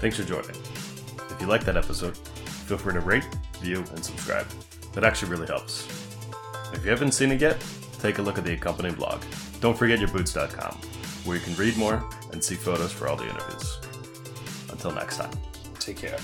Thanks 0.00 0.16
for 0.16 0.24
joining. 0.24 0.63
You 1.44 1.50
like 1.50 1.64
that 1.66 1.76
episode, 1.76 2.16
feel 2.16 2.78
free 2.78 2.94
to 2.94 3.00
rate, 3.00 3.28
view, 3.60 3.84
and 3.90 4.02
subscribe. 4.02 4.46
That 4.94 5.04
actually 5.04 5.30
really 5.30 5.46
helps. 5.46 5.86
If 6.72 6.82
you 6.82 6.90
haven't 6.90 7.12
seen 7.12 7.30
it 7.32 7.40
yet, 7.42 7.62
take 7.98 8.16
a 8.16 8.22
look 8.22 8.38
at 8.38 8.44
the 8.44 8.54
accompanying 8.54 8.94
blog. 8.94 9.22
Don't 9.60 9.76
forget 9.76 9.98
yourboots.com, 9.98 10.74
where 11.26 11.36
you 11.36 11.42
can 11.42 11.54
read 11.56 11.76
more 11.76 12.02
and 12.32 12.42
see 12.42 12.54
photos 12.54 12.92
for 12.92 13.08
all 13.08 13.16
the 13.16 13.28
interviews. 13.28 13.78
Until 14.70 14.92
next 14.92 15.18
time, 15.18 15.32
take 15.78 15.98
care. 15.98 16.16